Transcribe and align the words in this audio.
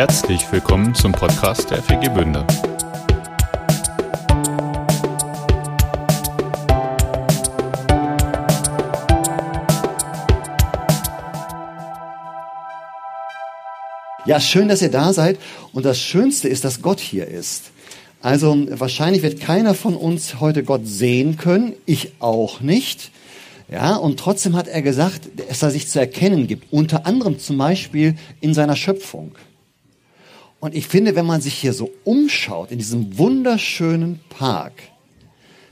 Herzlich 0.00 0.50
willkommen 0.50 0.94
zum 0.94 1.12
Podcast 1.12 1.70
der 1.70 1.82
FG 1.82 2.08
Bünde. 2.14 2.46
Ja, 14.24 14.40
schön, 14.40 14.68
dass 14.68 14.80
ihr 14.80 14.90
da 14.90 15.12
seid. 15.12 15.38
Und 15.74 15.84
das 15.84 16.00
Schönste 16.00 16.48
ist, 16.48 16.64
dass 16.64 16.80
Gott 16.80 16.98
hier 16.98 17.28
ist. 17.28 17.64
Also 18.22 18.56
wahrscheinlich 18.70 19.22
wird 19.22 19.38
keiner 19.38 19.74
von 19.74 19.94
uns 19.94 20.40
heute 20.40 20.62
Gott 20.62 20.86
sehen 20.86 21.36
können. 21.36 21.74
Ich 21.84 22.14
auch 22.20 22.62
nicht. 22.62 23.10
Ja, 23.70 23.96
und 23.96 24.18
trotzdem 24.18 24.56
hat 24.56 24.66
er 24.66 24.80
gesagt, 24.80 25.28
dass 25.50 25.62
er 25.62 25.70
sich 25.70 25.88
zu 25.88 26.00
erkennen 26.00 26.46
gibt. 26.46 26.72
Unter 26.72 27.04
anderem 27.04 27.38
zum 27.38 27.58
Beispiel 27.58 28.16
in 28.40 28.54
seiner 28.54 28.76
Schöpfung. 28.76 29.32
Und 30.60 30.74
ich 30.74 30.86
finde, 30.86 31.16
wenn 31.16 31.26
man 31.26 31.40
sich 31.40 31.54
hier 31.54 31.72
so 31.72 31.90
umschaut 32.04 32.70
in 32.70 32.78
diesem 32.78 33.18
wunderschönen 33.18 34.20
Park, 34.28 34.74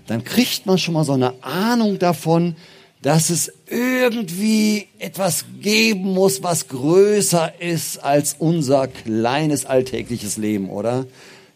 dann 0.07 0.25
kriegt 0.25 0.65
man 0.65 0.79
schon 0.79 0.95
mal 0.95 1.05
so 1.05 1.13
eine 1.13 1.35
Ahnung 1.45 1.99
davon, 1.99 2.57
dass 3.03 3.31
es 3.31 3.53
irgendwie 3.71 4.89
etwas 4.99 5.45
geben 5.61 6.15
muss, 6.15 6.43
was 6.43 6.69
größer 6.69 7.61
ist 7.61 7.99
als 7.99 8.37
unser 8.39 8.89
kleines 8.89 9.67
alltägliches 9.67 10.37
Leben, 10.37 10.71
oder? 10.71 11.07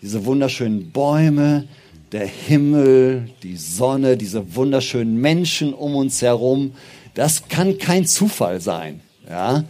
Diese 0.02 0.24
wunderschönen 0.24 0.90
Bäume, 0.92 1.66
der 2.12 2.26
Himmel, 2.26 3.30
die 3.42 3.56
Sonne, 3.56 4.16
diese 4.16 4.54
wunderschönen 4.54 5.16
Menschen 5.20 5.72
um 5.72 5.96
uns 5.96 6.20
herum, 6.20 6.72
das 7.14 7.48
kann 7.48 7.78
kein 7.78 8.06
Zufall 8.06 8.60
sein, 8.60 9.00
ja? 9.28 9.64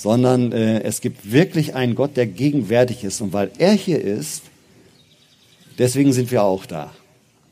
Sondern 0.00 0.52
äh, 0.52 0.80
es 0.82 1.02
gibt 1.02 1.30
wirklich 1.30 1.74
einen 1.74 1.94
Gott, 1.94 2.16
der 2.16 2.26
gegenwärtig 2.26 3.04
ist. 3.04 3.20
Und 3.20 3.34
weil 3.34 3.50
er 3.58 3.72
hier 3.72 4.00
ist, 4.00 4.44
deswegen 5.78 6.14
sind 6.14 6.30
wir 6.30 6.42
auch 6.42 6.64
da. 6.64 6.90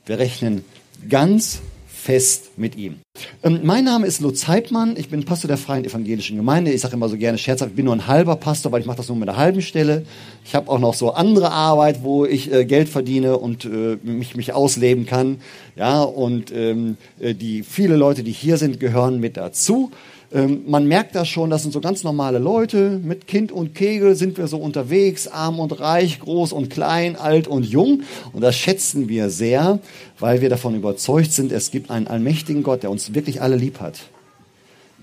Wir 0.06 0.18
rechnen 0.18 0.64
ganz 1.10 1.60
fest 1.86 2.52
mit 2.56 2.74
ihm. 2.74 3.00
Ähm, 3.42 3.60
mein 3.64 3.84
Name 3.84 4.06
ist 4.06 4.22
Lutz 4.22 4.48
Heidmann, 4.48 4.96
ich 4.96 5.10
bin 5.10 5.26
Pastor 5.26 5.48
der 5.48 5.58
Freien 5.58 5.84
Evangelischen 5.84 6.38
Gemeinde. 6.38 6.72
Ich 6.72 6.80
sage 6.80 6.94
immer 6.94 7.10
so 7.10 7.18
gerne 7.18 7.36
scherzhaft, 7.36 7.72
ich 7.72 7.76
bin 7.76 7.84
nur 7.84 7.94
ein 7.94 8.06
halber 8.06 8.36
Pastor, 8.36 8.72
weil 8.72 8.80
ich 8.80 8.86
mache 8.86 8.96
das 8.96 9.08
nur 9.08 9.18
mit 9.18 9.28
einer 9.28 9.36
halben 9.36 9.60
Stelle. 9.60 10.06
Ich 10.46 10.54
habe 10.54 10.70
auch 10.70 10.78
noch 10.78 10.94
so 10.94 11.12
andere 11.12 11.50
Arbeit, 11.50 12.02
wo 12.02 12.24
ich 12.24 12.50
äh, 12.50 12.64
Geld 12.64 12.88
verdiene 12.88 13.36
und 13.36 13.66
äh, 13.66 13.98
mich, 14.02 14.36
mich 14.36 14.54
ausleben 14.54 15.04
kann. 15.04 15.42
Ja, 15.76 16.00
und 16.00 16.50
ähm, 16.50 16.96
äh, 17.20 17.34
die 17.34 17.62
viele 17.62 17.96
Leute, 17.96 18.22
die 18.22 18.32
hier 18.32 18.56
sind, 18.56 18.80
gehören 18.80 19.20
mit 19.20 19.36
dazu. 19.36 19.90
Ähm, 20.32 20.64
man 20.66 20.86
merkt 20.86 21.14
das 21.14 21.28
schon, 21.28 21.48
das 21.48 21.62
sind 21.62 21.72
so 21.72 21.80
ganz 21.80 22.04
normale 22.04 22.38
Leute. 22.38 23.00
Mit 23.02 23.26
Kind 23.26 23.50
und 23.50 23.74
Kegel 23.74 24.14
sind 24.14 24.36
wir 24.36 24.46
so 24.46 24.58
unterwegs, 24.58 25.26
arm 25.26 25.58
und 25.58 25.80
reich, 25.80 26.20
groß 26.20 26.52
und 26.52 26.68
klein, 26.68 27.16
alt 27.16 27.48
und 27.48 27.64
jung. 27.64 28.02
Und 28.32 28.42
das 28.42 28.56
schätzen 28.56 29.08
wir 29.08 29.30
sehr, 29.30 29.78
weil 30.18 30.40
wir 30.40 30.50
davon 30.50 30.74
überzeugt 30.74 31.32
sind, 31.32 31.50
es 31.52 31.70
gibt 31.70 31.90
einen 31.90 32.06
allmächtigen 32.06 32.62
Gott, 32.62 32.82
der 32.82 32.90
uns 32.90 33.14
wirklich 33.14 33.40
alle 33.40 33.56
lieb 33.56 33.80
hat. 33.80 34.00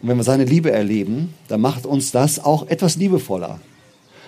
Und 0.01 0.09
wenn 0.09 0.17
wir 0.17 0.23
seine 0.23 0.45
Liebe 0.45 0.71
erleben, 0.71 1.33
dann 1.47 1.61
macht 1.61 1.85
uns 1.85 2.11
das 2.11 2.43
auch 2.43 2.67
etwas 2.67 2.95
liebevoller. 2.95 3.59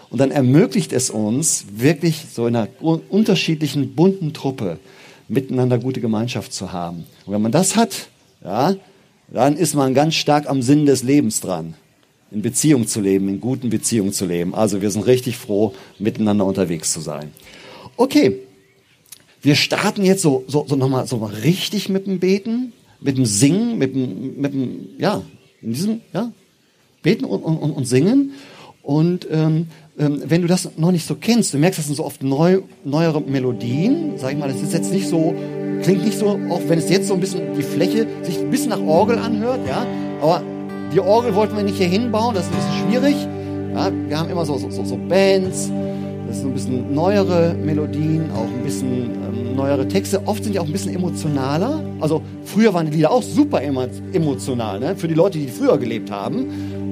Und 0.10 0.20
dann 0.20 0.32
ermöglicht 0.32 0.94
es 0.94 1.10
uns, 1.10 1.66
wirklich 1.76 2.26
so 2.34 2.48
in 2.48 2.56
einer 2.56 2.70
unterschiedlichen, 2.80 3.94
bunten 3.94 4.34
Truppe 4.34 4.80
miteinander 5.28 5.78
gute 5.78 6.00
Gemeinschaft 6.00 6.54
zu 6.54 6.72
haben. 6.72 7.06
Und 7.26 7.34
wenn 7.34 7.42
man 7.42 7.52
das 7.52 7.76
hat, 7.76 8.08
ja, 8.44 8.76
dann 9.30 9.58
ist 9.58 9.76
man 9.76 9.94
ganz 9.94 10.16
stark 10.16 10.50
am 10.50 10.62
Sinn 10.62 10.86
des 10.86 11.04
Lebens 11.04 11.42
dran. 11.42 11.74
In 12.32 12.42
Beziehung 12.42 12.88
zu 12.88 13.00
leben, 13.00 13.30
in 13.30 13.40
guten 13.40 13.70
Beziehungen 13.70 14.12
zu 14.12 14.26
leben. 14.26 14.54
Also 14.54 14.82
wir 14.82 14.90
sind 14.92 15.04
richtig 15.04 15.38
froh, 15.38 15.74
miteinander 15.98 16.46
unterwegs 16.46 16.92
zu 16.92 17.00
sein. 17.00 17.32
Okay, 17.96 18.40
wir 19.42 19.56
starten 19.56 20.04
jetzt 20.04 20.22
so, 20.22 20.44
so, 20.48 20.66
so 20.68 20.76
nochmal 20.76 21.08
so 21.08 21.18
mal 21.18 21.34
richtig 21.34 21.88
mit 21.90 22.06
dem 22.06 22.20
Beten, 22.20 22.74
mit 23.00 23.18
dem 23.18 23.26
Singen, 23.26 23.78
mit 23.78 23.96
dem, 23.96 24.42
mit 24.42 24.54
dem 24.54 24.90
ja, 24.98 25.24
in 25.62 25.74
diesem, 25.74 26.02
ja, 26.14 26.32
Beten 27.02 27.26
und, 27.26 27.44
und, 27.44 27.72
und 27.72 27.86
Singen. 27.86 28.34
Und 28.82 29.28
ähm, 29.32 29.68
ähm, 29.98 30.22
wenn 30.26 30.42
du 30.42 30.48
das 30.48 30.78
noch 30.78 30.92
nicht 30.92 31.08
so 31.08 31.16
kennst, 31.16 31.54
du 31.54 31.58
merkst, 31.58 31.80
das 31.80 31.88
sind 31.88 31.96
so 31.96 32.06
oft 32.06 32.24
neu, 32.24 32.62
neuere 32.84 33.22
Melodien, 33.22 34.18
sag 34.18 34.34
ich 34.34 34.38
mal, 34.38 34.50
das 34.50 34.62
ist 34.62 34.74
jetzt 34.74 34.92
nicht 34.92 35.08
so 35.08 35.34
Klingt 35.82 36.06
nicht 36.06 36.18
so, 36.18 36.40
auch 36.50 36.62
wenn 36.68 36.80
es 36.80 36.90
jetzt 36.90 37.08
so 37.08 37.14
ein 37.14 37.20
bisschen 37.20 37.56
die 37.56 37.64
Fläche 37.64 38.08
sich 38.24 38.40
ein 38.40 38.50
bisschen 38.50 38.70
nach 38.70 38.82
Orgel 38.82 39.18
anhört, 39.18 39.60
ja. 39.68 39.86
Aber 40.22 40.42
die 40.94 41.00
Orgel 41.00 41.36
wollten 41.36 41.56
wir 41.56 41.64
nicht 41.64 41.78
hier 41.78 41.88
hinbauen, 41.88 42.36
das 42.36 42.46
ist 42.46 42.52
ein 42.52 42.58
bisschen 42.58 42.90
schwierig. 42.90 43.28
Ja, 43.74 43.92
wir 44.08 44.20
haben 44.20 44.30
immer 44.30 44.46
so, 44.46 44.58
so, 44.58 44.70
so 44.70 44.98
Bands, 45.08 45.72
das 46.28 46.40
sind 46.40 46.48
ein 46.48 46.54
bisschen 46.54 46.94
neuere 46.94 47.54
Melodien, 47.54 48.30
auch 48.32 48.48
ein 48.48 48.64
bisschen 48.64 49.12
ähm, 49.12 49.56
neuere 49.56 49.88
Texte. 49.88 50.22
Oft 50.26 50.44
sind 50.44 50.54
die 50.54 50.60
auch 50.60 50.66
ein 50.66 50.72
bisschen 50.72 50.96
emotionaler. 50.96 51.84
Also 52.00 52.22
früher 52.44 52.74
waren 52.74 52.88
die 52.90 52.98
Lieder 52.98 53.12
auch 53.12 53.24
super 53.24 53.62
emotional, 53.62 54.80
ne? 54.80 54.96
für 54.96 55.08
die 55.08 55.14
Leute, 55.14 55.38
die 55.38 55.48
früher 55.48 55.78
gelebt 55.78 56.12
haben. 56.12 56.48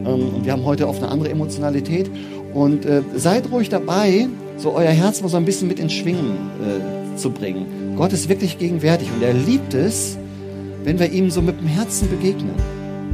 Ähm, 0.06 0.35
und 0.35 0.46
wir 0.46 0.53
haben 0.53 0.63
heute 0.63 0.88
oft 0.88 1.02
eine 1.02 1.12
andere 1.12 1.29
Emotionalität. 1.29 2.09
Und 2.53 2.85
äh, 2.85 3.02
seid 3.16 3.52
ruhig 3.52 3.69
dabei, 3.69 4.28
so 4.57 4.73
euer 4.73 4.91
Herz 4.91 5.22
mal 5.22 5.28
so 5.28 5.38
ein 5.38 5.46
bisschen 5.46 5.67
mit 5.67 5.79
ins 5.79 5.94
Schwingen 5.94 6.31
äh, 6.62 7.17
zu 7.17 7.31
bringen. 7.31 7.66
Gott 7.95 8.11
ist 8.11 8.28
wirklich 8.28 8.57
gegenwärtig 8.57 9.09
und 9.16 9.23
er 9.23 9.33
liebt 9.33 9.73
es, 9.73 10.17
wenn 10.83 11.00
wir 11.00 11.11
ihm 11.11 11.31
so 11.31 11.41
mit 11.41 11.59
dem 11.59 11.67
Herzen 11.67 12.09
begegnen. 12.09 12.56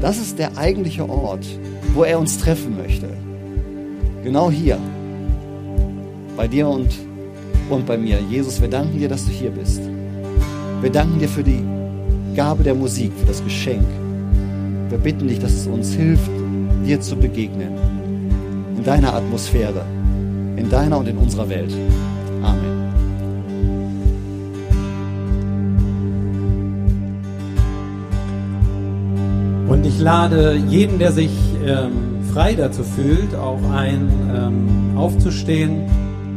Das 0.02 0.18
ist 0.18 0.40
der 0.40 0.58
eigentliche 0.58 1.08
Ort, 1.08 1.46
wo 1.94 2.03
er 2.03 2.19
uns 2.19 2.40
treffen 2.40 2.78
möchte. 2.78 3.08
Genau 4.24 4.50
hier. 4.50 4.80
Bei 6.36 6.47
dir 6.47 6.68
und, 6.68 6.90
und 7.70 7.86
bei 7.86 7.97
mir. 7.97 8.20
Jesus, 8.30 8.59
wir 8.59 8.70
danken 8.70 8.97
dir, 8.97 9.08
dass 9.08 9.25
du 9.25 9.31
hier 9.31 9.52
bist. 9.52 9.81
Wir 10.81 10.90
danken 10.90 11.20
dir 11.20 11.30
für 11.30 11.44
die 11.44 11.64
Gabe 12.36 12.64
der 12.64 12.74
Musik, 12.74 13.12
für 13.20 13.28
das 13.28 13.44
Geschenk. 13.44 13.86
Wir 14.90 14.97
bitten 14.97 15.28
dich, 15.28 15.38
dass 15.38 15.53
es 15.53 15.68
uns 15.68 15.94
hilft, 15.94 16.30
dir 16.84 17.00
zu 17.00 17.16
begegnen. 17.16 17.74
In 18.75 18.84
deiner 18.84 19.14
Atmosphäre, 19.14 19.86
in 20.56 20.70
deiner 20.72 20.97
und 20.97 21.08
in 21.08 21.18
unserer 21.18 21.47
Welt. 21.50 21.72
Und 29.72 29.86
ich 29.86 30.00
lade 30.00 30.62
jeden, 30.68 31.00
der 31.00 31.14
sich 31.14 31.32
ähm, 31.66 31.94
frei 32.34 32.56
dazu 32.56 32.84
fühlt, 32.84 33.34
auch 33.34 33.72
ein, 33.72 34.12
ähm, 34.36 34.98
aufzustehen, 34.98 35.84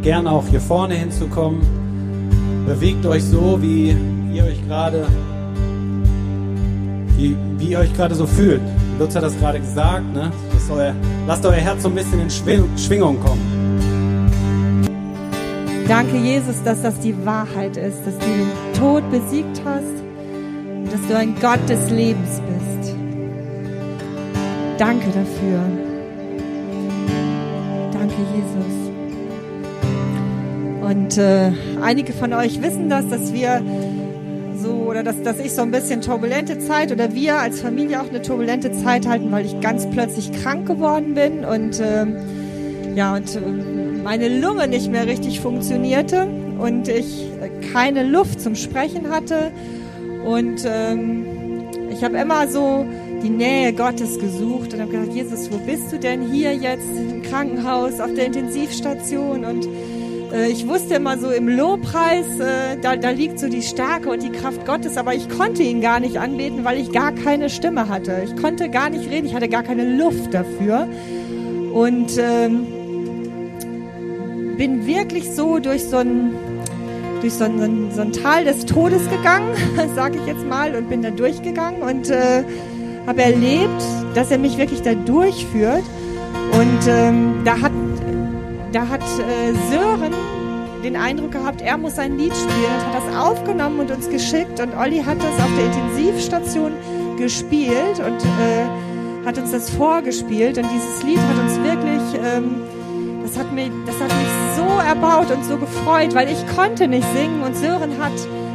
gern 0.02 0.28
auch 0.28 0.46
hier 0.46 0.60
vorne 0.60 0.94
hinzukommen. 0.94 1.60
Bewegt 2.64 3.04
euch 3.04 3.24
so, 3.24 3.58
wie 3.60 3.96
ihr 4.32 4.44
euch 4.44 4.64
gerade, 4.68 5.04
wie, 7.16 7.36
wie 7.58 7.70
ihr 7.72 7.80
euch 7.80 7.92
gerade 7.94 8.14
so 8.14 8.24
fühlt. 8.24 8.60
Lutz 9.00 9.16
hat 9.16 9.24
das 9.24 9.36
gerade 9.36 9.58
gesagt, 9.58 10.14
ne? 10.14 10.30
Euer, 10.70 10.94
lasst 11.26 11.44
euer 11.44 11.54
Herz 11.54 11.82
so 11.82 11.88
ein 11.88 11.96
bisschen 11.96 12.20
in 12.20 12.30
Schwingung 12.30 13.18
kommen. 13.18 14.30
Danke, 15.88 16.18
Jesus, 16.18 16.62
dass 16.64 16.82
das 16.82 17.00
die 17.00 17.16
Wahrheit 17.26 17.76
ist, 17.76 17.98
dass 18.06 18.16
du 18.16 18.26
den 18.26 18.78
Tod 18.78 19.02
besiegt 19.10 19.60
hast 19.64 20.04
und 20.76 20.92
dass 20.92 21.00
du 21.08 21.16
ein 21.16 21.34
Gott 21.40 21.68
des 21.68 21.90
Lebens 21.90 22.40
bist. 22.46 22.73
Danke 24.78 25.06
dafür. 25.06 25.60
Danke, 27.92 28.14
Jesus. 28.34 28.74
Und 30.82 31.16
äh, 31.16 31.52
einige 31.80 32.12
von 32.12 32.32
euch 32.32 32.60
wissen 32.60 32.88
das, 32.90 33.08
dass 33.08 33.32
wir 33.32 33.62
so 34.56 34.70
oder 34.88 35.02
dass, 35.04 35.22
dass 35.22 35.38
ich 35.38 35.52
so 35.52 35.62
ein 35.62 35.70
bisschen 35.70 36.00
turbulente 36.00 36.58
Zeit 36.58 36.90
oder 36.90 37.14
wir 37.14 37.38
als 37.38 37.60
Familie 37.60 38.00
auch 38.00 38.08
eine 38.08 38.20
turbulente 38.20 38.72
Zeit 38.72 39.06
halten, 39.06 39.30
weil 39.30 39.46
ich 39.46 39.60
ganz 39.60 39.88
plötzlich 39.90 40.32
krank 40.32 40.66
geworden 40.66 41.14
bin 41.14 41.44
und 41.44 41.78
äh, 41.78 42.06
ja 42.96 43.14
und 43.14 43.36
äh, 43.36 43.40
meine 44.02 44.40
Lunge 44.40 44.66
nicht 44.66 44.90
mehr 44.90 45.06
richtig 45.06 45.40
funktionierte 45.40 46.26
und 46.58 46.88
ich 46.88 47.30
keine 47.72 48.02
Luft 48.02 48.40
zum 48.40 48.54
Sprechen 48.56 49.10
hatte 49.10 49.52
und 50.24 50.64
ähm, 50.66 51.24
ich 51.90 52.02
habe 52.02 52.16
immer 52.18 52.48
so 52.48 52.86
die 53.24 53.30
Nähe 53.30 53.72
Gottes 53.72 54.18
gesucht 54.18 54.74
und 54.74 54.82
habe 54.82 54.90
gesagt, 54.90 55.14
Jesus, 55.14 55.50
wo 55.50 55.56
bist 55.56 55.90
du 55.90 55.98
denn 55.98 56.30
hier 56.30 56.54
jetzt 56.54 56.90
im 56.94 57.22
Krankenhaus, 57.22 57.98
auf 57.98 58.12
der 58.12 58.26
Intensivstation? 58.26 59.46
Und 59.46 59.66
äh, 60.30 60.48
ich 60.48 60.68
wusste 60.68 60.94
immer 60.94 61.16
so 61.16 61.30
im 61.30 61.48
Lobpreis, 61.48 62.38
äh, 62.38 62.76
da, 62.82 62.96
da 62.96 63.10
liegt 63.10 63.38
so 63.38 63.48
die 63.48 63.62
Stärke 63.62 64.10
und 64.10 64.22
die 64.22 64.30
Kraft 64.30 64.66
Gottes, 64.66 64.98
aber 64.98 65.14
ich 65.14 65.30
konnte 65.30 65.62
ihn 65.62 65.80
gar 65.80 66.00
nicht 66.00 66.18
anbeten, 66.18 66.64
weil 66.64 66.78
ich 66.78 66.92
gar 66.92 67.12
keine 67.12 67.48
Stimme 67.48 67.88
hatte. 67.88 68.22
Ich 68.26 68.36
konnte 68.36 68.68
gar 68.68 68.90
nicht 68.90 69.10
reden, 69.10 69.26
ich 69.26 69.34
hatte 69.34 69.48
gar 69.48 69.62
keine 69.62 69.96
Luft 69.96 70.34
dafür. 70.34 70.86
Und 71.72 72.18
ähm, 72.18 72.66
bin 74.58 74.86
wirklich 74.86 75.30
so 75.30 75.60
durch 75.60 75.82
so 75.84 75.96
ein 75.96 76.34
durch 77.22 77.32
so 77.32 77.44
ein, 77.44 77.90
so 77.90 78.02
ein, 78.02 78.12
Tal 78.12 78.44
des 78.44 78.66
Todes 78.66 79.08
gegangen, 79.08 79.54
sage 79.94 80.18
ich 80.18 80.26
jetzt 80.26 80.46
mal, 80.46 80.76
und 80.76 80.90
bin 80.90 81.00
da 81.00 81.10
durchgegangen 81.10 81.80
und 81.80 82.10
äh, 82.10 82.44
habe 83.06 83.22
erlebt, 83.22 83.82
dass 84.14 84.30
er 84.30 84.38
mich 84.38 84.58
wirklich 84.58 84.82
da 84.82 84.94
durchführt. 84.94 85.84
Und 86.52 86.88
ähm, 86.88 87.42
da 87.44 87.60
hat 87.60 87.72
da 88.74 88.88
hat 88.88 89.02
äh, 89.02 89.52
Sören 89.70 90.12
den 90.82 90.96
Eindruck 90.96 91.30
gehabt, 91.30 91.62
er 91.62 91.78
muss 91.78 91.98
ein 91.98 92.18
Lied 92.18 92.32
spielen 92.34 92.74
und 92.74 92.94
hat 92.94 93.06
das 93.06 93.16
aufgenommen 93.16 93.80
und 93.80 93.90
uns 93.90 94.08
geschickt. 94.10 94.60
Und 94.60 94.76
Olli 94.76 94.98
hat 94.98 95.18
das 95.18 95.40
auf 95.40 95.50
der 95.56 95.66
Intensivstation 95.66 96.72
gespielt 97.16 98.00
und 98.00 98.20
äh, 98.20 99.26
hat 99.26 99.38
uns 99.38 99.52
das 99.52 99.70
vorgespielt. 99.70 100.58
Und 100.58 100.66
dieses 100.74 101.02
Lied 101.04 101.18
hat 101.20 101.38
uns 101.42 101.56
wirklich, 101.62 102.20
ähm, 102.24 102.62
das, 103.22 103.38
hat 103.38 103.52
mich, 103.52 103.70
das 103.86 103.94
hat 103.94 104.08
mich 104.08 104.28
so 104.56 104.66
erbaut 104.86 105.30
und 105.30 105.44
so 105.44 105.56
gefreut, 105.56 106.14
weil 106.14 106.28
ich 106.28 106.44
konnte 106.56 106.88
nicht 106.88 107.06
singen 107.14 107.42
und 107.42 107.56
Sören 107.56 107.96
hat, 107.98 108.12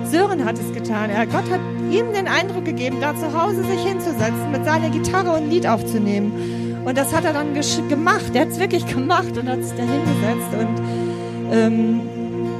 Sören 0.10 0.46
hat 0.46 0.58
es 0.58 0.74
getan. 0.74 1.10
Er, 1.10 1.26
Gott 1.26 1.50
hat 1.50 1.60
ihm 1.92 2.14
den 2.14 2.28
Eindruck 2.28 2.66
gegeben, 2.66 2.98
da 3.02 3.16
zu 3.16 3.34
Hause 3.34 3.64
sich 3.64 3.82
hinzusetzen, 3.84 4.52
mit 4.52 4.66
seiner 4.66 4.90
Gitarre 4.90 5.32
und 5.32 5.44
ein 5.44 5.50
Lied 5.50 5.68
aufzunehmen. 5.68 6.82
Und 6.86 6.98
das 6.98 7.14
hat 7.14 7.26
er 7.26 7.34
dann 7.34 7.54
gemacht. 7.54 8.32
Er 8.34 8.42
hat 8.42 8.50
es 8.50 8.60
wirklich 8.60 8.86
gemacht 8.88 9.38
und 9.38 9.50
hat 9.50 9.64
sich 9.64 9.74
da 9.78 9.84
hingesetzt. 9.84 10.54
Und 10.60 11.52
ähm, 11.52 12.02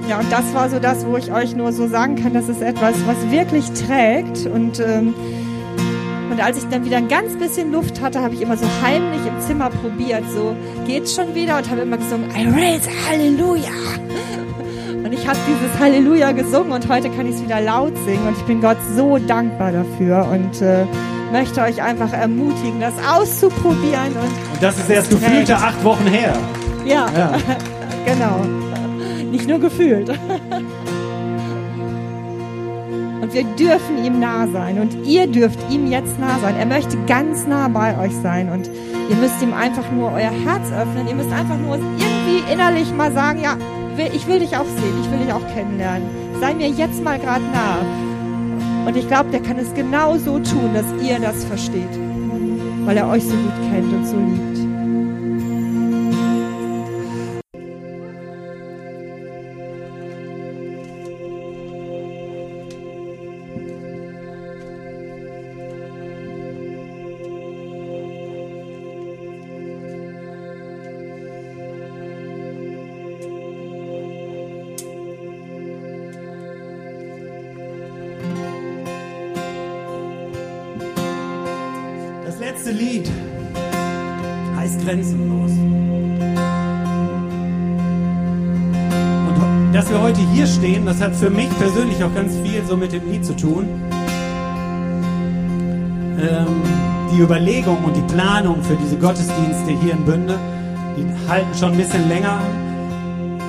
ja, 0.10 0.19
und 0.19 0.31
das 0.31 0.54
war 0.54 0.69
so 0.69 0.80
das, 0.80 1.06
wo 1.06 1.18
ich 1.18 1.31
euch 1.31 1.56
nur 1.56 1.72
so 1.72 1.88
sagen 1.88 2.16
kann, 2.16 2.34
das 2.34 2.50
ist 2.50 2.62
etwas, 2.62 2.96
was 3.06 3.31
wirklich 3.31 3.66
trägt. 3.72 4.48
Und, 4.48 4.80
ähm, 4.80 5.13
und 6.31 6.44
als 6.44 6.57
ich 6.57 6.69
dann 6.69 6.84
wieder 6.84 6.98
ein 6.98 7.07
ganz 7.07 7.36
bisschen 7.36 7.72
Luft 7.72 8.01
hatte, 8.01 8.22
habe 8.22 8.34
ich 8.34 8.42
immer 8.42 8.57
so 8.57 8.66
heimlich 8.84 9.22
im 9.25 9.40
Zimmer 9.40 9.69
probiert. 9.69 10.24
So, 10.34 10.56
geht's 10.88 11.13
schon 11.16 11.36
wieder? 11.36 11.57
Und 11.57 11.69
habe 11.69 11.81
immer 11.81 11.98
gesungen, 11.98 12.30
I 12.31 12.48
raise 12.48 12.90
Halleluja. 13.07 13.99
Habe 15.29 15.37
dieses 15.47 15.79
Halleluja 15.79 16.31
gesungen 16.31 16.71
und 16.71 16.89
heute 16.89 17.11
kann 17.11 17.27
ich 17.27 17.35
es 17.35 17.43
wieder 17.43 17.61
laut 17.61 17.93
singen. 18.03 18.29
Und 18.29 18.35
ich 18.35 18.43
bin 18.45 18.61
Gott 18.61 18.77
so 18.95 19.19
dankbar 19.19 19.71
dafür. 19.71 20.27
Und 20.27 20.59
äh, 20.59 20.85
möchte 21.31 21.61
euch 21.61 21.83
einfach 21.83 22.11
ermutigen, 22.11 22.79
das 22.79 22.95
auszuprobieren. 23.07 24.07
Und, 24.07 24.23
und 24.23 24.63
das 24.63 24.79
ist 24.79 24.89
erst 24.89 25.11
gefühlte 25.11 25.55
acht 25.55 25.83
Wochen 25.83 26.07
her. 26.07 26.33
Ja, 26.83 27.11
ja. 27.15 27.37
genau. 28.07 28.43
Nicht 29.29 29.47
nur 29.47 29.59
gefühlt. 29.59 30.09
Und 33.21 33.31
wir 33.31 33.43
dürfen 33.43 34.03
ihm 34.03 34.19
nah 34.19 34.47
sein 34.47 34.79
und 34.79 35.05
ihr 35.05 35.27
dürft 35.27 35.59
ihm 35.69 35.85
jetzt 35.85 36.17
nah 36.19 36.39
sein. 36.41 36.55
Er 36.57 36.65
möchte 36.65 36.97
ganz 37.05 37.45
nah 37.45 37.67
bei 37.67 37.95
euch 37.99 38.15
sein 38.23 38.49
und 38.49 38.67
ihr 38.67 39.15
müsst 39.17 39.39
ihm 39.43 39.53
einfach 39.53 39.91
nur 39.91 40.11
euer 40.11 40.31
Herz 40.31 40.71
öffnen. 40.75 41.07
Ihr 41.07 41.13
müsst 41.13 41.31
einfach 41.31 41.57
nur 41.59 41.75
irgendwie 41.75 42.51
innerlich 42.51 42.91
mal 42.91 43.11
sagen, 43.11 43.43
ja, 43.43 43.57
ich 44.07 44.28
will 44.28 44.40
dich 44.40 44.56
auch 44.56 44.66
sehen, 44.66 45.01
ich 45.01 45.12
will 45.12 45.19
dich 45.19 45.34
auch 45.34 45.46
kennenlernen. 45.54 46.07
Sei 46.40 46.54
mir 46.54 46.69
jetzt 46.69 47.04
mal 47.04 47.19
gerade 47.19 47.44
nah. 47.46 47.80
Und 48.86 48.96
ich 48.96 49.07
glaube, 49.07 49.30
der 49.30 49.42
kann 49.42 49.57
es 49.57 49.74
genau 49.74 50.18
so 50.18 50.40
tun, 50.40 50.74
dass 50.74 50.86
ihr 51.04 51.19
das 51.19 51.44
versteht, 51.44 52.00
weil 52.86 52.98
er 52.98 53.07
euch 53.10 53.24
so 53.24 53.36
gut 53.36 53.72
kennt 53.72 53.94
und 53.94 54.06
so 54.06 54.18
liebt. 54.18 54.49
Dass 89.79 89.89
wir 89.89 90.01
heute 90.01 90.19
hier 90.33 90.45
stehen, 90.45 90.85
das 90.85 90.99
hat 90.99 91.15
für 91.15 91.29
mich 91.29 91.47
persönlich 91.57 92.03
auch 92.03 92.13
ganz 92.13 92.35
viel 92.39 92.61
so 92.65 92.75
mit 92.75 92.91
dem 92.91 93.09
Lied 93.09 93.23
zu 93.23 93.33
tun. 93.33 93.65
Ähm, 96.19 96.61
die 97.13 97.21
Überlegung 97.21 97.77
und 97.85 97.95
die 97.95 98.13
Planung 98.13 98.61
für 98.61 98.75
diese 98.75 98.97
Gottesdienste 98.97 99.71
hier 99.81 99.93
in 99.93 100.03
Bünde, 100.03 100.37
die 100.97 101.29
halten 101.29 101.57
schon 101.57 101.71
ein 101.71 101.77
bisschen 101.77 102.09
länger. 102.09 102.41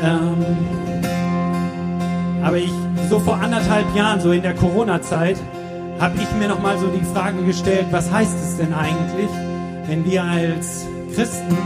Ähm, 0.04 0.46
aber 2.44 2.58
ich, 2.58 2.70
so 3.08 3.18
vor 3.18 3.34
anderthalb 3.34 3.92
Jahren, 3.96 4.20
so 4.20 4.30
in 4.30 4.42
der 4.42 4.54
Corona-Zeit, 4.54 5.38
habe 5.98 6.14
ich 6.16 6.30
mir 6.38 6.46
noch 6.46 6.62
mal 6.62 6.78
so 6.78 6.86
die 6.86 7.04
Frage 7.12 7.42
gestellt, 7.42 7.86
was 7.90 8.08
heißt 8.08 8.36
es 8.40 8.56
denn 8.56 8.72
eigentlich, 8.72 9.30
wenn 9.88 10.04
wir 10.04 10.22
als 10.22 10.86
Christen 11.12 11.58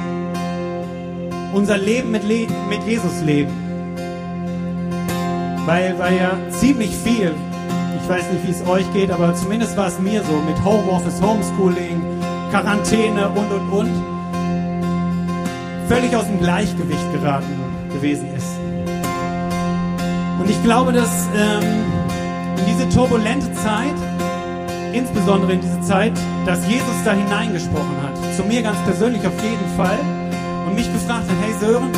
unser 1.53 1.77
Leben 1.77 2.13
mit, 2.13 2.25
Le 2.25 2.47
mit 2.71 2.83
Jesus 2.87 3.21
leben? 3.27 3.64
Weil, 5.67 5.99
weil 5.99 6.17
ja 6.17 6.33
ziemlich 6.51 6.91
viel, 6.91 7.35
ich 8.01 8.09
weiß 8.09 8.31
nicht, 8.33 8.47
wie 8.47 8.51
es 8.51 8.67
euch 8.67 8.93
geht, 8.93 9.11
aber 9.11 9.35
zumindest 9.35 9.77
war 9.77 9.89
es 9.89 9.99
mir 9.99 10.23
so, 10.23 10.33
mit 10.47 10.63
Homeoffice, 10.65 11.21
Homeschooling, 11.23 12.03
Quarantäne 12.51 13.29
und, 13.31 13.51
und, 13.51 13.71
und, 13.73 14.05
völlig 15.89 16.15
aus 16.15 16.27
dem 16.27 16.39
Gleichgewicht 16.39 17.13
geraten 17.13 17.59
gewesen 17.93 18.29
ist. 18.35 18.59
Und 20.41 20.51
ich 20.51 20.63
glaube, 20.63 20.93
dass 20.93 21.29
ähm, 21.35 21.63
in 22.59 22.67
diese 22.67 22.89
turbulente 22.89 23.53
Zeit 23.55 23.95
insbesondere 24.95 25.53
in 25.53 25.61
diese 25.61 25.81
Zeit, 25.81 26.13
dass 26.47 26.67
Jesus 26.69 26.95
da 27.05 27.13
hineingesprochen 27.13 27.97
hat. 28.03 28.37
Zu 28.37 28.45
mir 28.45 28.63
ganz 28.63 28.79
persönlich 28.85 29.27
auf 29.27 29.43
jeden 29.43 29.77
Fall. 29.77 29.99
Und 30.67 30.75
mich 30.75 30.91
gefragt 30.93 31.25
hat, 31.29 31.37
hey 31.43 31.53
Sören, 31.61 31.91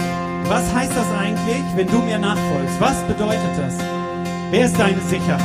was 0.49 0.75
heißt 0.75 0.93
das 0.93 1.07
eigentlich, 1.19 1.63
wenn 1.75 1.87
du 1.89 1.99
mir 1.99 2.19
nachfolgst? 2.19 2.81
Was 2.81 3.03
bedeutet 3.05 3.41
das? 3.59 3.75
Wer 4.51 4.67
ist 4.67 4.79
deine 4.79 5.01
Sicherheit? 5.01 5.41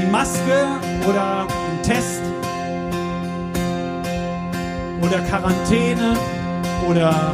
Die 0.00 0.06
Maske 0.06 0.66
oder 1.08 1.42
ein 1.42 1.82
Test? 1.82 2.22
Oder 5.02 5.20
Quarantäne? 5.28 6.14
Oder 6.88 7.32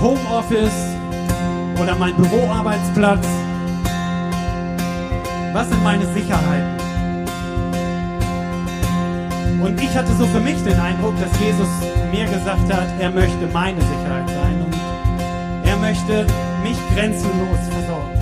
Homeoffice? 0.00 0.96
Oder 1.80 1.96
mein 1.96 2.14
Büroarbeitsplatz? 2.14 3.26
Was 5.52 5.68
sind 5.68 5.82
meine 5.82 6.06
Sicherheiten? 6.12 6.78
Und 9.60 9.80
ich 9.80 9.96
hatte 9.96 10.12
so 10.14 10.26
für 10.26 10.40
mich 10.40 10.62
den 10.62 10.78
Eindruck, 10.78 11.14
dass 11.20 11.38
Jesus 11.40 11.68
mir 12.10 12.24
gesagt 12.26 12.72
hat, 12.72 12.88
er 13.00 13.10
möchte 13.10 13.46
meine 13.52 13.80
Sicherheit 13.80 14.28
sein 14.28 14.64
und 14.64 14.74
er 15.68 15.76
möchte 15.76 16.26
mich 16.62 16.76
grenzenlos 16.94 17.58
versorgen. 17.70 18.20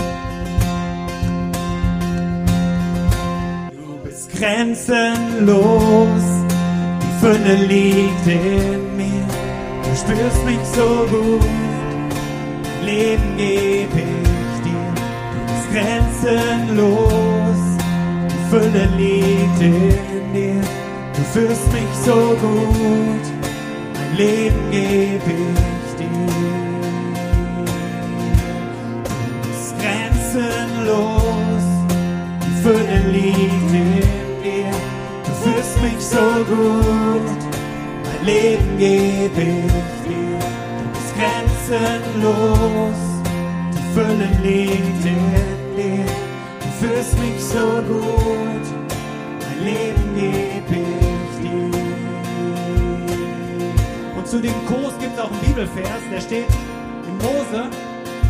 Du 3.73 3.99
bist 4.04 4.30
grenzenlos, 4.37 6.25
die 7.02 7.14
Fülle 7.21 7.54
liegt 7.66 8.26
in 8.26 8.97
mir. 8.97 9.26
Du 9.83 9.97
spürst 9.97 10.45
mich 10.45 10.64
so 10.75 11.07
gut, 11.11 11.45
Leben 12.85 13.37
gebe 13.37 13.99
ich 13.99 14.18
grenzenlos. 15.73 16.88
Die 18.30 18.50
Fülle 18.50 18.88
liegt 18.97 19.61
in 19.61 20.33
dir. 20.33 20.61
Du 21.14 21.23
führst 21.33 21.73
mich 21.73 21.95
so 22.04 22.37
gut. 22.40 23.38
Mein 24.09 24.17
Leben 24.17 24.71
gebe 24.71 25.33
ich 25.33 25.95
dir. 25.99 26.09
Du 29.05 29.11
bist 29.49 29.75
grenzenlos. 29.79 31.65
Die 32.43 32.57
Fülle 32.62 32.99
liegt 33.12 33.73
in 33.73 34.00
dir. 34.43 34.73
Du 35.25 35.31
führst 35.43 35.77
mich 35.83 36.00
so 36.00 36.27
gut. 36.49 37.27
Mein 38.05 38.23
Leben 38.25 38.79
gebe 38.79 39.41
ich 39.43 39.93
dir. 40.09 40.38
Du 40.83 40.88
bist 40.95 41.12
grenzenlos. 41.17 42.99
Die 43.75 43.87
Fülle 43.95 44.29
liegt 44.43 45.05
in 45.05 45.49
dir, 45.77 46.05
du 46.61 46.69
führst 46.87 47.19
mich 47.19 47.43
so 47.43 47.67
gut, 47.87 48.67
mein 49.41 49.65
Leben 49.65 50.15
gebe 50.15 50.75
ich 50.75 50.99
dir. 50.99 51.18
Zu 54.29 54.41
dem 54.41 54.53
Kurs 54.67 54.93
gibt 55.01 55.17
es 55.17 55.23
auch 55.23 55.31
einen 55.31 55.41
Bibelvers, 55.41 56.03
der 56.13 56.21
steht 56.21 56.49
in 57.07 57.17
Mose, 57.17 57.71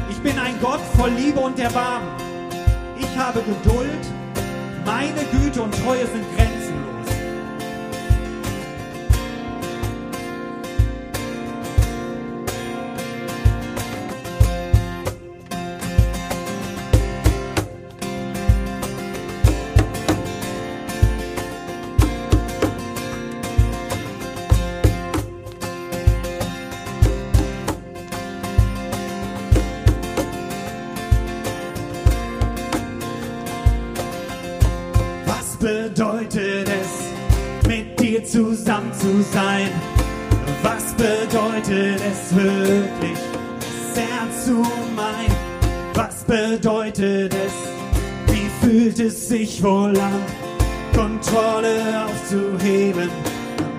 ich 0.08 0.18
bin 0.18 0.38
ein 0.38 0.54
Gott 0.60 0.80
voll 0.96 1.10
Liebe 1.10 1.40
und 1.40 1.58
Erbarmen. 1.58 2.08
Ich 2.96 3.18
habe 3.18 3.40
Geduld, 3.40 4.06
meine 4.84 5.24
Güte 5.32 5.60
und 5.60 5.74
Treue 5.82 6.06
sind 6.06 6.24
grenzenlos. 6.36 6.47
Zusammen 38.78 38.92
zu 38.92 39.22
sein? 39.32 39.70
Was 40.62 40.94
bedeutet 40.94 42.00
es 42.00 42.34
wirklich, 42.34 43.18
das 43.60 43.96
Herz 43.96 44.46
zu 44.46 44.66
mein? 44.94 45.30
Was 45.94 46.24
bedeutet 46.24 47.34
es? 47.34 47.52
Wie 48.26 48.48
fühlt 48.60 49.00
es 49.00 49.28
sich 49.28 49.62
wohl 49.62 49.98
an, 49.98 50.22
Kontrolle 50.94 52.06
aufzuheben, 52.06 53.10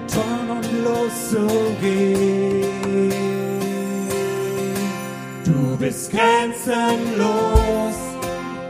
Ton 0.08 0.58
und 0.58 0.68
loszugehen? 0.84 2.70
Du 5.46 5.78
bist 5.78 6.12
grenzenlos, 6.12 7.96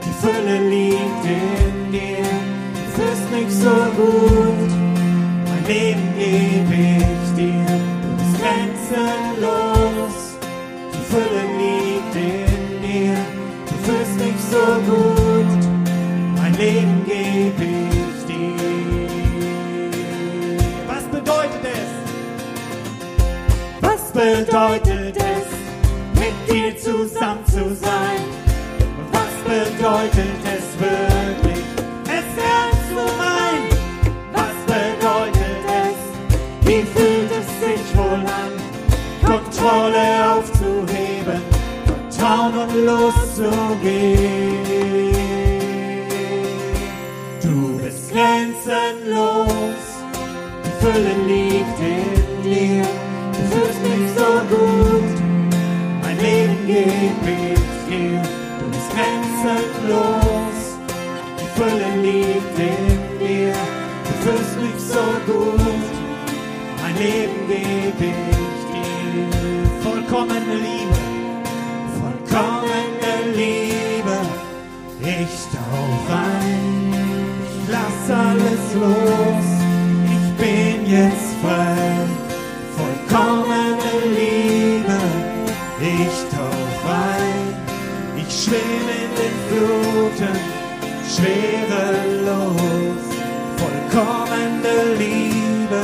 die 0.03 0.13
Fülle 0.25 0.69
liegt 0.69 1.25
in 1.25 1.91
dir, 1.91 2.29
du 2.73 2.81
fühlst 2.95 3.31
mich 3.31 3.51
so 3.53 3.75
gut, 3.95 4.78
Leben 5.69 6.09
gebe 6.17 6.73
ich 6.73 7.29
dir, 7.37 7.65
du 8.01 8.09
bist 8.17 8.35
grenzenlos, 8.41 10.17
die 10.91 11.03
Fülle 11.11 11.43
liegt 11.59 12.15
in 12.15 12.81
dir, 12.81 13.17
du 13.67 13.75
fühlst 13.85 14.15
mich 14.17 14.39
so 14.49 14.65
gut, 14.89 15.59
mein 16.37 16.53
Leben 16.57 17.05
gebe 17.05 17.63
ich 17.63 18.19
dir. 18.25 18.55
Was 20.87 21.03
bedeutet 21.03 21.63
es? 21.63 21.91
Was 23.81 24.01
bedeutet 24.11 25.17
es, 25.17 25.47
mit 26.19 26.35
dir 26.49 26.75
zusammen 26.79 27.45
zu 27.45 27.75
sein? 27.75 28.21
Was 29.11 29.33
bedeutet 29.45 30.41
es 30.45 30.65
wirklich, 30.79 31.08
Kontrolle 39.59 40.31
aufzuheben, 40.31 41.41
Vertrauen 41.85 42.53
und 42.59 42.73
loszugehen? 42.85 44.63
Du 47.41 47.77
bist 47.83 48.09
grenzenlos, 48.11 49.83
die 50.63 50.75
Fülle 50.79 51.13
liegt 51.27 51.79
in 51.81 52.41
dir, 52.41 52.85
du 53.33 53.41
fühlst 53.51 53.81
mich 53.83 54.07
so 54.15 54.29
gut, 54.55 55.09
mein 56.03 56.17
Leben 56.19 56.65
gebe 56.65 57.29
ich 57.51 57.67
dir, 57.89 58.21
du 58.59 58.65
bist 58.71 58.89
grenzenlos, 58.95 60.59
die 61.37 61.49
Fülle 61.59 61.89
liegt 62.01 62.57
in 62.57 63.19
dir, 63.19 63.53
du 64.05 64.11
fühlst 64.23 64.55
mich 64.61 64.79
so 64.81 65.03
gut, 65.29 65.83
mein 66.81 66.95
Leben 66.97 67.39
gebe 67.49 68.05
ich 68.05 68.37
dir, 68.37 68.48
vollkommene 70.19 70.55
Liebe, 70.55 70.99
vollkommene 71.99 73.13
Liebe, 73.35 74.17
ich 75.01 75.35
tauch 75.53 76.09
ein, 76.13 76.93
ich 77.45 77.69
lass 77.69 77.99
alles 78.09 78.63
los, 78.75 79.47
ich 80.15 80.27
bin 80.37 80.77
jetzt 80.85 81.31
frei, 81.41 82.05
vollkommene 82.75 83.93
Liebe, 84.17 84.99
ich 85.79 86.17
tauch 86.35 86.83
ein, 86.91 87.45
ich 88.17 88.43
schwimm 88.43 88.87
in 89.01 89.11
den 89.19 89.35
Fluten, 89.47 90.37
schwerelos, 91.15 92.55
vollkommene 93.57 94.75
Liebe, 94.97 95.81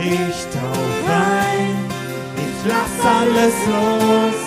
ich 0.00 0.38
tauch 0.52 0.70
ein, 0.70 0.86
ich 0.90 0.95
lass 2.68 3.06
alles 3.18 3.54
los, 3.66 4.38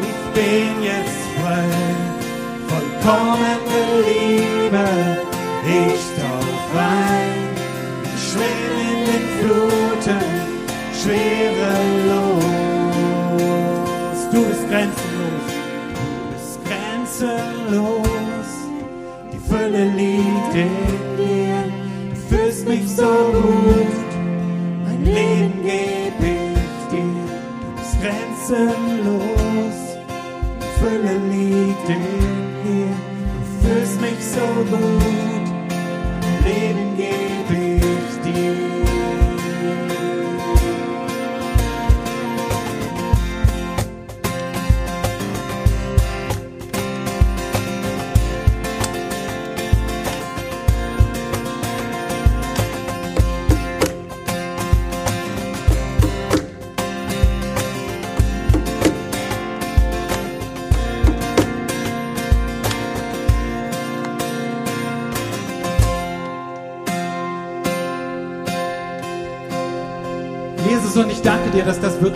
ich 0.00 0.20
bin 0.34 0.82
jetzt 0.82 1.22
frei, 1.36 1.68
vollkommene 2.68 3.61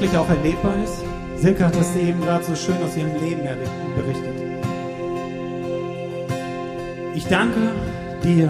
wirklich 0.07 0.19
auch 0.19 0.29
erlebbar 0.29 0.75
ist. 0.85 1.03
Silke 1.37 1.67
hat 1.67 1.77
das 1.77 1.97
eben 1.97 2.21
gerade 2.21 2.45
so 2.45 2.55
schön 2.55 2.77
aus 2.83 2.97
ihrem 2.97 3.15
Leben 3.23 3.43
berichtet. 3.97 4.35
Ich 7.15 7.27
danke 7.27 7.73
dir, 8.23 8.49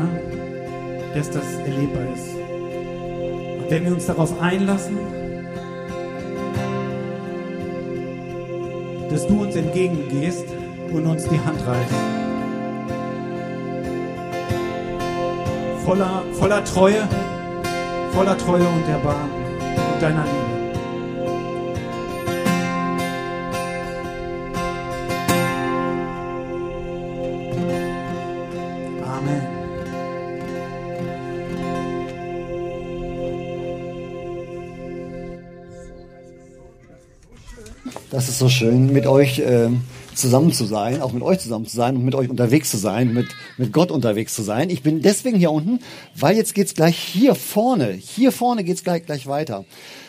dass 1.14 1.30
das 1.30 1.44
erlebbar 1.64 2.02
ist. 2.14 2.28
Und 3.58 3.70
wenn 3.70 3.84
wir 3.84 3.92
uns 3.92 4.06
darauf 4.06 4.40
einlassen, 4.40 4.98
dass 9.10 9.26
du 9.26 9.42
uns 9.42 9.56
entgegengehst 9.56 10.44
und 10.92 11.06
uns 11.06 11.24
die 11.24 11.40
Hand 11.40 11.66
reichst. 11.66 11.94
Voller, 15.84 16.22
voller 16.32 16.64
Treue, 16.64 17.08
voller 18.12 18.36
Treue 18.36 18.68
und 18.68 18.88
Erbarmen 18.88 19.30
und 19.94 20.02
deiner 20.02 20.24
Liebe. 20.24 20.45
Das 38.16 38.30
ist 38.30 38.38
so 38.38 38.48
schön, 38.48 38.94
mit 38.94 39.06
euch 39.06 39.40
äh, 39.40 39.68
zusammen 40.14 40.50
zu 40.50 40.64
sein, 40.64 41.02
auch 41.02 41.12
mit 41.12 41.22
euch 41.22 41.38
zusammen 41.38 41.66
zu 41.66 41.76
sein 41.76 41.96
und 41.96 42.04
mit 42.06 42.14
euch 42.14 42.30
unterwegs 42.30 42.70
zu 42.70 42.78
sein, 42.78 43.12
mit, 43.12 43.26
mit 43.58 43.74
Gott 43.74 43.90
unterwegs 43.90 44.34
zu 44.34 44.40
sein. 44.40 44.70
Ich 44.70 44.82
bin 44.82 45.02
deswegen 45.02 45.36
hier 45.36 45.50
unten, 45.50 45.80
weil 46.14 46.34
jetzt 46.34 46.54
geht's 46.54 46.72
gleich 46.72 46.96
hier 46.96 47.34
vorne, 47.34 47.90
hier 47.90 48.32
vorne 48.32 48.64
geht's 48.64 48.84
gleich, 48.84 49.04
gleich 49.04 49.26
weiter. 49.26 49.66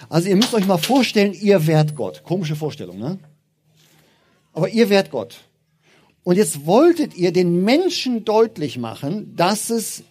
Also 0.07 0.29
ihr 0.29 0.37
müsst 0.37 0.53
euch 0.53 0.65
mal 0.65 0.77
vorstellen, 0.77 1.33
ihr 1.33 1.67
wärt 1.67 1.97
Gott. 1.97 2.23
Komische 2.23 2.55
Vorstellung, 2.55 2.97
ne? 2.97 3.19
Aber 4.53 4.69
ihr 4.69 4.89
wärt 4.89 5.11
Gott. 5.11 5.41
Und 6.23 6.37
jetzt 6.37 6.65
wolltet 6.65 7.13
ihr 7.17 7.33
den 7.33 7.65
Menschen 7.65 8.23
deutlich 8.23 8.77
machen, 8.77 9.35
dass 9.35 9.69
es, 9.69 10.03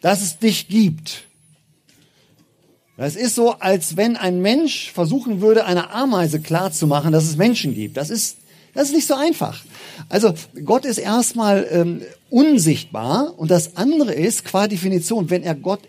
dass 0.00 0.20
es 0.20 0.40
dich 0.40 0.66
gibt. 0.66 1.28
Das 2.96 3.16
ist 3.16 3.34
so, 3.34 3.52
als 3.52 3.96
wenn 3.96 4.16
ein 4.16 4.40
Mensch 4.40 4.92
versuchen 4.92 5.40
würde, 5.40 5.64
einer 5.64 5.92
Ameise 5.92 6.40
klarzumachen, 6.40 7.12
dass 7.12 7.24
es 7.24 7.36
Menschen 7.36 7.74
gibt. 7.74 7.96
Das 7.96 8.08
ist, 8.08 8.38
das 8.72 8.88
ist 8.88 8.94
nicht 8.94 9.06
so 9.06 9.14
einfach. 9.14 9.64
Also 10.08 10.34
Gott 10.64 10.84
ist 10.84 10.98
erstmal 10.98 11.66
ähm, 11.70 12.02
unsichtbar 12.30 13.36
und 13.36 13.50
das 13.50 13.76
andere 13.76 14.12
ist 14.12 14.44
qua 14.44 14.68
Definition, 14.68 15.28
wenn 15.30 15.42
er 15.42 15.56
Gott, 15.56 15.80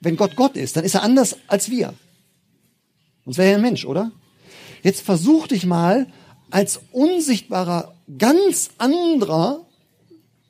wenn 0.00 0.16
Gott 0.16 0.36
Gott 0.36 0.56
ist, 0.56 0.76
dann 0.76 0.84
ist 0.84 0.94
er 0.94 1.02
anders 1.02 1.36
als 1.46 1.70
wir. 1.70 1.94
Sonst 3.24 3.38
wäre 3.38 3.50
er 3.50 3.56
ein 3.56 3.62
Mensch, 3.62 3.86
oder? 3.86 4.10
Jetzt 4.82 5.02
versuch 5.02 5.46
dich 5.46 5.64
mal 5.64 6.06
als 6.50 6.80
unsichtbarer, 6.90 7.94
ganz 8.18 8.70
anderer 8.76 9.64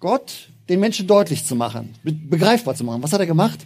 Gott 0.01 0.49
den 0.69 0.81
Menschen 0.81 1.07
deutlich 1.07 1.45
zu 1.45 1.55
machen, 1.55 1.95
begreifbar 2.03 2.75
zu 2.75 2.83
machen. 2.83 3.03
Was 3.03 3.13
hat 3.13 3.21
er 3.21 3.27
gemacht? 3.27 3.61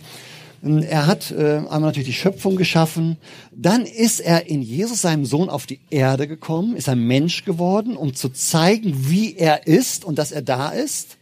Er 0.66 1.06
hat 1.06 1.30
äh, 1.30 1.58
einmal 1.58 1.80
natürlich 1.80 2.08
die 2.08 2.12
Schöpfung 2.14 2.56
geschaffen. 2.56 3.18
Dann 3.52 3.86
ist 3.86 4.20
er 4.20 4.46
in 4.46 4.62
Jesus, 4.62 5.02
seinem 5.02 5.24
Sohn, 5.24 5.48
auf 5.48 5.66
die 5.66 5.80
Erde 5.90 6.26
gekommen, 6.26 6.76
ist 6.76 6.88
ein 6.88 7.06
Mensch 7.06 7.44
geworden, 7.44 7.96
um 7.96 8.14
zu 8.14 8.30
zeigen, 8.30 9.08
wie 9.08 9.36
er 9.36 9.66
ist 9.66 10.04
und 10.04 10.18
dass 10.18 10.32
er 10.32 10.42
da 10.42 10.70
ist. 10.70 11.18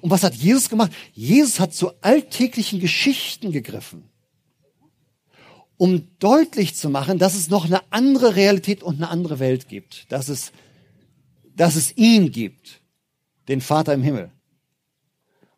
Und 0.00 0.10
was 0.10 0.22
hat 0.22 0.34
Jesus 0.34 0.70
gemacht? 0.70 0.92
Jesus 1.12 1.60
hat 1.60 1.74
zu 1.74 1.90
alltäglichen 2.00 2.80
Geschichten 2.80 3.52
gegriffen, 3.52 4.04
um 5.76 6.08
deutlich 6.18 6.74
zu 6.74 6.88
machen, 6.88 7.18
dass 7.18 7.34
es 7.34 7.50
noch 7.50 7.66
eine 7.66 7.80
andere 7.92 8.36
Realität 8.36 8.82
und 8.82 8.96
eine 8.96 9.10
andere 9.10 9.38
Welt 9.38 9.68
gibt, 9.68 10.10
dass 10.10 10.30
es, 10.30 10.52
dass 11.54 11.76
es 11.76 11.94
ihn 11.98 12.32
gibt, 12.32 12.80
den 13.48 13.60
Vater 13.60 13.92
im 13.92 14.02
Himmel. 14.02 14.32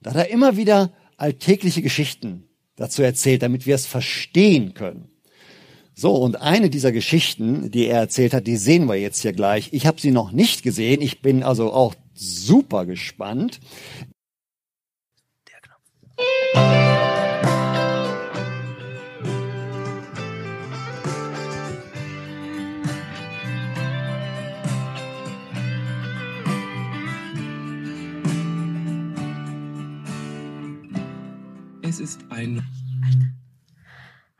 Da 0.02 0.10
hat 0.10 0.16
er 0.16 0.30
immer 0.30 0.56
wieder 0.56 0.92
alltägliche 1.16 1.80
Geschichten 1.80 2.48
dazu 2.76 3.02
erzählt, 3.02 3.42
damit 3.42 3.66
wir 3.66 3.74
es 3.74 3.86
verstehen 3.86 4.74
können. 4.74 5.08
So, 5.94 6.14
und 6.16 6.40
eine 6.40 6.70
dieser 6.70 6.90
Geschichten, 6.90 7.70
die 7.70 7.86
er 7.86 8.00
erzählt 8.00 8.34
hat, 8.34 8.46
die 8.48 8.56
sehen 8.56 8.86
wir 8.88 8.96
jetzt 8.96 9.22
hier 9.22 9.32
gleich. 9.32 9.68
Ich 9.72 9.86
habe 9.86 10.00
sie 10.00 10.10
noch 10.10 10.32
nicht 10.32 10.64
gesehen. 10.64 11.00
Ich 11.00 11.22
bin 11.22 11.44
also 11.44 11.72
auch 11.72 11.94
super 12.14 12.84
gespannt. 12.84 13.60
Es 31.94 32.00
ist 32.00 32.24
ein. 32.28 32.66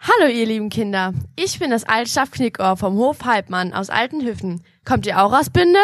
Hallo 0.00 0.28
ihr 0.28 0.44
lieben 0.44 0.70
Kinder, 0.70 1.14
ich 1.36 1.60
bin 1.60 1.70
das 1.70 1.84
Altstaff 1.84 2.32
Knickohr 2.32 2.76
vom 2.76 2.96
Hof 2.96 3.24
Halbmann 3.24 3.72
aus 3.72 3.90
Altenhüffen. 3.90 4.64
Kommt 4.84 5.06
ihr 5.06 5.22
auch 5.22 5.32
aus 5.32 5.50
Bünde? 5.50 5.78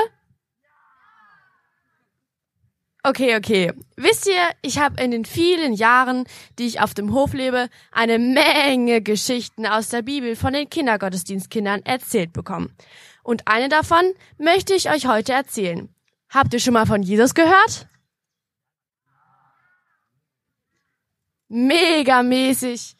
Okay, 3.04 3.36
okay. 3.36 3.72
Wisst 3.96 4.26
ihr, 4.26 4.50
ich 4.62 4.80
habe 4.80 5.00
in 5.00 5.12
den 5.12 5.24
vielen 5.24 5.72
Jahren, 5.72 6.24
die 6.58 6.66
ich 6.66 6.80
auf 6.80 6.92
dem 6.92 7.14
Hof 7.14 7.34
lebe, 7.34 7.68
eine 7.92 8.18
Menge 8.18 9.00
Geschichten 9.00 9.64
aus 9.64 9.90
der 9.90 10.02
Bibel 10.02 10.34
von 10.34 10.52
den 10.52 10.68
Kindergottesdienstkindern 10.68 11.82
erzählt 11.84 12.32
bekommen. 12.32 12.74
Und 13.22 13.46
eine 13.46 13.68
davon 13.68 14.02
möchte 14.38 14.74
ich 14.74 14.90
euch 14.90 15.06
heute 15.06 15.34
erzählen. 15.34 15.88
Habt 16.30 16.52
ihr 16.52 16.58
schon 16.58 16.74
mal 16.74 16.86
von 16.86 17.04
Jesus 17.04 17.32
gehört? 17.32 17.86
Megamäßig. 21.50 22.96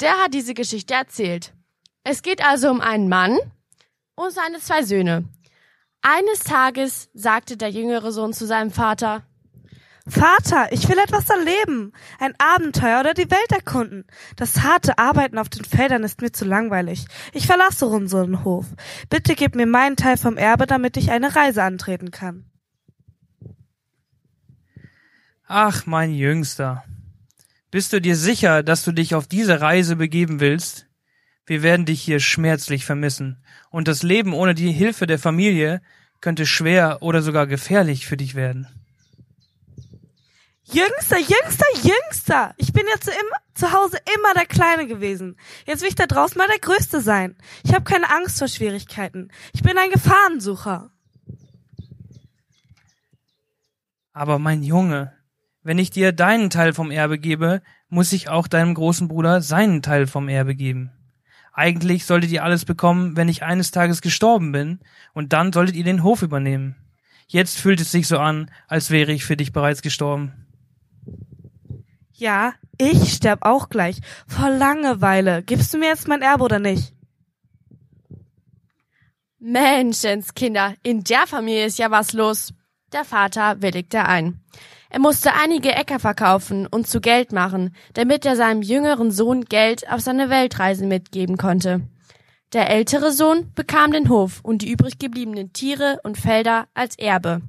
Der 0.00 0.12
hat 0.24 0.34
diese 0.34 0.54
Geschichte 0.54 0.92
erzählt. 0.92 1.54
Es 2.02 2.22
geht 2.22 2.44
also 2.44 2.68
um 2.68 2.80
einen 2.80 3.08
Mann 3.08 3.38
und 4.16 4.32
seine 4.32 4.58
zwei 4.58 4.82
Söhne. 4.82 5.24
Eines 6.02 6.40
Tages 6.40 7.10
sagte 7.14 7.56
der 7.56 7.70
jüngere 7.70 8.10
Sohn 8.10 8.32
zu 8.32 8.44
seinem 8.44 8.72
Vater, 8.72 9.22
Vater, 10.08 10.72
ich 10.72 10.88
will 10.88 10.98
etwas 10.98 11.30
erleben, 11.30 11.92
ein 12.18 12.34
Abenteuer 12.38 12.98
oder 12.98 13.14
die 13.14 13.30
Welt 13.30 13.52
erkunden. 13.52 14.04
Das 14.34 14.64
harte 14.64 14.98
Arbeiten 14.98 15.38
auf 15.38 15.48
den 15.48 15.64
Feldern 15.64 16.02
ist 16.02 16.20
mir 16.20 16.32
zu 16.32 16.44
langweilig. 16.44 17.06
Ich 17.32 17.46
verlasse 17.46 17.86
unseren 17.86 18.42
Hof. 18.42 18.66
Bitte 19.10 19.36
gib 19.36 19.54
mir 19.54 19.66
meinen 19.66 19.94
Teil 19.94 20.16
vom 20.16 20.36
Erbe, 20.36 20.66
damit 20.66 20.96
ich 20.96 21.12
eine 21.12 21.36
Reise 21.36 21.62
antreten 21.62 22.10
kann. 22.10 22.50
Ach, 25.46 25.86
mein 25.86 26.12
Jüngster, 26.12 26.82
bist 27.72 27.92
du 27.92 28.00
dir 28.00 28.16
sicher, 28.16 28.62
dass 28.62 28.84
du 28.84 28.92
dich 28.92 29.16
auf 29.16 29.26
diese 29.26 29.60
Reise 29.60 29.96
begeben 29.96 30.40
willst? 30.40 30.86
Wir 31.46 31.62
werden 31.62 31.86
dich 31.86 32.02
hier 32.02 32.20
schmerzlich 32.20 32.84
vermissen, 32.84 33.42
und 33.70 33.88
das 33.88 34.02
Leben 34.04 34.34
ohne 34.34 34.54
die 34.54 34.70
Hilfe 34.70 35.06
der 35.06 35.18
Familie 35.18 35.80
könnte 36.20 36.46
schwer 36.46 36.98
oder 37.00 37.22
sogar 37.22 37.46
gefährlich 37.46 38.06
für 38.06 38.18
dich 38.18 38.34
werden. 38.34 38.68
Jüngster, 40.64 41.18
Jüngster, 41.18 41.66
Jüngster! 41.82 42.54
Ich 42.58 42.72
bin 42.74 42.84
jetzt 42.94 43.08
immer, 43.08 43.36
zu 43.54 43.72
Hause 43.72 43.98
immer 44.16 44.34
der 44.34 44.46
Kleine 44.46 44.86
gewesen. 44.86 45.36
Jetzt 45.66 45.80
will 45.80 45.88
ich 45.88 45.94
da 45.94 46.06
draußen 46.06 46.38
mal 46.38 46.48
der 46.48 46.58
Größte 46.58 47.00
sein. 47.00 47.36
Ich 47.64 47.72
habe 47.72 47.84
keine 47.84 48.10
Angst 48.10 48.38
vor 48.38 48.48
Schwierigkeiten. 48.48 49.30
Ich 49.54 49.62
bin 49.62 49.78
ein 49.78 49.90
Gefahrensucher. 49.90 50.90
Aber 54.12 54.38
mein 54.38 54.62
Junge, 54.62 55.14
wenn 55.62 55.78
ich 55.78 55.90
dir 55.90 56.12
deinen 56.12 56.50
Teil 56.50 56.72
vom 56.72 56.90
Erbe 56.90 57.18
gebe, 57.18 57.62
muss 57.88 58.12
ich 58.12 58.28
auch 58.28 58.48
deinem 58.48 58.74
großen 58.74 59.08
Bruder 59.08 59.40
seinen 59.40 59.82
Teil 59.82 60.06
vom 60.06 60.28
Erbe 60.28 60.54
geben. 60.54 60.90
Eigentlich 61.52 62.06
solltet 62.06 62.30
ihr 62.30 62.44
alles 62.44 62.64
bekommen, 62.64 63.16
wenn 63.16 63.28
ich 63.28 63.42
eines 63.42 63.70
Tages 63.70 64.00
gestorben 64.00 64.52
bin, 64.52 64.80
und 65.12 65.32
dann 65.32 65.52
solltet 65.52 65.76
ihr 65.76 65.84
den 65.84 66.02
Hof 66.02 66.22
übernehmen. 66.22 66.76
Jetzt 67.26 67.58
fühlt 67.58 67.80
es 67.80 67.92
sich 67.92 68.08
so 68.08 68.18
an, 68.18 68.50
als 68.68 68.90
wäre 68.90 69.12
ich 69.12 69.24
für 69.24 69.36
dich 69.36 69.52
bereits 69.52 69.82
gestorben. 69.82 70.32
Ja, 72.12 72.54
ich 72.78 73.12
sterb 73.12 73.40
auch 73.42 73.68
gleich. 73.68 74.00
Vor 74.26 74.50
Langeweile. 74.50 75.42
Gibst 75.42 75.72
du 75.74 75.78
mir 75.78 75.88
jetzt 75.88 76.08
mein 76.08 76.22
Erbe 76.22 76.44
oder 76.44 76.58
nicht? 76.58 76.94
Menschenskinder, 79.38 80.74
in 80.82 81.02
der 81.02 81.26
Familie 81.26 81.66
ist 81.66 81.78
ja 81.78 81.90
was 81.90 82.12
los. 82.12 82.54
Der 82.92 83.04
Vater 83.04 83.60
willigte 83.60 84.04
ein. 84.04 84.40
Er 84.92 85.00
musste 85.00 85.32
einige 85.32 85.74
Äcker 85.74 85.98
verkaufen 85.98 86.66
und 86.66 86.86
zu 86.86 87.00
Geld 87.00 87.32
machen, 87.32 87.74
damit 87.94 88.26
er 88.26 88.36
seinem 88.36 88.60
jüngeren 88.60 89.10
Sohn 89.10 89.46
Geld 89.46 89.90
auf 89.90 90.02
seine 90.02 90.28
Weltreise 90.28 90.84
mitgeben 90.84 91.38
konnte. 91.38 91.80
Der 92.52 92.68
ältere 92.68 93.10
Sohn 93.10 93.50
bekam 93.54 93.92
den 93.92 94.10
Hof 94.10 94.40
und 94.42 94.60
die 94.60 94.70
übrig 94.70 94.98
gebliebenen 94.98 95.54
Tiere 95.54 95.98
und 96.04 96.18
Felder 96.18 96.68
als 96.74 96.98
Erbe. 96.98 97.40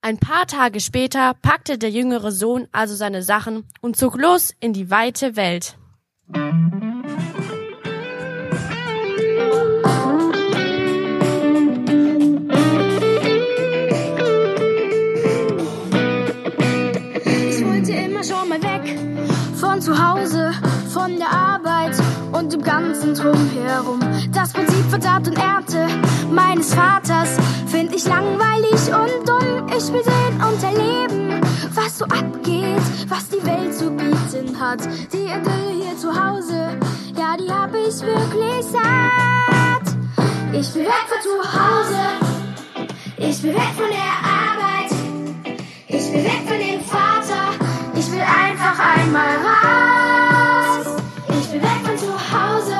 Ein 0.00 0.18
paar 0.18 0.46
Tage 0.46 0.78
später 0.78 1.34
packte 1.42 1.76
der 1.76 1.90
jüngere 1.90 2.30
Sohn 2.30 2.68
also 2.70 2.94
seine 2.94 3.24
Sachen 3.24 3.64
und 3.80 3.96
zog 3.96 4.16
los 4.16 4.54
in 4.60 4.72
die 4.72 4.92
weite 4.92 5.34
Welt. 5.34 5.76
Ich 6.32 6.40
von 19.56 19.80
zu 19.80 19.92
Hause, 19.96 20.52
von 20.92 21.16
der 21.16 21.30
Arbeit 21.30 21.96
und 22.32 22.52
dem 22.52 22.62
ganzen 22.62 23.14
Drumherum. 23.14 24.00
Das 24.32 24.52
Prinzip 24.52 24.84
von 24.90 25.00
Tat 25.00 25.26
und 25.26 25.38
Ernte 25.38 25.86
meines 26.30 26.74
Vaters 26.74 27.36
find 27.66 27.94
ich 27.94 28.04
langweilig 28.04 28.80
und 28.88 29.28
dumm. 29.28 29.66
Ich 29.68 29.92
will 29.92 30.04
sehen 30.04 30.40
und 30.40 30.62
erleben, 30.62 31.40
was 31.74 31.98
so 31.98 32.04
abgeht, 32.04 32.82
was 33.08 33.28
die 33.28 33.44
Welt 33.44 33.74
zu 33.74 33.90
bieten 33.90 34.60
hat. 34.60 34.80
Die 35.12 35.24
Idylle 35.24 35.84
hier 35.84 35.96
zu 35.96 36.08
Hause, 36.08 36.78
ja, 37.16 37.36
die 37.38 37.50
hab 37.50 37.74
ich 37.74 38.00
wirklich 38.02 38.64
satt. 38.70 39.96
Ich 40.52 40.74
will 40.74 40.84
weg 40.84 41.06
von 41.08 41.20
zu 41.22 41.36
Hause, 41.52 42.02
ich 43.18 43.42
will 43.42 43.54
weg 43.54 43.72
von 43.76 43.88
der 43.88 44.16
Arbeit. 44.22 44.90
Ich 45.88 46.12
will 46.12 46.24
weg 46.24 46.42
von 46.46 46.58
dem 46.58 46.80
Vater, 46.80 47.15
einfach 48.26 48.78
einmal 48.78 49.36
raus. 49.36 51.02
Ich 51.28 51.52
will 51.52 51.62
weg 51.62 51.80
von 51.84 51.98
zu 51.98 52.12
Hause, 52.12 52.76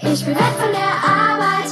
ich 0.00 0.26
will 0.26 0.34
weg 0.34 0.54
von 0.58 0.72
der 0.72 0.92
Arbeit. 1.04 1.70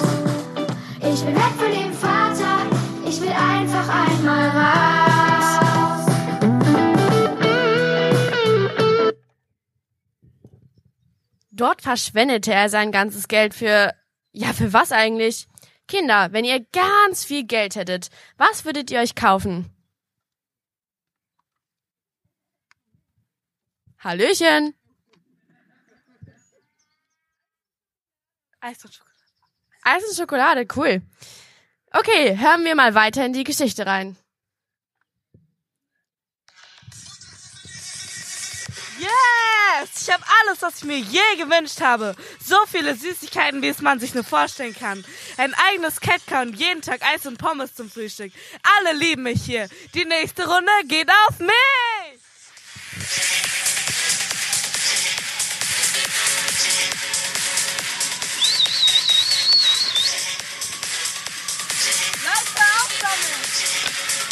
Ich 1.00 1.24
will 1.24 1.34
weg 1.34 1.54
von 1.56 1.70
dem 1.70 1.92
Vater, 1.92 2.66
ich 3.06 3.20
will 3.20 3.32
einfach 3.32 3.88
einmal 3.88 4.48
raus. 4.48 4.98
Dort 11.50 11.82
verschwendete 11.82 12.52
er 12.52 12.68
sein 12.68 12.92
ganzes 12.92 13.26
Geld 13.26 13.52
für, 13.54 13.92
ja, 14.32 14.52
für 14.52 14.72
was 14.72 14.92
eigentlich? 14.92 15.48
Kinder, 15.88 16.28
wenn 16.32 16.44
ihr 16.44 16.64
ganz 16.72 17.24
viel 17.24 17.44
Geld 17.44 17.74
hättet, 17.74 18.10
was 18.36 18.64
würdet 18.64 18.90
ihr 18.90 19.00
euch 19.00 19.14
kaufen? 19.14 19.70
Hallöchen. 23.98 24.74
Eis 28.60 28.84
und 28.84 28.94
Schokolade. 28.94 29.18
Eis 29.82 30.04
und 30.04 30.16
Schokolade, 30.16 30.66
cool. 30.76 31.02
Okay, 31.90 32.36
hören 32.38 32.64
wir 32.64 32.74
mal 32.74 32.94
weiter 32.94 33.24
in 33.24 33.32
die 33.32 33.44
Geschichte 33.44 33.86
rein. 33.86 34.16
Yes! 38.98 40.02
Ich 40.02 40.12
habe 40.12 40.24
alles, 40.40 40.60
was 40.60 40.78
ich 40.78 40.84
mir 40.84 40.98
je 40.98 41.36
gewünscht 41.36 41.80
habe. 41.80 42.14
So 42.44 42.56
viele 42.66 42.94
Süßigkeiten, 42.94 43.62
wie 43.62 43.68
es 43.68 43.80
man 43.80 44.00
sich 44.00 44.14
nur 44.14 44.24
vorstellen 44.24 44.74
kann. 44.74 45.04
Ein 45.36 45.54
eigenes 45.54 46.00
Catcar 46.00 46.42
und 46.42 46.54
jeden 46.56 46.82
Tag 46.82 47.02
Eis 47.02 47.26
und 47.26 47.38
Pommes 47.38 47.74
zum 47.74 47.90
Frühstück. 47.90 48.32
Alle 48.78 48.98
lieben 48.98 49.22
mich 49.22 49.42
hier. 49.42 49.68
Die 49.94 50.04
nächste 50.04 50.48
Runde 50.48 50.72
geht 50.86 51.10
auf 51.28 51.38
mich! 51.38 51.48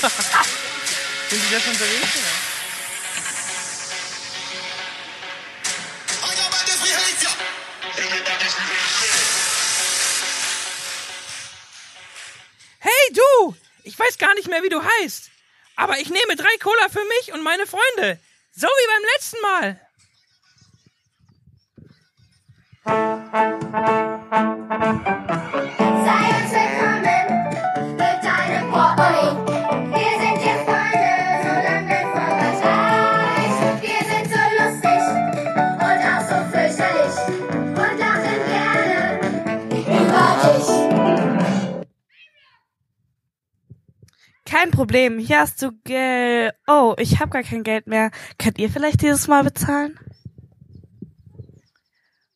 Sind 1.28 1.42
die 1.42 1.52
da 1.52 1.58
schon 1.58 1.72
unterwegs? 1.72 2.16
Oder? 2.16 2.56
Hey 12.78 13.12
du! 13.12 13.56
Ich 13.82 13.98
weiß 13.98 14.18
gar 14.18 14.34
nicht 14.34 14.48
mehr, 14.48 14.62
wie 14.62 14.68
du 14.68 14.80
heißt. 14.82 15.30
Aber 15.74 15.98
ich 15.98 16.08
nehme 16.10 16.36
drei 16.36 16.56
Cola 16.62 16.88
für 16.88 17.04
mich 17.04 17.32
und 17.32 17.42
meine 17.42 17.66
Freunde. 17.66 18.20
So 18.52 18.68
wie 18.68 18.86
beim 18.86 19.02
letzten 19.14 19.40
Mal. 19.42 19.80
Sei 26.04 26.22
uns 26.38 26.52
willkommen 26.52 27.96
mit 27.96 28.24
deinem 28.24 28.70
Portemonnaie. 28.70 29.05
Kein 44.58 44.70
Problem, 44.70 45.18
hier 45.18 45.40
hast 45.40 45.60
du 45.60 45.72
Geld. 45.84 46.54
Oh, 46.66 46.94
ich 46.96 47.20
habe 47.20 47.28
gar 47.28 47.42
kein 47.42 47.62
Geld 47.62 47.86
mehr. 47.86 48.10
Könnt 48.38 48.58
ihr 48.58 48.70
vielleicht 48.70 49.02
dieses 49.02 49.28
Mal 49.28 49.44
bezahlen? 49.44 50.00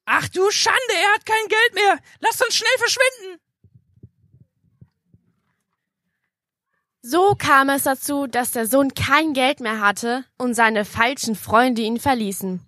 Ach 0.05 0.29
du 0.29 0.51
Schande, 0.51 0.79
er 1.03 1.15
hat 1.15 1.25
kein 1.25 1.49
Geld 1.49 1.75
mehr. 1.75 1.99
Lasst 2.19 2.45
uns 2.45 2.57
schnell 2.57 2.69
verschwinden. 2.77 3.41
So 7.01 7.35
kam 7.39 7.71
es 7.71 7.85
dazu, 7.85 8.27
dass 8.27 8.51
der 8.51 8.67
Sohn 8.67 8.93
kein 8.93 9.33
Geld 9.33 9.61
mehr 9.61 9.81
hatte 9.81 10.27
und 10.37 10.53
seine 10.53 10.85
falschen 10.85 11.35
Freunde 11.35 11.81
ihn 11.81 11.99
verließen. 11.99 12.61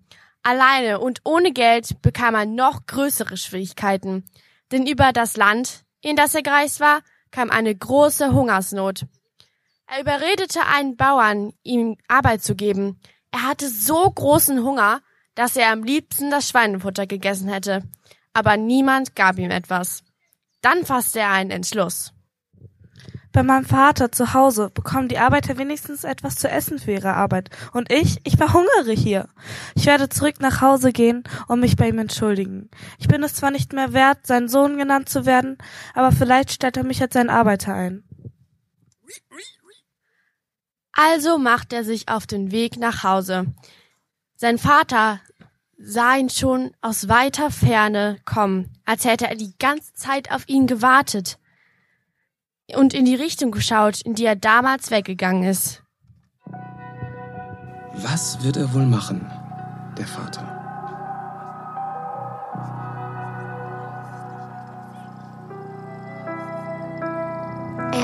Alleine 0.42 0.98
und 0.98 1.20
ohne 1.24 1.52
Geld 1.52 2.00
bekam 2.00 2.34
er 2.34 2.46
noch 2.46 2.86
größere 2.86 3.36
Schwierigkeiten, 3.36 4.24
denn 4.70 4.86
über 4.86 5.12
das 5.12 5.36
Land, 5.36 5.84
in 6.00 6.16
das 6.16 6.34
er 6.34 6.42
gereist 6.42 6.80
war, 6.80 7.02
kam 7.30 7.50
eine 7.50 7.74
große 7.74 8.32
Hungersnot. 8.32 9.04
Er 9.94 10.00
überredete 10.00 10.60
einen 10.66 10.96
Bauern, 10.96 11.52
ihm 11.64 11.98
Arbeit 12.08 12.42
zu 12.42 12.54
geben. 12.54 12.98
Er 13.30 13.46
hatte 13.46 13.68
so 13.68 14.10
großen 14.10 14.64
Hunger, 14.64 15.02
dass 15.34 15.54
er 15.54 15.70
am 15.70 15.82
liebsten 15.82 16.30
das 16.30 16.48
Schweinefutter 16.48 17.06
gegessen 17.06 17.50
hätte, 17.50 17.82
aber 18.32 18.56
niemand 18.56 19.14
gab 19.16 19.38
ihm 19.38 19.50
etwas. 19.50 20.02
Dann 20.62 20.86
fasste 20.86 21.20
er 21.20 21.32
einen 21.32 21.50
Entschluss. 21.50 22.14
Bei 23.32 23.42
meinem 23.42 23.66
Vater 23.66 24.10
zu 24.10 24.32
Hause 24.32 24.70
bekommen 24.70 25.08
die 25.08 25.18
Arbeiter 25.18 25.58
wenigstens 25.58 26.04
etwas 26.04 26.36
zu 26.36 26.48
essen 26.48 26.78
für 26.78 26.92
ihre 26.92 27.12
Arbeit. 27.12 27.50
Und 27.74 27.92
ich, 27.92 28.18
ich 28.24 28.38
verhungere 28.38 28.92
hier. 28.92 29.28
Ich 29.74 29.84
werde 29.84 30.08
zurück 30.08 30.40
nach 30.40 30.62
Hause 30.62 30.92
gehen 30.92 31.22
und 31.48 31.60
mich 31.60 31.76
bei 31.76 31.88
ihm 31.88 31.98
entschuldigen. 31.98 32.70
Ich 32.98 33.08
bin 33.08 33.22
es 33.22 33.34
zwar 33.34 33.50
nicht 33.50 33.74
mehr 33.74 33.92
wert, 33.92 34.26
sein 34.26 34.48
Sohn 34.48 34.78
genannt 34.78 35.10
zu 35.10 35.26
werden, 35.26 35.58
aber 35.92 36.12
vielleicht 36.12 36.50
stellt 36.50 36.78
er 36.78 36.84
mich 36.84 37.02
als 37.02 37.12
sein 37.12 37.28
Arbeiter 37.28 37.74
ein. 37.74 38.04
Also 40.92 41.38
macht 41.38 41.72
er 41.72 41.84
sich 41.84 42.08
auf 42.08 42.26
den 42.26 42.52
Weg 42.52 42.76
nach 42.76 43.02
Hause. 43.02 43.46
Sein 44.36 44.58
Vater 44.58 45.20
sah 45.78 46.16
ihn 46.16 46.28
schon 46.28 46.72
aus 46.80 47.08
weiter 47.08 47.50
Ferne 47.50 48.18
kommen, 48.24 48.70
als 48.84 49.04
hätte 49.04 49.26
er 49.26 49.36
die 49.36 49.56
ganze 49.58 49.92
Zeit 49.94 50.30
auf 50.30 50.48
ihn 50.48 50.66
gewartet 50.66 51.38
und 52.74 52.94
in 52.94 53.04
die 53.04 53.14
Richtung 53.14 53.50
geschaut, 53.50 54.00
in 54.02 54.14
die 54.14 54.24
er 54.24 54.36
damals 54.36 54.90
weggegangen 54.90 55.44
ist. 55.44 55.82
Was 57.94 58.42
wird 58.42 58.56
er 58.56 58.72
wohl 58.72 58.86
machen, 58.86 59.30
der 59.98 60.06
Vater? 60.06 60.51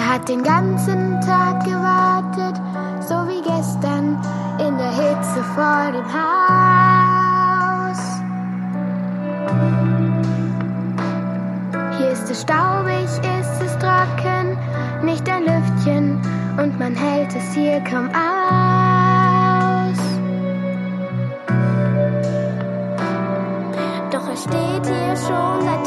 Er 0.09 0.15
hat 0.15 0.27
den 0.27 0.43
ganzen 0.43 1.21
Tag 1.21 1.65
gewartet, 1.65 2.59
so 3.07 3.15
wie 3.29 3.43
gestern 3.43 4.17
in 4.59 4.79
der 4.79 4.91
Hitze 4.91 5.45
vor 5.55 5.93
dem 5.93 6.07
Haus. 6.07 7.99
Hier 11.99 12.09
ist 12.09 12.31
es 12.31 12.41
staubig, 12.41 13.05
ist 13.05 13.63
es 13.63 13.77
trocken, 13.77 14.57
nicht 15.03 15.29
ein 15.29 15.43
Lüftchen 15.45 16.19
und 16.57 16.79
man 16.79 16.95
hält 16.95 17.37
es 17.37 17.53
hier 17.53 17.79
kaum 17.81 18.09
aus. 18.09 19.99
Doch 24.11 24.27
er 24.27 24.37
steht 24.39 24.87
hier 24.87 25.17
schon 25.17 25.61
seit 25.67 25.78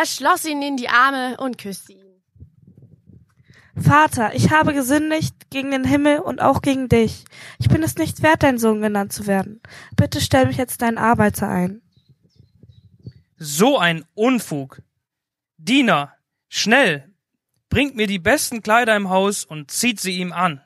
Er 0.00 0.06
schloss 0.06 0.46
ihn 0.46 0.62
in 0.62 0.78
die 0.78 0.88
Arme 0.88 1.36
und 1.36 1.58
küsste 1.58 1.92
ihn. 1.92 2.22
Vater, 3.76 4.34
ich 4.34 4.50
habe 4.50 4.72
gesündigt 4.72 5.50
gegen 5.50 5.72
den 5.72 5.84
Himmel 5.84 6.20
und 6.20 6.40
auch 6.40 6.62
gegen 6.62 6.88
dich. 6.88 7.26
Ich 7.58 7.68
bin 7.68 7.82
es 7.82 7.96
nicht 7.96 8.22
wert, 8.22 8.42
dein 8.42 8.56
Sohn 8.56 8.80
genannt 8.80 9.12
zu 9.12 9.26
werden. 9.26 9.60
Bitte 9.96 10.22
stell 10.22 10.46
mich 10.46 10.56
jetzt 10.56 10.80
deinen 10.80 10.96
Arbeiter 10.96 11.50
ein. 11.50 11.82
So 13.36 13.76
ein 13.76 14.06
Unfug. 14.14 14.80
Diener, 15.58 16.14
schnell, 16.48 17.12
bringt 17.68 17.94
mir 17.94 18.06
die 18.06 18.18
besten 18.18 18.62
Kleider 18.62 18.96
im 18.96 19.10
Haus 19.10 19.44
und 19.44 19.70
zieht 19.70 20.00
sie 20.00 20.16
ihm 20.16 20.32
an. 20.32 20.62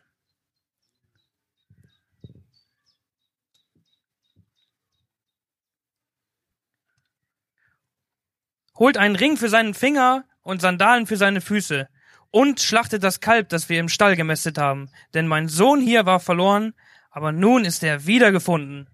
Holt 8.79 8.97
einen 8.97 9.17
Ring 9.17 9.37
für 9.37 9.49
seinen 9.49 9.75
Finger 9.75 10.25
und 10.43 10.61
Sandalen 10.61 11.07
für 11.07 11.17
seine 11.17 11.41
Füße 11.41 11.89
und 12.31 12.61
schlachtet 12.61 13.05
das 13.05 13.21
Kalb, 13.21 13.49
das 13.49 13.69
wir 13.69 13.79
im 13.79 13.89
Stall 13.89 14.17
gemästet 14.17 14.59
haben, 14.59 14.91
denn 15.15 15.29
mein 15.29 15.49
Sohn 15.49 15.81
hier 15.81 16.07
war 16.07 16.19
verloren, 16.19 16.75
aber 17.11 17.31
nun 17.31 17.65
ist 17.65 17.85
er 17.85 18.07
wiedergefunden. 18.07 18.89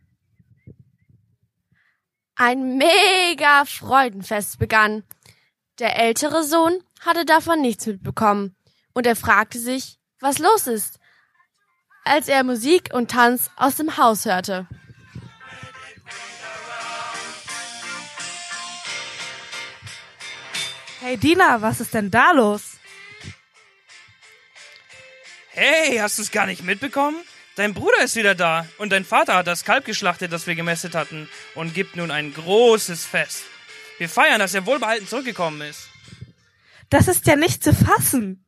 Ein 2.37 2.77
mega 2.79 3.65
Freudenfest 3.65 4.59
begann. 4.59 5.05
Der 5.79 5.99
ältere 5.99 6.45
Sohn 6.45 6.83
hatte 7.01 7.25
davon 7.25 7.63
nichts 7.63 7.87
mitbekommen 7.87 8.55
und 8.93 9.07
er 9.07 9.17
fragte 9.17 9.59
sich, 9.59 9.99
was 10.21 10.39
los 10.39 10.67
ist, 10.67 11.01
als 12.05 12.29
er 12.29 12.45
Musik 12.45 12.91
und 12.93 13.11
Tanz 13.11 13.51
aus 13.57 13.77
dem 13.77 13.97
Haus 13.97 14.27
hörte. 14.27 14.67
Hey 21.01 21.17
Dina, 21.17 21.61
was 21.63 21.81
ist 21.81 21.95
denn 21.95 22.11
da 22.11 22.33
los? 22.33 22.79
Hey, 25.53 25.97
hast 25.97 26.19
du 26.19 26.23
es 26.23 26.31
gar 26.31 26.47
nicht 26.47 26.63
mitbekommen? 26.63 27.17
dein 27.61 27.75
Bruder 27.75 28.03
ist 28.03 28.17
wieder 28.17 28.35
da 28.35 28.67
und 28.79 28.91
dein 28.91 29.05
Vater 29.05 29.35
hat 29.35 29.47
das 29.47 29.65
Kalb 29.65 29.85
geschlachtet, 29.85 30.33
das 30.33 30.47
wir 30.47 30.55
gemästet 30.55 30.95
hatten 30.95 31.29
und 31.55 31.75
gibt 31.75 31.95
nun 31.95 32.11
ein 32.11 32.33
großes 32.33 33.05
Fest. 33.05 33.43
Wir 33.99 34.09
feiern, 34.09 34.39
dass 34.39 34.55
er 34.55 34.65
wohlbehalten 34.65 35.07
zurückgekommen 35.07 35.61
ist. 35.61 35.89
Das 36.89 37.07
ist 37.07 37.27
ja 37.27 37.37
nicht 37.37 37.63
zu 37.63 37.75
fassen. 37.75 38.47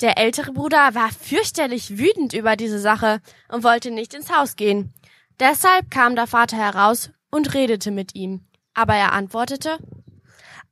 Der 0.00 0.16
ältere 0.16 0.52
Bruder 0.52 0.94
war 0.94 1.10
fürchterlich 1.10 1.98
wütend 1.98 2.34
über 2.34 2.54
diese 2.54 2.78
Sache 2.78 3.20
und 3.48 3.64
wollte 3.64 3.90
nicht 3.90 4.14
ins 4.14 4.30
Haus 4.30 4.54
gehen. 4.54 4.94
Deshalb 5.40 5.90
kam 5.90 6.14
der 6.14 6.28
Vater 6.28 6.56
heraus 6.56 7.10
und 7.30 7.52
redete 7.54 7.90
mit 7.90 8.14
ihm. 8.14 8.46
Aber 8.74 8.94
er 8.94 9.12
antwortete, 9.12 9.78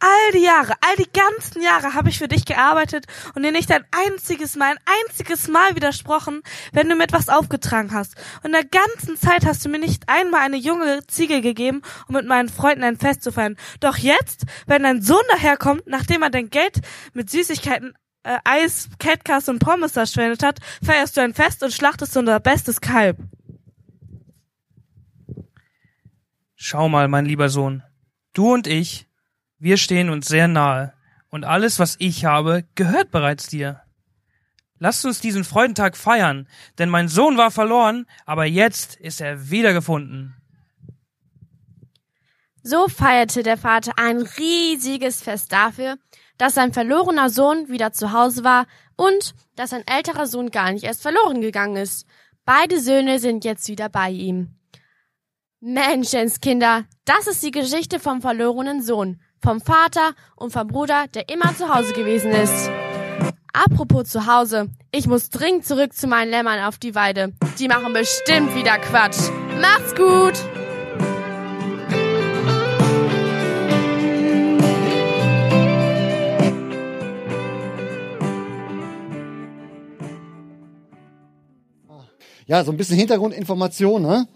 All 0.05 0.33
die 0.33 0.43
Jahre, 0.43 0.75
all 0.81 0.97
die 0.97 1.13
ganzen 1.13 1.63
Jahre 1.63 1.95
habe 1.95 2.09
ich 2.09 2.19
für 2.19 2.27
dich 2.27 2.45
gearbeitet 2.45 3.07
und 3.37 3.45
dir 3.45 3.53
nicht 3.53 3.71
ein 3.71 3.85
einziges 3.93 4.57
Mal, 4.57 4.73
ein 4.73 4.95
einziges 5.07 5.47
Mal 5.47 5.77
widersprochen, 5.77 6.43
wenn 6.73 6.89
du 6.89 6.97
mir 6.97 7.05
etwas 7.05 7.29
aufgetragen 7.29 7.93
hast. 7.93 8.17
Und 8.39 8.47
in 8.47 8.53
der 8.53 8.65
ganzen 8.65 9.17
Zeit 9.17 9.47
hast 9.47 9.65
du 9.65 9.69
mir 9.69 9.79
nicht 9.79 10.09
einmal 10.09 10.41
eine 10.41 10.57
junge 10.57 11.07
Ziege 11.07 11.41
gegeben, 11.41 11.83
um 12.09 12.17
mit 12.17 12.27
meinen 12.27 12.49
Freunden 12.49 12.83
ein 12.83 12.97
Fest 12.97 13.23
zu 13.23 13.31
feiern. 13.31 13.57
Doch 13.79 13.97
jetzt, 13.97 14.43
wenn 14.67 14.83
dein 14.83 15.03
Sohn 15.03 15.23
daherkommt, 15.31 15.87
nachdem 15.87 16.23
er 16.23 16.31
dein 16.31 16.51
Geld 16.51 16.81
mit 17.13 17.31
Süßigkeiten 17.31 17.95
äh, 18.25 18.39
Eis, 18.43 18.89
Catcast 18.99 19.49
und 19.51 19.61
Pommes 19.61 19.93
verschwendet 19.93 20.43
hat, 20.43 20.59
feierst 20.85 21.17
du 21.17 21.21
ein 21.21 21.33
Fest 21.33 21.63
und 21.63 21.73
schlachtest 21.73 22.17
unser 22.17 22.41
bestes 22.41 22.81
Kalb. 22.81 23.19
Schau 26.57 26.89
mal, 26.89 27.07
mein 27.07 27.25
lieber 27.25 27.49
Sohn. 27.49 27.85
Du 28.33 28.53
und 28.53 28.67
ich, 28.67 29.07
wir 29.63 29.77
stehen 29.77 30.11
uns 30.11 30.27
sehr 30.27 30.49
nahe. 30.49 30.93
Und 31.31 31.45
alles, 31.45 31.79
was 31.79 31.95
ich 32.01 32.25
habe, 32.25 32.65
gehört 32.75 33.13
bereits 33.13 33.47
dir. 33.47 33.81
Lasst 34.81 35.07
uns 35.07 35.21
diesen 35.21 35.45
Freudentag 35.45 35.97
feiern, 35.97 36.49
denn 36.79 36.89
mein 36.89 37.07
Sohn 37.07 37.37
war 37.37 37.53
verloren, 37.53 38.07
aber 38.27 38.45
jetzt 38.45 38.97
ist 38.97 39.21
er 39.21 39.51
wiedergefunden. 39.51 40.35
So 42.65 42.89
feierte 42.89 43.45
der 43.45 43.57
Vater 43.57 43.93
ein 43.97 44.19
riesiges 44.19 45.23
Fest 45.23 45.53
dafür, 45.53 45.97
dass 46.39 46.55
sein 46.55 46.73
verlorener 46.73 47.31
Sohn 47.31 47.69
wieder 47.69 47.93
zu 47.93 48.13
Hause 48.13 48.43
war 48.43 48.67
und 48.97 49.35
dass 49.55 49.71
sein 49.71 49.87
älterer 49.87 50.27
Sohn 50.27 50.51
gar 50.51 50.73
nicht 50.73 50.85
erst 50.85 51.03
verloren 51.03 51.41
gegangen 51.41 51.77
ist. 51.77 52.05
Beide 52.45 52.81
Söhne 52.81 53.21
sind 53.21 53.45
jetzt 53.45 53.69
wieder 53.69 53.89
bei 53.89 54.11
ihm. 54.11 54.57
Menschenskinder, 55.61 56.85
das 57.05 57.29
ist 57.29 57.45
die 57.45 57.53
Geschichte 57.53 58.01
vom 58.01 58.21
verlorenen 58.21 58.83
Sohn, 58.83 59.21
vom 59.43 59.61
Vater 59.61 60.15
und 60.37 60.53
vom 60.53 60.69
Bruder, 60.69 61.07
der 61.15 61.29
immer 61.29 61.55
zu 61.57 61.75
Hause 61.75 61.93
gewesen 61.93 62.31
ist. 62.31 62.71
Apropos 63.53 64.09
zu 64.09 64.27
Hause, 64.27 64.69
ich 64.93 65.07
muss 65.07 65.29
dringend 65.29 65.67
zurück 65.67 65.93
zu 65.93 66.07
meinen 66.07 66.31
Lämmern 66.31 66.65
auf 66.65 66.79
die 66.79 66.95
Weide. 66.95 67.33
Die 67.59 67.69
machen 67.69 67.93
bestimmt 67.93 68.55
wieder 68.55 68.79
Quatsch. 68.79 69.19
Macht's 69.61 69.95
gut! 69.95 70.35
Ja, 82.47 82.65
so 82.65 82.71
ein 82.71 82.77
bisschen 82.77 82.97
Hintergrundinformation. 82.97 84.03
Ne? 84.03 84.29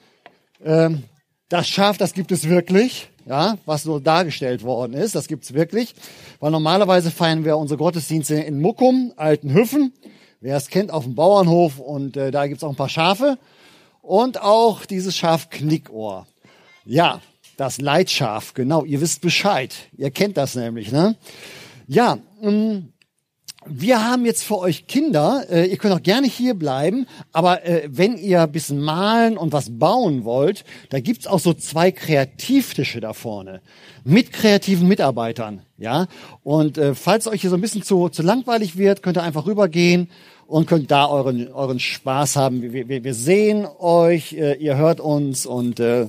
Ähm, 0.65 1.03
das 1.49 1.69
Schaf, 1.69 1.99
das 1.99 2.15
gibt 2.15 2.33
es 2.33 2.49
wirklich, 2.49 3.11
ja, 3.27 3.59
was 3.67 3.83
so 3.83 3.99
dargestellt 3.99 4.63
worden 4.63 4.95
ist, 4.95 5.15
das 5.15 5.29
gibt's 5.29 5.53
wirklich. 5.53 5.95
Weil 6.41 6.53
normalerweise 6.53 7.11
feiern 7.11 7.45
wir 7.45 7.59
unsere 7.59 7.79
Gottesdienste 7.79 8.37
in 8.37 8.61
Muckum, 8.61 9.13
Altenhüffen. 9.17 9.93
Wer 10.41 10.57
es 10.57 10.69
kennt, 10.69 10.93
auf 10.93 11.05
dem 11.05 11.15
Bauernhof 11.15 11.79
und 11.79 12.17
äh, 12.17 12.31
da 12.31 12.47
gibt's 12.47 12.63
auch 12.63 12.71
ein 12.71 12.77
paar 12.77 12.89
Schafe. 12.89 13.39
Und 14.01 14.41
auch 14.41 14.87
dieses 14.87 15.17
Schaf 15.17 15.51
Knickohr. 15.51 16.27
Ja, 16.85 17.21
das 17.57 17.81
Leitschaf, 17.81 18.55
genau, 18.55 18.85
ihr 18.85 19.01
wisst 19.01 19.23
Bescheid. 19.23 19.75
Ihr 19.97 20.11
kennt 20.11 20.37
das 20.37 20.55
nämlich, 20.55 20.93
ne? 20.93 21.17
Ja, 21.89 22.19
ähm, 22.43 22.93
wir 23.69 24.05
haben 24.05 24.25
jetzt 24.25 24.45
für 24.45 24.59
euch 24.59 24.87
Kinder, 24.87 25.45
äh, 25.51 25.67
ihr 25.67 25.77
könnt 25.77 25.95
auch 25.95 26.03
gerne 26.03 26.27
hier 26.27 26.55
bleiben, 26.55 27.07
aber 27.33 27.65
äh, 27.65 27.89
wenn 27.91 28.17
ihr 28.17 28.43
ein 28.43 28.53
bisschen 28.53 28.81
malen 28.81 29.37
und 29.37 29.53
was 29.53 29.79
bauen 29.79 30.25
wollt, 30.25 30.65
da 30.91 31.01
gibt's 31.01 31.27
auch 31.27 31.41
so 31.41 31.53
zwei 31.55 31.91
Kreativtische 31.91 33.01
da 33.01 33.13
vorne 33.13 33.61
mit 34.05 34.33
kreativen 34.33 34.87
Mitarbeitern. 34.87 35.63
ja. 35.79 36.07
Und 36.45 36.79
äh, 36.79 36.95
falls 36.95 37.27
euch 37.27 37.41
hier 37.41 37.51
so 37.51 37.57
ein 37.57 37.61
bisschen 37.61 37.83
zu, 37.83 38.09
zu 38.09 38.23
langweilig 38.23 38.77
wird, 38.77 39.03
könnt 39.03 39.19
ihr 39.19 39.23
einfach 39.23 39.47
rübergehen 39.47 40.09
und 40.47 40.67
könnt 40.67 40.91
da 40.91 41.09
euren, 41.09 41.53
euren 41.53 41.81
Spaß 41.81 42.37
haben. 42.37 42.63
Wir, 42.63 42.89
wir, 42.89 43.05
wir 43.05 43.15
sehen 43.15 43.67
euch, 43.79 44.33
äh, 44.33 44.55
ihr 44.55 44.77
hört 44.77 45.01
uns 45.01 45.45
und 45.45 45.81
äh, 45.81 46.09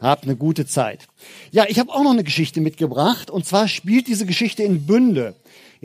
habt 0.00 0.24
eine 0.24 0.36
gute 0.36 0.66
Zeit. 0.66 1.06
Ja, 1.50 1.64
ich 1.68 1.78
habe 1.78 1.92
auch 1.92 2.02
noch 2.02 2.10
eine 2.10 2.24
Geschichte 2.24 2.60
mitgebracht 2.60 3.30
und 3.30 3.46
zwar 3.46 3.68
spielt 3.68 4.08
diese 4.08 4.26
Geschichte 4.26 4.62
in 4.62 4.86
Bünde. 4.86 5.34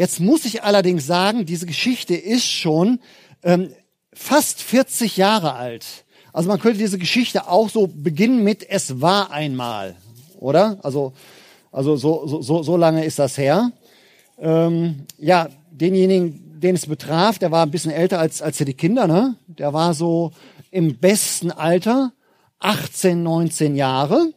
Jetzt 0.02 0.20
muss 0.20 0.46
ich 0.46 0.64
allerdings 0.64 1.06
sagen, 1.06 1.46
diese 1.46 1.68
Geschichte 1.68 2.16
ist 2.16 2.48
schon 2.48 3.00
ähm, 3.44 3.70
fast 4.12 4.64
40 4.64 5.16
Jahre 5.16 5.54
alt. 5.54 5.86
Also 6.34 6.50
man 6.50 6.60
könnte 6.60 6.80
diese 6.80 6.98
Geschichte 6.98 7.48
auch 7.48 7.70
so 7.70 7.86
beginnen 7.86 8.44
mit 8.44 8.68
Es 8.68 9.00
war 9.00 9.30
einmal, 9.30 9.96
oder? 10.40 10.80
Also, 10.82 11.14
also 11.72 11.98
so, 11.98 12.42
so, 12.42 12.64
so, 12.64 12.78
lange 12.78 13.06
ist 13.06 13.20
das 13.20 13.38
her. 13.38 13.74
Ähm, 14.40 15.06
ja, 15.20 15.50
denjenigen, 15.70 16.60
den 16.60 16.74
es 16.74 16.88
betraf, 16.88 17.38
der 17.38 17.52
war 17.52 17.64
ein 17.64 17.70
bisschen 17.70 17.92
älter 17.92 18.18
als, 18.18 18.42
als 18.42 18.58
die 18.58 18.74
Kinder, 18.74 19.06
ne? 19.06 19.36
Der 19.46 19.72
war 19.72 19.94
so 19.94 20.32
im 20.72 20.98
besten 20.98 21.52
Alter, 21.52 22.12
18, 22.58 23.22
19 23.22 23.76
Jahre. 23.76 24.34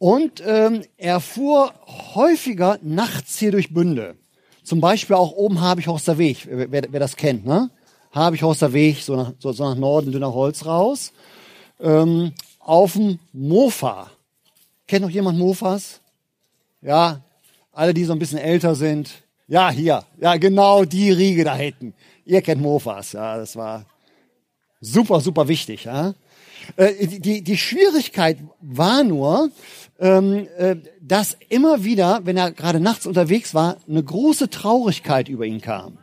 Und 0.00 0.42
ähm, 0.46 0.82
er 0.96 1.20
fuhr 1.20 1.74
häufiger 2.14 2.78
nachts 2.80 3.38
hier 3.38 3.52
durch 3.52 3.74
Bünde. 3.74 4.16
Zum 4.64 4.80
Beispiel 4.80 5.14
auch 5.14 5.32
oben 5.32 5.60
Habichhorster 5.60 6.16
Weg, 6.16 6.48
wer, 6.50 6.84
wer 6.90 7.00
das 7.00 7.16
kennt, 7.16 7.44
ne? 7.44 7.68
Habichhorster 8.10 8.72
Weg, 8.72 9.02
so 9.02 9.14
nach, 9.14 9.34
so, 9.38 9.52
so 9.52 9.62
nach 9.68 9.76
Norden, 9.76 10.10
dünner 10.10 10.32
Holz 10.32 10.64
raus. 10.64 11.12
Ähm, 11.80 12.32
auf 12.60 12.94
dem 12.94 13.18
Mofa. 13.34 14.10
Kennt 14.88 15.02
noch 15.02 15.10
jemand 15.10 15.38
Mofas? 15.38 16.00
Ja, 16.80 17.20
alle, 17.70 17.92
die 17.92 18.04
so 18.04 18.14
ein 18.14 18.18
bisschen 18.18 18.38
älter 18.38 18.74
sind. 18.74 19.10
Ja, 19.48 19.70
hier. 19.70 20.02
Ja, 20.18 20.38
genau 20.38 20.86
die 20.86 21.10
Riege 21.10 21.44
da 21.44 21.54
hinten. 21.54 21.92
Ihr 22.24 22.40
kennt 22.40 22.62
Mofas. 22.62 23.12
Ja, 23.12 23.36
das 23.36 23.54
war 23.54 23.84
super, 24.80 25.20
super 25.20 25.46
wichtig. 25.46 25.84
Ja. 25.84 26.14
Äh, 26.76 27.06
die, 27.06 27.42
die 27.42 27.56
Schwierigkeit 27.56 28.38
war 28.60 29.04
nur, 29.04 29.50
ähm, 29.98 30.48
äh, 30.56 30.76
dass 31.00 31.36
immer 31.48 31.84
wieder, 31.84 32.20
wenn 32.24 32.36
er 32.36 32.52
gerade 32.52 32.80
nachts 32.80 33.06
unterwegs 33.06 33.54
war, 33.54 33.76
eine 33.88 34.02
große 34.02 34.50
Traurigkeit 34.50 35.28
über 35.28 35.44
ihn 35.44 35.60
kam. 35.60 35.98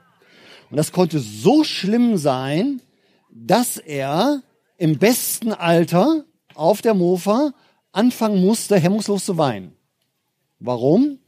Und 0.69 0.77
das 0.77 0.91
konnte 0.91 1.19
so 1.19 1.63
schlimm 1.63 2.17
sein, 2.17 2.81
dass 3.31 3.77
er 3.77 4.41
im 4.77 4.97
besten 4.97 5.51
Alter 5.51 6.25
auf 6.53 6.81
der 6.81 6.93
Mofa 6.93 7.53
anfangen 7.91 8.41
musste, 8.41 8.77
hemmungslos 8.77 9.25
zu 9.25 9.37
weinen. 9.37 9.73
Warum? 10.59 11.19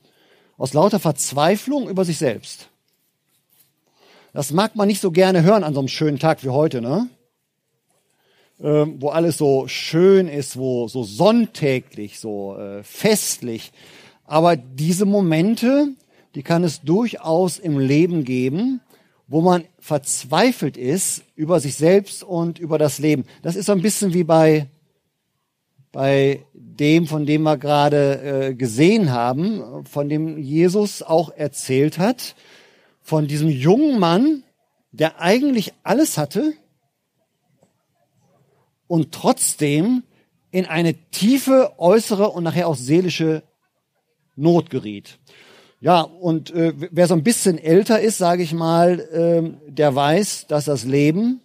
Aus 0.57 0.73
lauter 0.73 0.99
Verzweiflung 0.99 1.89
über 1.89 2.03
sich 2.05 2.17
selbst. 2.17 2.69
Das 4.33 4.51
mag 4.51 4.75
man 4.75 4.87
nicht 4.87 5.01
so 5.01 5.11
gerne 5.11 5.41
hören 5.41 5.63
an 5.63 5.73
so 5.73 5.79
einem 5.79 5.87
schönen 5.87 6.19
Tag 6.19 6.43
wie 6.43 6.49
heute, 6.49 6.81
ne? 6.81 7.09
Ähm, 8.61 8.97
wo 8.99 9.09
alles 9.09 9.37
so 9.37 9.67
schön 9.67 10.27
ist, 10.27 10.57
wo 10.57 10.87
so 10.87 11.03
sonntäglich, 11.03 12.19
so 12.19 12.57
äh, 12.57 12.83
festlich. 12.83 13.71
Aber 14.25 14.55
diese 14.55 15.05
Momente, 15.05 15.89
die 16.35 16.43
kann 16.43 16.63
es 16.63 16.81
durchaus 16.81 17.57
im 17.57 17.79
Leben 17.79 18.23
geben, 18.23 18.81
wo 19.27 19.41
man 19.41 19.63
verzweifelt 19.79 20.75
ist 20.75 21.23
über 21.35 21.59
sich 21.59 21.75
selbst 21.75 22.23
und 22.23 22.59
über 22.59 22.77
das 22.77 22.99
Leben. 22.99 23.25
Das 23.43 23.55
ist 23.55 23.67
so 23.67 23.71
ein 23.71 23.81
bisschen 23.81 24.13
wie 24.13 24.23
bei, 24.23 24.67
bei 25.91 26.43
dem, 26.53 27.07
von 27.07 27.25
dem 27.25 27.43
wir 27.43 27.57
gerade 27.57 28.21
äh, 28.49 28.53
gesehen 28.55 29.11
haben, 29.11 29.85
von 29.85 30.09
dem 30.09 30.37
Jesus 30.37 31.01
auch 31.01 31.29
erzählt 31.29 31.97
hat, 31.97 32.35
von 33.01 33.27
diesem 33.27 33.49
jungen 33.49 33.99
Mann, 33.99 34.43
der 34.91 35.21
eigentlich 35.21 35.73
alles 35.83 36.17
hatte, 36.17 36.53
und 38.89 39.13
trotzdem 39.13 40.03
in 40.51 40.65
eine 40.65 40.95
tiefe 41.11 41.75
äußere 41.77 42.29
und 42.29 42.43
nachher 42.43 42.67
auch 42.67 42.75
seelische 42.75 43.43
Not 44.35 44.69
geriet. 44.69 45.19
Ja, 45.79 46.01
und 46.01 46.51
äh, 46.51 46.73
wer 46.91 47.07
so 47.07 47.13
ein 47.13 47.23
bisschen 47.23 47.57
älter 47.57 48.01
ist, 48.01 48.17
sage 48.17 48.43
ich 48.43 48.53
mal, 48.53 48.99
äh, 48.99 49.71
der 49.71 49.95
weiß, 49.95 50.47
dass 50.47 50.65
das 50.65 50.83
Leben 50.83 51.39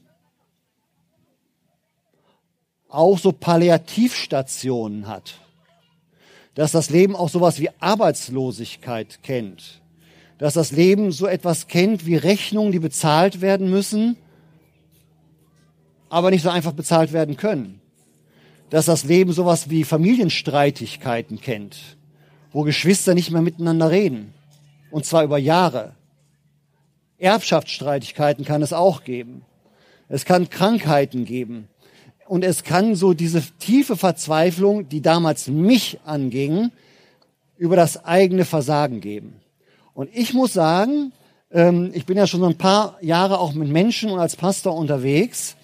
auch 2.88 3.18
so 3.18 3.30
Palliativstationen 3.30 5.06
hat. 5.06 5.38
Dass 6.54 6.72
das 6.72 6.90
Leben 6.90 7.14
auch 7.14 7.28
sowas 7.28 7.60
wie 7.60 7.70
Arbeitslosigkeit 7.78 9.22
kennt. 9.22 9.82
dass 10.38 10.54
das 10.54 10.72
Leben 10.72 11.12
so 11.12 11.26
etwas 11.26 11.68
kennt 11.68 12.06
wie 12.06 12.16
Rechnungen, 12.16 12.72
die 12.72 12.80
bezahlt 12.80 13.40
werden 13.40 13.70
müssen, 13.70 14.16
aber 16.14 16.30
nicht 16.30 16.42
so 16.42 16.48
einfach 16.50 16.72
bezahlt 16.72 17.12
werden 17.12 17.36
können. 17.36 17.80
Dass 18.70 18.86
das 18.86 19.02
Leben 19.04 19.32
sowas 19.32 19.68
wie 19.68 19.82
Familienstreitigkeiten 19.82 21.40
kennt, 21.40 21.96
wo 22.52 22.62
Geschwister 22.62 23.14
nicht 23.14 23.32
mehr 23.32 23.42
miteinander 23.42 23.90
reden. 23.90 24.32
Und 24.92 25.04
zwar 25.04 25.24
über 25.24 25.38
Jahre. 25.38 25.96
Erbschaftsstreitigkeiten 27.18 28.44
kann 28.44 28.62
es 28.62 28.72
auch 28.72 29.02
geben. 29.02 29.42
Es 30.08 30.24
kann 30.24 30.50
Krankheiten 30.50 31.24
geben. 31.24 31.68
Und 32.28 32.44
es 32.44 32.62
kann 32.62 32.94
so 32.94 33.12
diese 33.12 33.42
tiefe 33.58 33.96
Verzweiflung, 33.96 34.88
die 34.88 35.02
damals 35.02 35.48
mich 35.48 35.98
anging, 36.04 36.70
über 37.56 37.74
das 37.74 38.04
eigene 38.04 38.44
Versagen 38.44 39.00
geben. 39.00 39.40
Und 39.94 40.10
ich 40.12 40.32
muss 40.32 40.52
sagen, 40.52 41.12
ähm, 41.50 41.90
ich 41.92 42.06
bin 42.06 42.16
ja 42.16 42.28
schon 42.28 42.40
so 42.40 42.46
ein 42.46 42.58
paar 42.58 42.98
Jahre 43.00 43.40
auch 43.40 43.52
mit 43.52 43.68
Menschen 43.68 44.10
und 44.10 44.20
als 44.20 44.36
Pastor 44.36 44.76
unterwegs. 44.76 45.56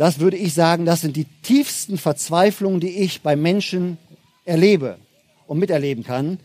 Das 0.00 0.18
würde 0.18 0.38
ich 0.38 0.54
sagen, 0.54 0.86
das 0.86 1.02
sind 1.02 1.14
die 1.14 1.26
tiefsten 1.42 1.98
Verzweiflungen, 1.98 2.80
die 2.80 3.00
ich 3.00 3.20
bei 3.20 3.36
Menschen 3.36 3.98
erlebe 4.46 4.96
und 5.46 5.58
miterleben 5.58 6.04
kann, 6.04 6.38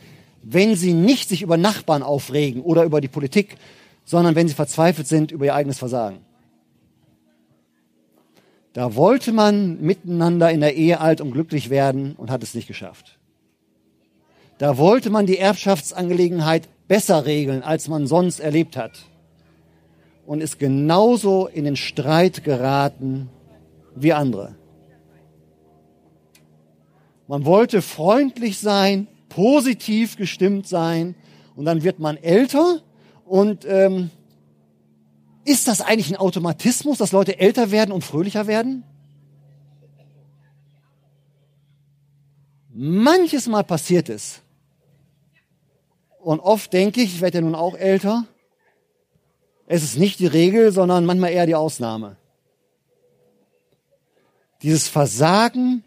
wenn 0.44 0.76
sie 0.76 0.92
nicht 0.92 1.30
sich 1.30 1.42
über 1.42 1.56
Nachbarn 1.56 2.04
aufregen 2.04 2.62
oder 2.62 2.84
über 2.84 3.00
die 3.00 3.08
Politik, 3.08 3.56
sondern 4.04 4.36
wenn 4.36 4.50
sie 4.50 4.54
verzweifelt 4.54 5.08
sind 5.08 5.32
über 5.32 5.46
ihr 5.46 5.56
eigenes 5.56 5.80
Versagen. 5.80 6.18
Da 8.74 8.94
wollte 8.96 9.32
man 9.32 9.80
miteinander 9.80 10.52
in 10.52 10.60
der 10.60 10.76
Ehe 10.76 11.00
alt 11.00 11.22
und 11.22 11.32
glücklich 11.32 11.70
werden 11.70 12.16
und 12.18 12.32
hat 12.32 12.44
es 12.44 12.56
nicht 12.56 12.68
geschafft. 12.68 13.18
Da 14.58 14.78
wollte 14.78 15.10
man 15.10 15.28
die 15.28 15.38
Erbschaftsangelegenheit 15.38 16.68
besser 16.90 17.26
regeln, 17.26 17.64
als 17.64 17.88
man 17.88 18.06
sonst 18.06 18.42
erlebt 18.42 18.76
hat. 18.76 19.06
Und 20.26 20.42
ist 20.42 20.60
genauso 20.60 21.48
in 21.48 21.64
den 21.64 21.78
Streit 21.78 22.44
geraten 22.44 23.30
wie 23.96 24.14
andere. 24.14 24.56
Man 27.28 27.46
wollte 27.46 27.82
freundlich 27.82 28.60
sein, 28.60 29.08
positiv 29.30 30.16
gestimmt 30.18 30.68
sein 30.68 31.16
und 31.56 31.66
dann 31.66 31.84
wird 31.84 32.00
man 32.00 32.18
älter 32.18 32.82
und 33.26 33.66
ähm, 33.66 34.12
ist 35.44 35.68
das 35.68 35.82
eigentlich 35.82 36.12
ein 36.12 36.18
Automatismus, 36.18 36.98
dass 36.98 37.12
Leute 37.12 37.40
älter 37.40 37.72
werden 37.72 37.92
und 37.92 38.04
fröhlicher 38.04 38.48
werden? 38.48 38.84
Manches 42.74 43.48
Mal 43.48 43.64
passiert 43.64 44.10
es. 44.10 44.42
Und 46.20 46.40
oft 46.40 46.74
denke 46.74 47.02
ich, 47.02 47.16
ich 47.16 47.22
werde 47.22 47.38
ja 47.38 47.42
nun 47.42 47.56
auch 47.56 47.76
älter, 47.76 48.26
es 49.68 49.84
ist 49.84 49.98
nicht 49.98 50.20
die 50.20 50.28
Regel, 50.28 50.72
sondern 50.72 51.06
manchmal 51.06 51.32
eher 51.32 51.46
die 51.46 51.56
Ausnahme. 51.56 52.18
Dieses 54.62 54.88
Versagen 54.88 55.84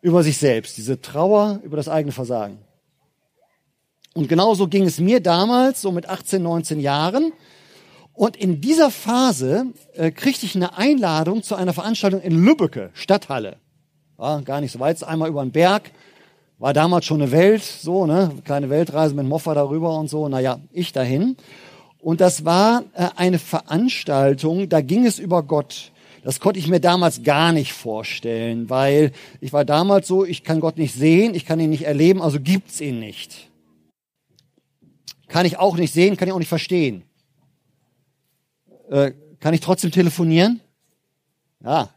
über 0.00 0.22
sich 0.22 0.38
selbst, 0.38 0.76
diese 0.76 1.00
Trauer 1.00 1.60
über 1.62 1.76
das 1.76 1.88
eigene 1.88 2.12
Versagen. 2.12 2.58
Und 4.14 4.28
genauso 4.28 4.68
ging 4.68 4.84
es 4.84 4.98
mir 4.98 5.20
damals, 5.20 5.80
so 5.80 5.90
mit 5.90 6.08
18, 6.08 6.42
19 6.42 6.80
Jahren. 6.80 7.32
Und 8.12 8.36
in 8.36 8.60
dieser 8.60 8.90
Phase 8.90 9.66
äh, 9.94 10.10
kriegte 10.10 10.44
ich 10.44 10.54
eine 10.54 10.76
Einladung 10.76 11.42
zu 11.42 11.54
einer 11.54 11.72
Veranstaltung 11.72 12.20
in 12.20 12.44
Lübbecke, 12.44 12.90
Stadthalle. 12.92 13.56
War 14.16 14.42
gar 14.42 14.60
nicht 14.60 14.72
so 14.72 14.80
weit, 14.80 15.02
einmal 15.02 15.30
über 15.30 15.42
den 15.42 15.52
Berg. 15.52 15.90
War 16.58 16.74
damals 16.74 17.06
schon 17.06 17.22
eine 17.22 17.32
Welt, 17.32 17.62
so, 17.62 18.06
ne, 18.06 18.30
kleine 18.44 18.68
Weltreise 18.68 19.14
mit 19.14 19.26
Moffa 19.26 19.54
darüber 19.54 19.98
und 19.98 20.08
so. 20.08 20.28
Naja, 20.28 20.60
ich 20.72 20.92
dahin. 20.92 21.36
Und 22.00 22.20
das 22.20 22.44
war 22.44 22.84
äh, 22.94 23.08
eine 23.16 23.38
Veranstaltung, 23.38 24.68
da 24.68 24.80
ging 24.80 25.06
es 25.06 25.18
über 25.18 25.42
Gott. 25.42 25.91
Das 26.22 26.38
konnte 26.38 26.60
ich 26.60 26.68
mir 26.68 26.80
damals 26.80 27.24
gar 27.24 27.52
nicht 27.52 27.72
vorstellen, 27.72 28.70
weil 28.70 29.12
ich 29.40 29.52
war 29.52 29.64
damals 29.64 30.06
so, 30.06 30.24
ich 30.24 30.44
kann 30.44 30.60
Gott 30.60 30.78
nicht 30.78 30.94
sehen, 30.94 31.34
ich 31.34 31.44
kann 31.44 31.58
ihn 31.58 31.70
nicht 31.70 31.84
erleben, 31.84 32.22
also 32.22 32.38
gibt's 32.40 32.80
ihn 32.80 33.00
nicht. 33.00 33.50
Kann 35.26 35.46
ich 35.46 35.58
auch 35.58 35.76
nicht 35.76 35.92
sehen, 35.92 36.16
kann 36.16 36.28
ich 36.28 36.34
auch 36.34 36.38
nicht 36.38 36.48
verstehen. 36.48 37.02
Äh, 38.88 39.12
kann 39.40 39.54
ich 39.54 39.60
trotzdem 39.60 39.90
telefonieren? 39.90 40.60
Ja, 41.64 41.90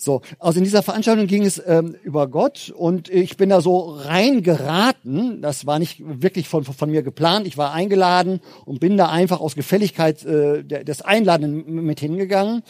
so, 0.00 0.22
also 0.38 0.58
in 0.58 0.64
dieser 0.64 0.84
Veranstaltung 0.84 1.26
ging 1.26 1.44
es 1.44 1.60
ähm, 1.66 1.96
über 2.04 2.28
Gott 2.28 2.72
und 2.74 3.08
ich 3.08 3.36
bin 3.36 3.48
da 3.48 3.60
so 3.60 3.78
reingeraten. 3.80 5.42
Das 5.42 5.66
war 5.66 5.80
nicht 5.80 6.00
wirklich 6.00 6.48
von, 6.48 6.62
von 6.62 6.88
mir 6.88 7.02
geplant. 7.02 7.48
Ich 7.48 7.58
war 7.58 7.72
eingeladen 7.72 8.40
und 8.64 8.78
bin 8.78 8.96
da 8.96 9.08
einfach 9.08 9.40
aus 9.40 9.56
Gefälligkeit 9.56 10.24
äh, 10.24 10.62
des 10.62 11.02
Einladenden 11.02 11.84
mit 11.84 11.98
hingegangen. 11.98 12.62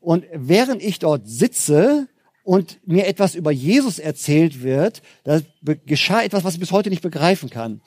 Und 0.00 0.26
während 0.34 0.82
ich 0.82 0.98
dort 0.98 1.26
sitze 1.26 2.08
und 2.44 2.78
mir 2.86 3.06
etwas 3.06 3.34
über 3.34 3.50
Jesus 3.50 3.98
erzählt 3.98 4.62
wird, 4.62 5.00
da 5.24 5.40
geschah 5.86 6.22
etwas, 6.22 6.44
was 6.44 6.54
ich 6.54 6.60
bis 6.60 6.72
heute 6.72 6.90
nicht 6.90 7.02
begreifen 7.02 7.48
kann. 7.48 7.80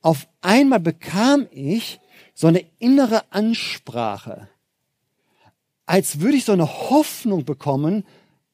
Auf 0.00 0.26
einmal 0.40 0.80
bekam 0.80 1.46
ich 1.52 2.00
so 2.32 2.46
eine 2.46 2.64
innere 2.78 3.30
Ansprache, 3.32 4.48
als 5.84 6.20
würde 6.20 6.38
ich 6.38 6.46
so 6.46 6.52
eine 6.52 6.88
Hoffnung 6.88 7.44
bekommen, 7.44 8.06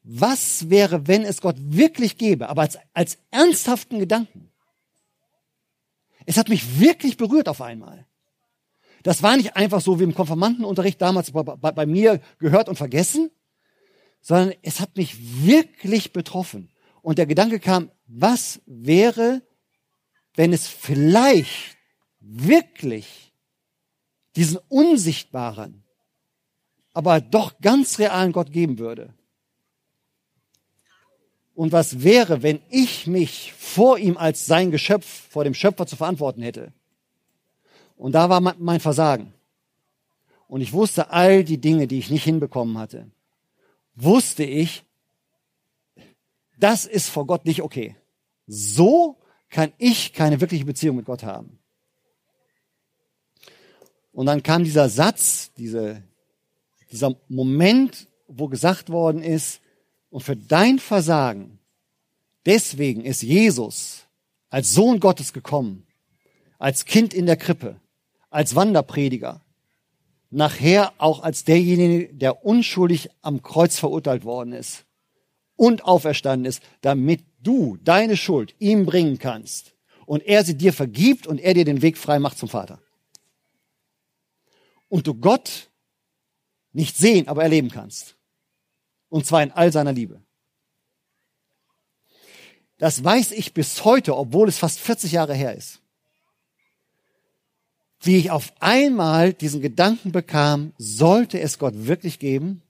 was 0.08 0.70
wäre, 0.70 1.08
wenn 1.08 1.24
es 1.24 1.40
Gott 1.40 1.56
wirklich 1.58 2.16
gäbe, 2.16 2.48
aber 2.48 2.62
als, 2.62 2.78
als 2.94 3.18
ernsthaften 3.32 3.98
Gedanken. 3.98 4.52
Es 6.26 6.36
hat 6.36 6.48
mich 6.48 6.78
wirklich 6.78 7.16
berührt 7.16 7.48
auf 7.48 7.60
einmal. 7.60 8.06
Das 9.02 9.22
war 9.22 9.36
nicht 9.36 9.56
einfach 9.56 9.80
so 9.80 9.98
wie 9.98 10.04
im 10.04 10.14
Konfirmandenunterricht 10.14 11.02
damals 11.02 11.32
bei, 11.32 11.42
bei, 11.42 11.72
bei 11.72 11.86
mir 11.86 12.20
gehört 12.38 12.68
und 12.68 12.76
vergessen, 12.76 13.30
sondern 14.20 14.54
es 14.62 14.80
hat 14.80 14.96
mich 14.96 15.44
wirklich 15.44 16.12
betroffen. 16.12 16.70
Und 17.02 17.18
der 17.18 17.26
Gedanke 17.26 17.58
kam, 17.58 17.90
was 18.06 18.60
wäre, 18.66 19.42
wenn 20.34 20.52
es 20.52 20.68
vielleicht 20.68 21.76
wirklich 22.20 23.32
diesen 24.36 24.58
unsichtbaren, 24.68 25.84
aber 26.92 27.20
doch 27.20 27.58
ganz 27.60 27.98
realen 27.98 28.32
Gott 28.32 28.52
geben 28.52 28.78
würde. 28.78 29.15
Und 31.56 31.72
was 31.72 32.02
wäre, 32.02 32.42
wenn 32.42 32.60
ich 32.68 33.06
mich 33.06 33.54
vor 33.54 33.96
ihm 33.98 34.18
als 34.18 34.44
sein 34.44 34.70
Geschöpf, 34.70 35.06
vor 35.30 35.42
dem 35.42 35.54
Schöpfer 35.54 35.86
zu 35.86 35.96
verantworten 35.96 36.42
hätte? 36.42 36.70
Und 37.96 38.12
da 38.12 38.28
war 38.28 38.42
mein 38.42 38.78
Versagen. 38.78 39.32
Und 40.48 40.60
ich 40.60 40.74
wusste 40.74 41.10
all 41.10 41.44
die 41.44 41.56
Dinge, 41.56 41.86
die 41.86 41.98
ich 41.98 42.10
nicht 42.10 42.24
hinbekommen 42.24 42.76
hatte. 42.76 43.10
Wusste 43.94 44.44
ich, 44.44 44.84
das 46.58 46.84
ist 46.84 47.08
vor 47.08 47.26
Gott 47.26 47.46
nicht 47.46 47.62
okay. 47.62 47.96
So 48.46 49.16
kann 49.48 49.72
ich 49.78 50.12
keine 50.12 50.42
wirkliche 50.42 50.66
Beziehung 50.66 50.96
mit 50.96 51.06
Gott 51.06 51.22
haben. 51.22 51.58
Und 54.12 54.26
dann 54.26 54.42
kam 54.42 54.62
dieser 54.62 54.90
Satz, 54.90 55.52
diese, 55.56 56.02
dieser 56.92 57.16
Moment, 57.28 58.08
wo 58.28 58.46
gesagt 58.46 58.90
worden 58.90 59.22
ist, 59.22 59.62
und 60.16 60.22
für 60.22 60.34
dein 60.34 60.78
Versagen, 60.78 61.58
deswegen 62.46 63.04
ist 63.04 63.22
Jesus 63.22 64.06
als 64.48 64.72
Sohn 64.72 64.98
Gottes 64.98 65.34
gekommen, 65.34 65.86
als 66.58 66.86
Kind 66.86 67.12
in 67.12 67.26
der 67.26 67.36
Krippe, 67.36 67.78
als 68.30 68.54
Wanderprediger, 68.54 69.42
nachher 70.30 70.94
auch 70.96 71.22
als 71.22 71.44
derjenige, 71.44 72.14
der 72.14 72.46
unschuldig 72.46 73.10
am 73.20 73.42
Kreuz 73.42 73.78
verurteilt 73.78 74.24
worden 74.24 74.54
ist 74.54 74.86
und 75.54 75.84
auferstanden 75.84 76.46
ist, 76.46 76.62
damit 76.80 77.22
du 77.42 77.76
deine 77.84 78.16
Schuld 78.16 78.54
ihm 78.58 78.86
bringen 78.86 79.18
kannst 79.18 79.74
und 80.06 80.22
er 80.22 80.44
sie 80.44 80.56
dir 80.56 80.72
vergibt 80.72 81.26
und 81.26 81.42
er 81.42 81.52
dir 81.52 81.66
den 81.66 81.82
Weg 81.82 81.98
frei 81.98 82.20
macht 82.20 82.38
zum 82.38 82.48
Vater. 82.48 82.80
Und 84.88 85.06
du 85.08 85.12
Gott 85.12 85.68
nicht 86.72 86.96
sehen, 86.96 87.28
aber 87.28 87.42
erleben 87.42 87.68
kannst. 87.68 88.15
Und 89.16 89.24
zwar 89.24 89.42
in 89.42 89.50
all 89.50 89.72
seiner 89.72 89.94
Liebe. 89.94 90.20
Das 92.76 93.02
weiß 93.02 93.30
ich 93.32 93.54
bis 93.54 93.82
heute, 93.82 94.14
obwohl 94.14 94.46
es 94.46 94.58
fast 94.58 94.78
40 94.78 95.12
Jahre 95.12 95.32
her 95.32 95.56
ist. 95.56 95.80
Wie 98.02 98.18
ich 98.18 98.30
auf 98.30 98.52
einmal 98.60 99.32
diesen 99.32 99.62
Gedanken 99.62 100.12
bekam, 100.12 100.74
sollte 100.76 101.40
es 101.40 101.58
Gott 101.58 101.86
wirklich 101.86 102.18
geben? 102.18 102.60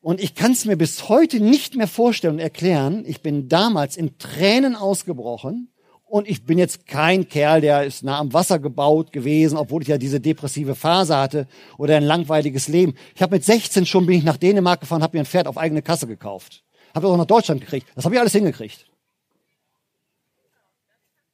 Und 0.00 0.22
ich 0.22 0.34
kann 0.34 0.52
es 0.52 0.64
mir 0.64 0.78
bis 0.78 1.10
heute 1.10 1.38
nicht 1.38 1.76
mehr 1.76 1.86
vorstellen 1.86 2.36
und 2.36 2.40
erklären. 2.40 3.04
Ich 3.06 3.20
bin 3.20 3.50
damals 3.50 3.98
in 3.98 4.16
Tränen 4.16 4.74
ausgebrochen 4.74 5.68
und 6.14 6.28
ich 6.28 6.44
bin 6.44 6.58
jetzt 6.58 6.86
kein 6.86 7.28
Kerl, 7.28 7.60
der 7.60 7.82
ist 7.82 8.04
nah 8.04 8.20
am 8.20 8.32
Wasser 8.32 8.60
gebaut 8.60 9.10
gewesen, 9.10 9.58
obwohl 9.58 9.82
ich 9.82 9.88
ja 9.88 9.98
diese 9.98 10.20
depressive 10.20 10.76
Phase 10.76 11.16
hatte 11.16 11.48
oder 11.76 11.96
ein 11.96 12.04
langweiliges 12.04 12.68
Leben. 12.68 12.94
Ich 13.16 13.20
habe 13.20 13.34
mit 13.34 13.44
16 13.44 13.84
schon 13.84 14.06
bin 14.06 14.18
ich 14.18 14.22
nach 14.22 14.36
Dänemark 14.36 14.78
gefahren, 14.78 15.02
habe 15.02 15.16
mir 15.16 15.24
ein 15.24 15.26
Pferd 15.26 15.48
auf 15.48 15.58
eigene 15.58 15.82
Kasse 15.82 16.06
gekauft. 16.06 16.62
Habe 16.94 17.08
auch 17.08 17.16
nach 17.16 17.24
Deutschland 17.24 17.62
gekriegt. 17.62 17.88
Das 17.96 18.04
habe 18.04 18.14
ich 18.14 18.20
alles 18.20 18.32
hingekriegt. 18.32 18.86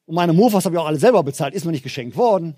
Und 0.07 0.15
meine 0.15 0.33
Mofas 0.33 0.65
habe 0.65 0.75
ich 0.75 0.81
auch 0.81 0.87
alle 0.87 0.99
selber 0.99 1.23
bezahlt, 1.25 1.53
ist 1.53 1.67
mir 1.67 1.73
nicht 1.73 1.83
geschenkt 1.83 2.17
worden. 2.17 2.57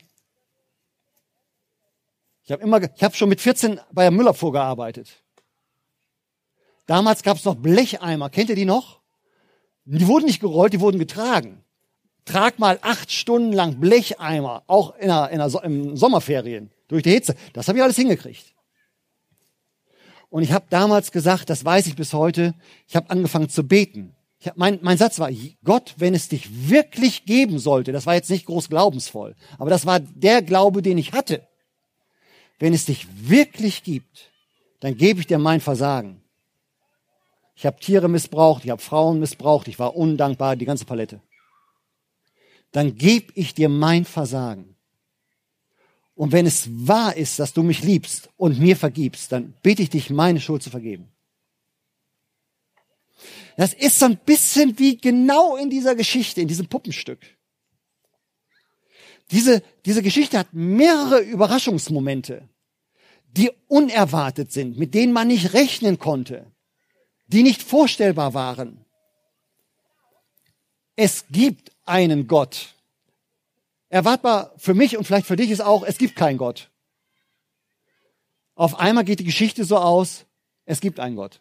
Ich 2.44 2.52
habe 2.52 2.62
immer, 2.62 2.80
ich 2.80 3.02
habe 3.02 3.16
schon 3.16 3.30
mit 3.30 3.40
14 3.40 3.80
bei 3.90 4.02
der 4.02 4.12
Müllabfuhr 4.12 4.52
gearbeitet. 4.52 5.24
Damals 6.86 7.24
gab 7.24 7.36
es 7.36 7.44
noch 7.44 7.56
Blecheimer, 7.56 8.30
kennt 8.30 8.48
ihr 8.48 8.54
die 8.54 8.64
noch? 8.64 9.00
Die 9.86 10.06
wurden 10.06 10.26
nicht 10.26 10.38
gerollt, 10.38 10.72
die 10.72 10.78
wurden 10.78 11.00
getragen. 11.00 11.64
Trag 12.24 12.58
mal 12.58 12.78
acht 12.82 13.10
Stunden 13.10 13.52
lang 13.52 13.80
Blecheimer, 13.80 14.62
auch 14.66 14.94
in 14.96 15.08
der, 15.08 15.30
in 15.30 15.38
der, 15.38 15.64
in 15.64 15.96
Sommerferien, 15.96 16.70
durch 16.88 17.02
die 17.02 17.10
Hitze. 17.10 17.34
Das 17.52 17.68
habe 17.68 17.78
ich 17.78 17.84
alles 17.84 17.96
hingekriegt. 17.96 18.54
Und 20.30 20.42
ich 20.42 20.52
habe 20.52 20.64
damals 20.70 21.12
gesagt, 21.12 21.50
das 21.50 21.64
weiß 21.64 21.86
ich 21.88 21.96
bis 21.96 22.12
heute, 22.12 22.54
ich 22.86 22.96
habe 22.96 23.10
angefangen 23.10 23.50
zu 23.50 23.66
beten. 23.66 24.14
Ich 24.38 24.48
hab, 24.48 24.56
mein, 24.56 24.78
mein 24.82 24.98
Satz 24.98 25.18
war, 25.18 25.30
Gott, 25.62 25.94
wenn 25.98 26.14
es 26.14 26.28
dich 26.28 26.70
wirklich 26.70 27.26
geben 27.26 27.58
sollte, 27.58 27.92
das 27.92 28.06
war 28.06 28.14
jetzt 28.14 28.30
nicht 28.30 28.46
groß 28.46 28.68
glaubensvoll, 28.68 29.36
aber 29.58 29.70
das 29.70 29.84
war 29.84 30.00
der 30.00 30.42
Glaube, 30.42 30.80
den 30.82 30.98
ich 30.98 31.12
hatte. 31.12 31.46
Wenn 32.58 32.72
es 32.72 32.86
dich 32.86 33.06
wirklich 33.28 33.82
gibt, 33.82 34.30
dann 34.80 34.96
gebe 34.96 35.20
ich 35.20 35.26
dir 35.26 35.38
mein 35.38 35.60
Versagen. 35.60 36.22
Ich 37.54 37.66
habe 37.66 37.78
Tiere 37.78 38.08
missbraucht, 38.08 38.64
ich 38.64 38.70
habe 38.70 38.80
Frauen 38.80 39.20
missbraucht, 39.20 39.68
ich 39.68 39.78
war 39.78 39.96
undankbar, 39.96 40.56
die 40.56 40.64
ganze 40.64 40.84
Palette. 40.84 41.20
Dann 42.72 42.96
gebe 42.96 43.32
ich 43.34 43.54
dir 43.54 43.68
mein 43.68 44.04
Versagen. 44.04 44.74
Und 46.14 46.32
wenn 46.32 46.46
es 46.46 46.68
wahr 46.70 47.16
ist, 47.16 47.38
dass 47.38 47.52
du 47.52 47.62
mich 47.62 47.82
liebst 47.82 48.28
und 48.36 48.58
mir 48.58 48.76
vergibst, 48.76 49.32
dann 49.32 49.54
bitte 49.62 49.82
ich 49.82 49.90
dich, 49.90 50.10
meine 50.10 50.40
Schuld 50.40 50.62
zu 50.62 50.70
vergeben. 50.70 51.08
Das 53.56 53.74
ist 53.74 53.98
so 53.98 54.06
ein 54.06 54.18
bisschen 54.18 54.78
wie 54.78 54.96
genau 54.96 55.56
in 55.56 55.70
dieser 55.70 55.94
Geschichte, 55.94 56.40
in 56.40 56.48
diesem 56.48 56.66
Puppenstück. 56.66 57.20
Diese, 59.30 59.62
diese 59.84 60.02
Geschichte 60.02 60.38
hat 60.38 60.52
mehrere 60.52 61.20
Überraschungsmomente 61.20 62.48
die 63.36 63.50
unerwartet 63.68 64.52
sind, 64.52 64.78
mit 64.78 64.94
denen 64.94 65.12
man 65.12 65.28
nicht 65.28 65.54
rechnen 65.54 65.98
konnte, 65.98 66.46
die 67.26 67.42
nicht 67.42 67.62
vorstellbar 67.62 68.34
waren. 68.34 68.84
Es 70.96 71.24
gibt 71.30 71.71
einen 71.84 72.26
Gott. 72.26 72.74
Erwartbar 73.88 74.52
für 74.56 74.74
mich 74.74 74.96
und 74.96 75.04
vielleicht 75.04 75.26
für 75.26 75.36
dich 75.36 75.50
ist 75.50 75.60
auch, 75.60 75.82
es 75.82 75.98
gibt 75.98 76.16
keinen 76.16 76.38
Gott. 76.38 76.70
Auf 78.54 78.78
einmal 78.78 79.04
geht 79.04 79.20
die 79.20 79.24
Geschichte 79.24 79.64
so 79.64 79.78
aus, 79.78 80.24
es 80.64 80.80
gibt 80.80 81.00
einen 81.00 81.16
Gott, 81.16 81.40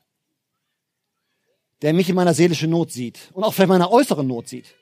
der 1.81 1.93
mich 1.93 2.09
in 2.09 2.15
meiner 2.15 2.33
seelischen 2.33 2.69
Not 2.69 2.91
sieht 2.91 3.29
und 3.33 3.43
auch 3.43 3.53
vielleicht 3.53 3.69
meiner 3.69 3.91
äußeren 3.91 4.25
Not 4.25 4.47
sieht. 4.47 4.75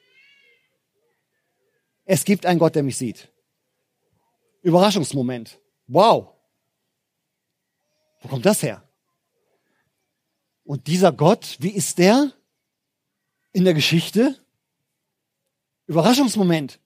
Es 2.06 2.24
gibt 2.24 2.46
einen 2.46 2.60
Gott, 2.60 2.76
der 2.76 2.84
mich 2.84 2.98
sieht. 2.98 3.30
Überraschungsmoment. 4.62 5.60
Wow. 5.88 6.30
Wo 8.22 8.28
kommt 8.28 8.46
das 8.46 8.64
her? 8.64 8.84
Und 10.64 10.88
dieser 10.88 11.12
Gott, 11.12 11.58
wie 11.60 11.72
ist 11.72 11.98
der 11.98 12.34
in 13.52 13.64
der 13.64 13.74
Geschichte? 13.74 14.36
Überraschungsmoment. 15.90 16.80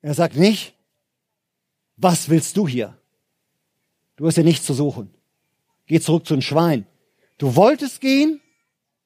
Er 0.00 0.14
sagt 0.14 0.36
nicht, 0.36 0.74
was 1.96 2.28
willst 2.28 2.56
du 2.56 2.68
hier? 2.68 2.96
Du 4.14 4.28
hast 4.28 4.36
ja 4.36 4.44
nichts 4.44 4.64
zu 4.64 4.72
suchen. 4.72 5.12
Geh 5.86 5.98
zurück 5.98 6.24
zu 6.24 6.34
den 6.34 6.42
Schwein. 6.42 6.86
Du 7.38 7.56
wolltest 7.56 8.00
gehen 8.00 8.40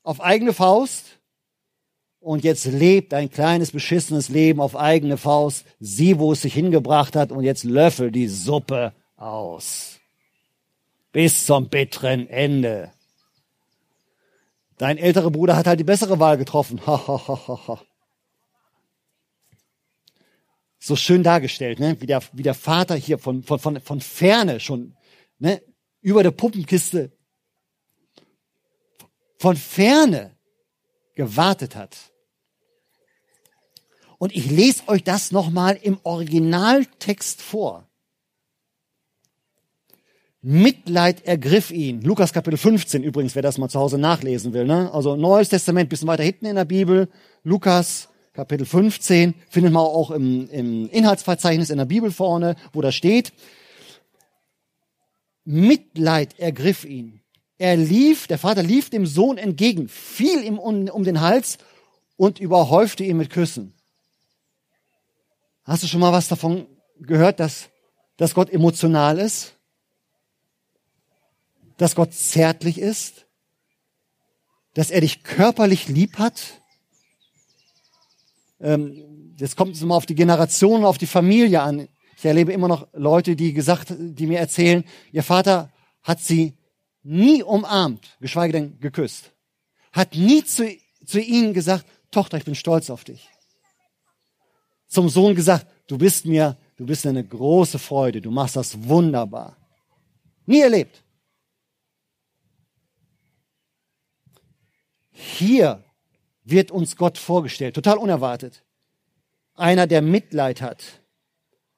auf 0.02 0.20
eigene 0.20 0.52
Faust 0.52 1.18
und 2.20 2.44
jetzt 2.44 2.66
lebt 2.66 3.14
ein 3.14 3.30
kleines 3.30 3.72
beschissenes 3.72 4.28
Leben 4.28 4.60
auf 4.60 4.76
eigene 4.76 5.16
Faust. 5.16 5.64
Sieh, 5.80 6.18
wo 6.18 6.32
es 6.32 6.42
sich 6.42 6.52
hingebracht 6.52 7.16
hat 7.16 7.32
und 7.32 7.42
jetzt 7.42 7.64
löffel 7.64 8.12
die 8.12 8.28
Suppe 8.28 8.92
aus. 9.16 9.98
Bis 11.10 11.46
zum 11.46 11.70
bitteren 11.70 12.28
Ende. 12.28 12.92
Dein 14.78 14.98
älterer 14.98 15.30
Bruder 15.30 15.56
hat 15.56 15.66
halt 15.66 15.80
die 15.80 15.84
bessere 15.84 16.20
Wahl 16.20 16.36
getroffen. 16.36 16.80
so 20.78 20.96
schön 20.96 21.22
dargestellt, 21.22 21.80
ne? 21.80 22.00
wie, 22.00 22.06
der, 22.06 22.22
wie 22.32 22.42
der 22.42 22.54
Vater 22.54 22.94
hier 22.94 23.18
von, 23.18 23.42
von, 23.42 23.58
von, 23.58 23.80
von 23.80 24.00
ferne 24.00 24.60
schon 24.60 24.96
ne? 25.38 25.62
über 26.00 26.22
der 26.22 26.30
Puppenkiste 26.30 27.12
von 29.38 29.56
ferne 29.56 30.36
gewartet 31.14 31.74
hat. 31.74 31.96
Und 34.18 34.34
ich 34.34 34.50
lese 34.50 34.88
euch 34.88 35.04
das 35.04 35.30
nochmal 35.30 35.76
im 35.76 35.98
Originaltext 36.02 37.42
vor. 37.42 37.85
Mitleid 40.48 41.26
ergriff 41.26 41.72
ihn. 41.72 42.02
Lukas 42.02 42.32
Kapitel 42.32 42.56
15 42.56 43.02
übrigens, 43.02 43.34
wer 43.34 43.42
das 43.42 43.58
mal 43.58 43.68
zu 43.68 43.80
Hause 43.80 43.98
nachlesen 43.98 44.52
will. 44.52 44.64
Ne? 44.64 44.92
Also 44.94 45.16
Neues 45.16 45.48
Testament, 45.48 45.88
bisschen 45.88 46.06
weiter 46.06 46.22
hinten 46.22 46.46
in 46.46 46.54
der 46.54 46.64
Bibel. 46.64 47.08
Lukas 47.42 48.08
Kapitel 48.32 48.64
15 48.64 49.34
findet 49.50 49.72
man 49.72 49.82
auch 49.82 50.12
im, 50.12 50.48
im 50.50 50.88
Inhaltsverzeichnis 50.90 51.70
in 51.70 51.78
der 51.78 51.84
Bibel 51.84 52.12
vorne, 52.12 52.54
wo 52.72 52.80
da 52.80 52.92
steht. 52.92 53.32
Mitleid 55.44 56.38
ergriff 56.38 56.84
ihn. 56.84 57.22
Er 57.58 57.76
lief, 57.76 58.28
der 58.28 58.38
Vater 58.38 58.62
lief 58.62 58.88
dem 58.88 59.04
Sohn 59.04 59.38
entgegen, 59.38 59.88
fiel 59.88 60.44
ihm 60.44 60.60
um, 60.60 60.88
um 60.88 61.02
den 61.02 61.22
Hals 61.22 61.58
und 62.16 62.38
überhäufte 62.38 63.02
ihn 63.02 63.16
mit 63.16 63.30
Küssen. 63.30 63.74
Hast 65.64 65.82
du 65.82 65.88
schon 65.88 65.98
mal 65.98 66.12
was 66.12 66.28
davon 66.28 66.68
gehört, 67.00 67.40
dass, 67.40 67.68
dass 68.16 68.32
Gott 68.32 68.48
emotional 68.50 69.18
ist? 69.18 69.55
Dass 71.76 71.94
Gott 71.94 72.14
zärtlich 72.14 72.78
ist, 72.78 73.26
dass 74.74 74.90
er 74.90 75.00
dich 75.00 75.22
körperlich 75.22 75.88
lieb 75.88 76.18
hat. 76.18 76.60
Ähm, 78.60 79.34
jetzt 79.38 79.56
kommt 79.56 79.74
es 79.74 79.82
immer 79.82 79.94
auf 79.94 80.06
die 80.06 80.14
Generation, 80.14 80.84
auf 80.84 80.98
die 80.98 81.06
Familie 81.06 81.62
an. 81.62 81.88
Ich 82.16 82.24
erlebe 82.24 82.52
immer 82.52 82.68
noch 82.68 82.88
Leute, 82.92 83.36
die 83.36 83.52
gesagt, 83.52 83.94
die 83.98 84.26
mir 84.26 84.38
erzählen, 84.38 84.84
ihr 85.12 85.22
Vater 85.22 85.72
hat 86.02 86.20
sie 86.20 86.54
nie 87.02 87.42
umarmt, 87.42 88.16
geschweige 88.20 88.52
denn 88.52 88.80
geküsst. 88.80 89.32
Hat 89.92 90.14
nie 90.14 90.44
zu, 90.44 90.68
zu 91.04 91.20
ihnen 91.20 91.54
gesagt, 91.54 91.86
Tochter, 92.10 92.36
ich 92.38 92.44
bin 92.44 92.54
stolz 92.54 92.90
auf 92.90 93.04
dich. 93.04 93.28
Zum 94.88 95.08
Sohn 95.08 95.34
gesagt, 95.34 95.66
du 95.86 95.98
bist 95.98 96.26
mir, 96.26 96.56
du 96.76 96.86
bist 96.86 97.06
eine 97.06 97.24
große 97.24 97.78
Freude, 97.78 98.20
du 98.20 98.30
machst 98.30 98.56
das 98.56 98.88
wunderbar. 98.88 99.56
Nie 100.46 100.60
erlebt. 100.60 101.02
Hier 105.18 105.82
wird 106.44 106.70
uns 106.70 106.96
Gott 106.96 107.16
vorgestellt, 107.16 107.74
total 107.74 107.96
unerwartet. 107.96 108.62
Einer, 109.54 109.86
der 109.86 110.02
Mitleid 110.02 110.60
hat, 110.60 111.00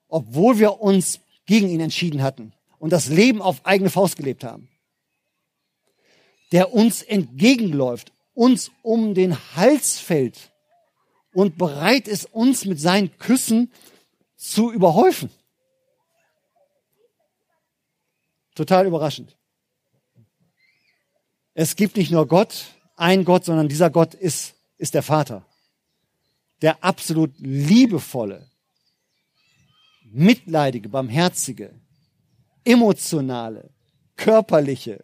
obwohl 0.09 0.59
wir 0.59 0.81
uns 0.81 1.21
gegen 1.47 1.69
ihn 1.69 1.79
entschieden 1.79 2.21
hatten 2.21 2.53
und 2.79 2.93
das 2.93 3.09
Leben 3.09 3.41
auf 3.41 3.65
eigene 3.65 3.91
Faust 3.91 4.17
gelebt 4.17 4.43
haben. 4.43 4.69
Der 6.51 6.75
uns 6.75 7.03
entgegenläuft, 7.03 8.13
uns 8.35 8.73
um 8.83 9.15
den 9.15 9.37
Hals 9.55 10.01
fällt 10.01 10.53
und 11.33 11.57
bereit 11.57 12.09
ist, 12.09 12.25
uns 12.25 12.65
mit 12.65 12.81
seinen 12.81 13.17
Küssen 13.19 13.73
zu 14.35 14.73
überhäufen. 14.73 15.31
Total 18.57 18.85
überraschend. 18.85 19.37
Es 21.55 21.77
gibt 21.77 21.97
nicht 21.97 22.11
nur 22.11 22.27
Gott, 22.27 22.65
ein 22.99 23.25
Gott, 23.25 23.45
sondern 23.45 23.69
dieser 23.69 23.91
Gott 23.91 24.15
ist, 24.15 24.55
ist 24.77 24.95
der 24.95 25.03
Vater. 25.03 25.45
Der 26.63 26.83
absolut 26.83 27.33
liebevolle, 27.39 28.51
mitleidige, 30.03 30.89
barmherzige, 30.89 31.73
emotionale, 32.65 33.71
körperliche, 34.17 35.03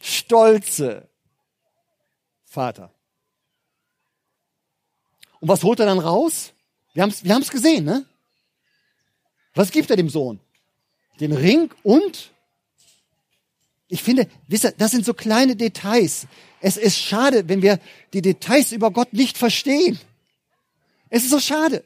stolze 0.00 1.08
Vater. 2.44 2.92
Und 5.40 5.48
was 5.48 5.62
holt 5.64 5.80
er 5.80 5.86
dann 5.86 5.98
raus? 5.98 6.52
Wir 6.94 7.02
haben 7.02 7.10
es 7.10 7.24
wir 7.24 7.34
haben's 7.34 7.50
gesehen, 7.50 7.84
ne? 7.84 8.06
Was 9.54 9.70
gibt 9.70 9.90
er 9.90 9.96
dem 9.96 10.08
Sohn? 10.08 10.40
Den 11.18 11.32
Ring 11.32 11.72
und 11.82 12.30
ich 13.88 14.02
finde, 14.02 14.28
wisst 14.48 14.64
ihr, 14.64 14.72
das 14.72 14.90
sind 14.90 15.04
so 15.04 15.14
kleine 15.14 15.56
Details. 15.56 16.26
Es 16.60 16.76
ist 16.76 16.98
schade, 16.98 17.48
wenn 17.48 17.62
wir 17.62 17.78
die 18.12 18.22
Details 18.22 18.72
über 18.72 18.90
Gott 18.90 19.12
nicht 19.12 19.38
verstehen. 19.38 19.98
Es 21.08 21.22
ist 21.22 21.30
so 21.30 21.38
schade. 21.38 21.84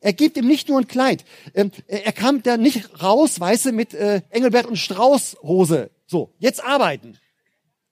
Er 0.00 0.12
gibt 0.12 0.36
ihm 0.36 0.46
nicht 0.46 0.68
nur 0.68 0.80
ein 0.80 0.88
Kleid. 0.88 1.24
Ähm, 1.54 1.70
er 1.86 2.12
kam 2.12 2.42
da 2.42 2.56
nicht 2.56 3.02
raus, 3.02 3.40
weißt 3.40 3.66
du, 3.66 3.72
mit 3.72 3.94
äh, 3.94 4.22
Engelbert 4.30 4.66
und 4.66 4.76
Strauß 4.76 5.38
Hose. 5.42 5.90
So, 6.06 6.34
jetzt 6.38 6.62
arbeiten. 6.62 7.18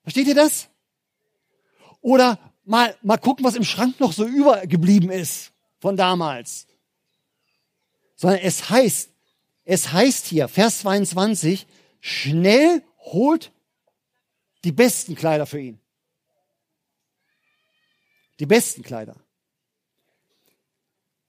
Versteht 0.03 0.27
ihr 0.27 0.35
das? 0.35 0.69
Oder 2.01 2.39
mal, 2.65 2.95
mal 3.03 3.17
gucken, 3.17 3.45
was 3.45 3.55
im 3.55 3.65
Schrank 3.65 4.01
noch 4.01 4.13
so 4.13 4.27
übergeblieben 4.27 5.11
ist 5.11 5.53
von 5.79 5.97
damals. 5.97 6.67
Sondern 8.17 8.41
es 8.41 8.69
heißt, 8.69 9.11
es 9.65 9.93
heißt 9.93 10.27
hier, 10.27 10.49
Vers 10.49 10.81
22, 10.81 11.67
schnell 12.01 12.83
holt 13.01 13.53
die 14.65 14.73
besten 14.73 15.15
Kleider 15.15 15.47
für 15.47 15.61
ihn. 15.61 15.81
Die 18.39 18.47
besten 18.47 18.83
Kleider. 18.83 19.17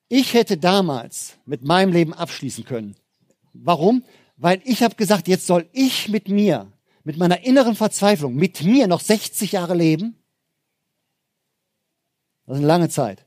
Ich 0.07 0.33
hätte 0.33 0.57
damals 0.57 1.37
mit 1.45 1.63
meinem 1.63 1.93
Leben 1.93 2.13
abschließen 2.13 2.65
können. 2.65 2.97
Warum? 3.53 4.03
Weil 4.35 4.61
ich 4.65 4.83
habe 4.83 4.95
gesagt, 4.95 5.29
jetzt 5.29 5.47
soll 5.47 5.69
ich 5.71 6.09
mit 6.09 6.27
mir, 6.27 6.69
mit 7.05 7.15
meiner 7.15 7.45
inneren 7.45 7.75
Verzweiflung, 7.75 8.35
mit 8.35 8.61
mir 8.61 8.87
noch 8.87 8.99
60 8.99 9.53
Jahre 9.53 9.73
leben. 9.73 10.21
Das 12.45 12.55
ist 12.55 12.59
eine 12.59 12.67
lange 12.67 12.89
Zeit. 12.89 13.25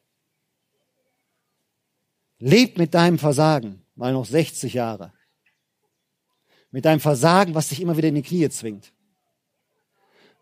Leb 2.39 2.77
mit 2.77 2.93
deinem 2.93 3.19
Versagen 3.19 3.87
mal 3.95 4.13
noch 4.13 4.27
60 4.27 4.75
Jahre. 4.75 5.14
Mit 6.75 6.87
deinem 6.87 6.99
Versagen, 6.99 7.55
was 7.55 7.69
dich 7.69 7.81
immer 7.81 7.97
wieder 7.97 8.09
in 8.09 8.17
die 8.17 8.23
Knie 8.23 8.49
zwingt. 8.49 8.93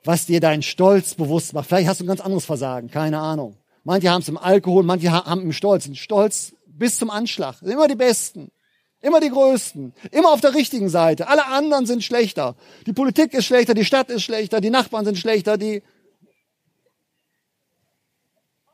Was 0.02 0.24
dir 0.24 0.40
deinen 0.40 0.62
Stolz 0.62 1.14
bewusst 1.14 1.52
macht. 1.52 1.68
Vielleicht 1.68 1.86
hast 1.86 2.00
du 2.00 2.04
ein 2.04 2.06
ganz 2.06 2.22
anderes 2.22 2.46
Versagen, 2.46 2.90
keine 2.90 3.18
Ahnung. 3.18 3.58
Manche 3.84 4.08
haben 4.08 4.22
es 4.22 4.30
im 4.30 4.38
Alkohol, 4.38 4.82
manche 4.82 5.12
haben 5.12 5.42
im 5.42 5.52
Stolz. 5.52 5.86
Ein 5.86 5.94
Stolz 5.94 6.54
bis 6.64 6.96
zum 6.96 7.10
Anschlag. 7.10 7.58
Sind 7.58 7.68
immer 7.68 7.86
die 7.86 7.96
Besten. 7.96 8.50
Immer 9.02 9.20
die 9.20 9.28
Größten. 9.28 9.92
Immer 10.10 10.32
auf 10.32 10.40
der 10.40 10.54
richtigen 10.54 10.88
Seite. 10.88 11.28
Alle 11.28 11.44
anderen 11.48 11.84
sind 11.84 12.02
schlechter. 12.02 12.56
Die 12.86 12.94
Politik 12.94 13.34
ist 13.34 13.44
schlechter, 13.44 13.74
die 13.74 13.84
Stadt 13.84 14.08
ist 14.08 14.22
schlechter, 14.22 14.62
die 14.62 14.70
Nachbarn 14.70 15.04
sind 15.04 15.18
schlechter, 15.18 15.58
die 15.58 15.82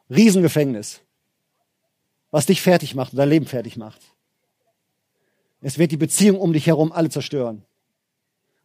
Riesengefängnis. 0.09 1.01
Was 2.31 2.47
dich 2.47 2.63
fertig 2.63 2.95
macht 2.95 3.15
und 3.15 3.19
dein 3.19 3.29
Leben 3.29 3.47
fertig 3.47 3.77
macht. 3.77 4.01
Es 5.61 5.79
wird 5.79 5.93
die 5.93 5.97
Beziehung 5.97 6.39
um 6.39 6.53
dich 6.53 6.67
herum 6.67 6.93
alle 6.93 7.11
zerstören. 7.11 7.65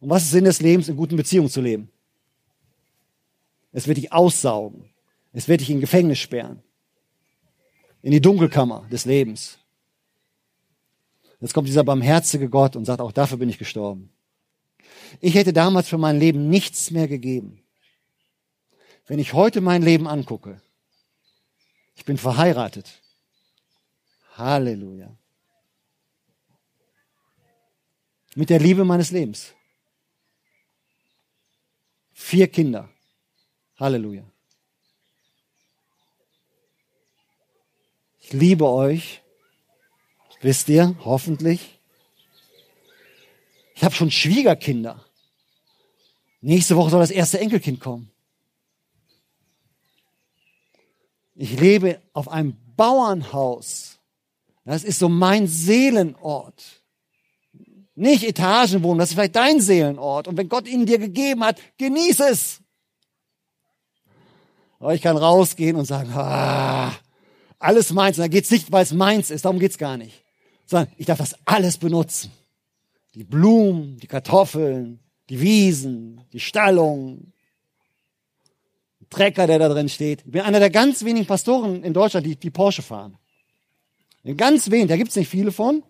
Und 0.00 0.10
was 0.10 0.24
ist 0.24 0.30
Sinn 0.30 0.44
des 0.44 0.60
Lebens, 0.60 0.88
in 0.88 0.96
guten 0.96 1.16
Beziehungen 1.16 1.50
zu 1.50 1.60
leben? 1.60 1.90
Es 3.72 3.88
wird 3.88 3.98
dich 3.98 4.12
aussaugen. 4.12 4.90
Es 5.32 5.48
wird 5.48 5.60
dich 5.60 5.70
in 5.70 5.80
Gefängnis 5.80 6.18
sperren. 6.18 6.62
In 8.02 8.12
die 8.12 8.20
Dunkelkammer 8.20 8.86
des 8.90 9.04
Lebens. 9.04 9.58
Jetzt 11.40 11.52
kommt 11.52 11.68
dieser 11.68 11.84
barmherzige 11.84 12.48
Gott 12.48 12.76
und 12.76 12.84
sagt, 12.84 13.00
auch 13.00 13.12
dafür 13.12 13.38
bin 13.38 13.48
ich 13.48 13.58
gestorben. 13.58 14.10
Ich 15.20 15.34
hätte 15.34 15.52
damals 15.52 15.88
für 15.88 15.98
mein 15.98 16.18
Leben 16.18 16.48
nichts 16.48 16.90
mehr 16.90 17.08
gegeben. 17.08 17.62
Wenn 19.06 19.18
ich 19.18 19.32
heute 19.32 19.60
mein 19.60 19.82
Leben 19.82 20.06
angucke, 20.06 20.60
ich 21.96 22.04
bin 22.04 22.16
verheiratet. 22.16 23.00
Halleluja. 24.36 25.16
Mit 28.34 28.50
der 28.50 28.58
Liebe 28.58 28.84
meines 28.84 29.10
Lebens. 29.10 29.54
Vier 32.12 32.48
Kinder. 32.48 32.88
Halleluja. 33.76 34.24
Ich 38.20 38.32
liebe 38.32 38.68
euch. 38.68 39.22
Wisst 40.40 40.68
ihr, 40.68 40.96
hoffentlich. 41.04 41.78
Ich 43.74 43.84
habe 43.84 43.94
schon 43.94 44.10
Schwiegerkinder. 44.10 45.04
Nächste 46.40 46.76
Woche 46.76 46.90
soll 46.90 47.00
das 47.00 47.10
erste 47.10 47.40
Enkelkind 47.40 47.80
kommen. 47.80 48.10
Ich 51.34 51.58
lebe 51.58 52.00
auf 52.12 52.28
einem 52.28 52.56
Bauernhaus. 52.76 53.98
Das 54.64 54.84
ist 54.84 54.98
so 54.98 55.08
mein 55.08 55.46
Seelenort. 55.46 56.83
Nicht 57.96 58.24
Etagenwohnung, 58.24 58.98
das 58.98 59.10
ist 59.10 59.14
vielleicht 59.14 59.36
dein 59.36 59.60
Seelenort. 59.60 60.26
Und 60.26 60.36
wenn 60.36 60.48
Gott 60.48 60.66
ihn 60.66 60.86
dir 60.86 60.98
gegeben 60.98 61.44
hat, 61.44 61.60
genieß 61.78 62.20
es. 62.20 62.60
Aber 64.80 64.94
ich 64.94 65.02
kann 65.02 65.16
rausgehen 65.16 65.76
und 65.76 65.84
sagen, 65.84 66.10
ah, 66.12 66.92
alles 67.58 67.92
meins. 67.92 68.18
Und 68.18 68.22
da 68.22 68.28
geht's 68.28 68.50
nicht, 68.50 68.72
weil 68.72 68.82
es 68.82 68.92
meins 68.92 69.30
ist, 69.30 69.44
darum 69.44 69.58
geht's 69.58 69.78
gar 69.78 69.96
nicht. 69.96 70.24
Sondern 70.66 70.92
ich 70.96 71.06
darf 71.06 71.18
das 71.18 71.36
alles 71.44 71.78
benutzen. 71.78 72.32
Die 73.14 73.24
Blumen, 73.24 73.98
die 73.98 74.08
Kartoffeln, 74.08 74.98
die 75.28 75.40
Wiesen, 75.40 76.20
die 76.32 76.40
Stallung, 76.40 77.32
Trecker, 79.08 79.46
der 79.46 79.58
da 79.58 79.68
drin 79.68 79.88
steht. 79.88 80.22
Ich 80.26 80.32
bin 80.32 80.42
einer 80.42 80.58
der 80.58 80.70
ganz 80.70 81.04
wenigen 81.04 81.26
Pastoren 81.26 81.84
in 81.84 81.94
Deutschland, 81.94 82.26
die, 82.26 82.36
die 82.36 82.50
Porsche 82.50 82.82
fahren. 82.82 83.16
Ganz 84.36 84.70
wenig, 84.70 84.88
da 84.88 84.96
gibt's 84.96 85.16
nicht 85.16 85.28
viele 85.28 85.52
von. 85.52 85.82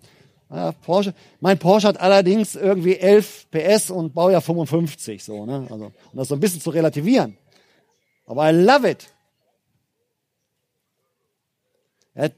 Ja, 0.55 0.71
Porsche. 0.71 1.15
Mein 1.41 1.59
Porsche 1.59 1.89
hat 1.89 2.01
allerdings 2.01 2.55
irgendwie 2.55 2.97
11 2.97 3.47
PS 3.51 3.91
und 3.91 4.15
Baujahr 4.15 4.41
55, 4.41 5.25
so, 5.25 5.45
ne? 5.45 5.67
Also, 5.69 5.87
um 5.87 5.93
das 6.17 6.29
so 6.29 6.35
ein 6.37 6.41
bisschen 6.41 6.61
zu 6.61 6.71
relativieren. 6.71 7.37
Aber 8.25 8.49
I 8.49 8.55
love 8.55 8.89
it. 8.89 9.13
Er 12.15 12.27
hat 12.27 12.35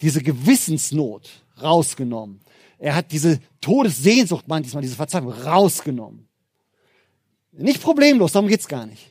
diese 0.00 0.22
Gewissensnot 0.22 1.28
rausgenommen. 1.62 2.40
Er 2.78 2.94
hat 2.94 3.12
diese 3.12 3.38
Todessehnsucht, 3.60 4.48
manchmal 4.48 4.82
diese 4.82 4.96
Verzweiflung 4.96 5.32
rausgenommen. 5.32 6.26
Nicht 7.52 7.82
problemlos, 7.82 8.32
darum 8.32 8.48
geht's 8.48 8.68
gar 8.68 8.86
nicht. 8.86 9.10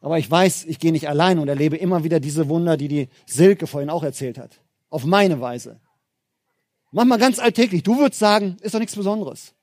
Aber 0.00 0.18
ich 0.18 0.30
weiß, 0.30 0.64
ich 0.64 0.78
gehe 0.78 0.92
nicht 0.92 1.06
allein 1.06 1.38
und 1.38 1.48
erlebe 1.48 1.76
immer 1.76 2.02
wieder 2.02 2.18
diese 2.18 2.48
Wunder, 2.48 2.78
die 2.78 2.88
die 2.88 3.08
Silke 3.26 3.66
vorhin 3.66 3.90
auch 3.90 4.04
erzählt 4.04 4.38
hat. 4.38 4.58
Auf 4.88 5.04
meine 5.04 5.40
Weise. 5.40 5.80
Manchmal 6.92 7.18
ganz 7.18 7.38
alltäglich. 7.38 7.82
Du 7.82 7.98
würdest 7.98 8.20
sagen, 8.20 8.58
ist 8.60 8.74
doch 8.74 8.78
nichts 8.78 8.94
Besonderes. 8.94 9.54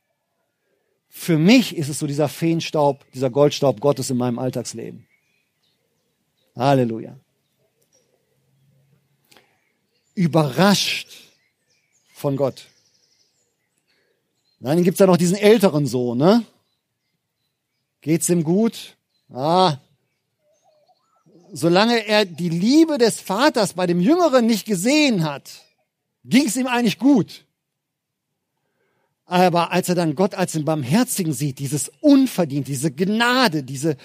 Für 1.07 1.37
mich 1.37 1.77
ist 1.77 1.87
es 1.87 1.99
so 1.99 2.07
dieser 2.07 2.27
Feenstaub, 2.27 3.05
dieser 3.13 3.29
Goldstaub 3.29 3.79
Gottes 3.79 4.09
in 4.09 4.17
meinem 4.17 4.39
Alltagsleben. 4.39 5.07
Halleluja. 6.55 7.15
Überrascht 10.15 11.09
von 12.13 12.35
Gott. 12.35 12.65
Dann 14.59 14.83
gibt's 14.83 14.97
da 14.97 15.07
noch 15.07 15.17
diesen 15.17 15.37
älteren 15.37 15.85
Sohn, 15.85 16.17
ne? 16.17 16.43
Geht's 18.01 18.29
ihm 18.29 18.43
gut? 18.43 18.97
Ah. 19.31 19.77
Solange 21.51 22.05
er 22.05 22.25
die 22.25 22.49
Liebe 22.49 22.97
des 22.97 23.21
Vaters 23.21 23.73
bei 23.73 23.87
dem 23.87 24.01
Jüngeren 24.01 24.45
nicht 24.45 24.65
gesehen 24.65 25.23
hat, 25.23 25.63
ging 26.29 26.45
es 26.47 26.55
ihm 26.55 26.67
eigentlich 26.67 26.99
gut. 26.99 27.45
Aber 29.25 29.71
als 29.71 29.89
er 29.89 29.95
dann 29.95 30.15
Gott 30.15 30.33
als 30.33 30.53
den 30.53 30.65
Barmherzigen 30.65 31.33
sieht, 31.33 31.59
dieses 31.59 31.91
Unverdient, 32.01 32.67
diese 32.67 32.91
Gnade, 32.91 33.63
diese, 33.63 33.95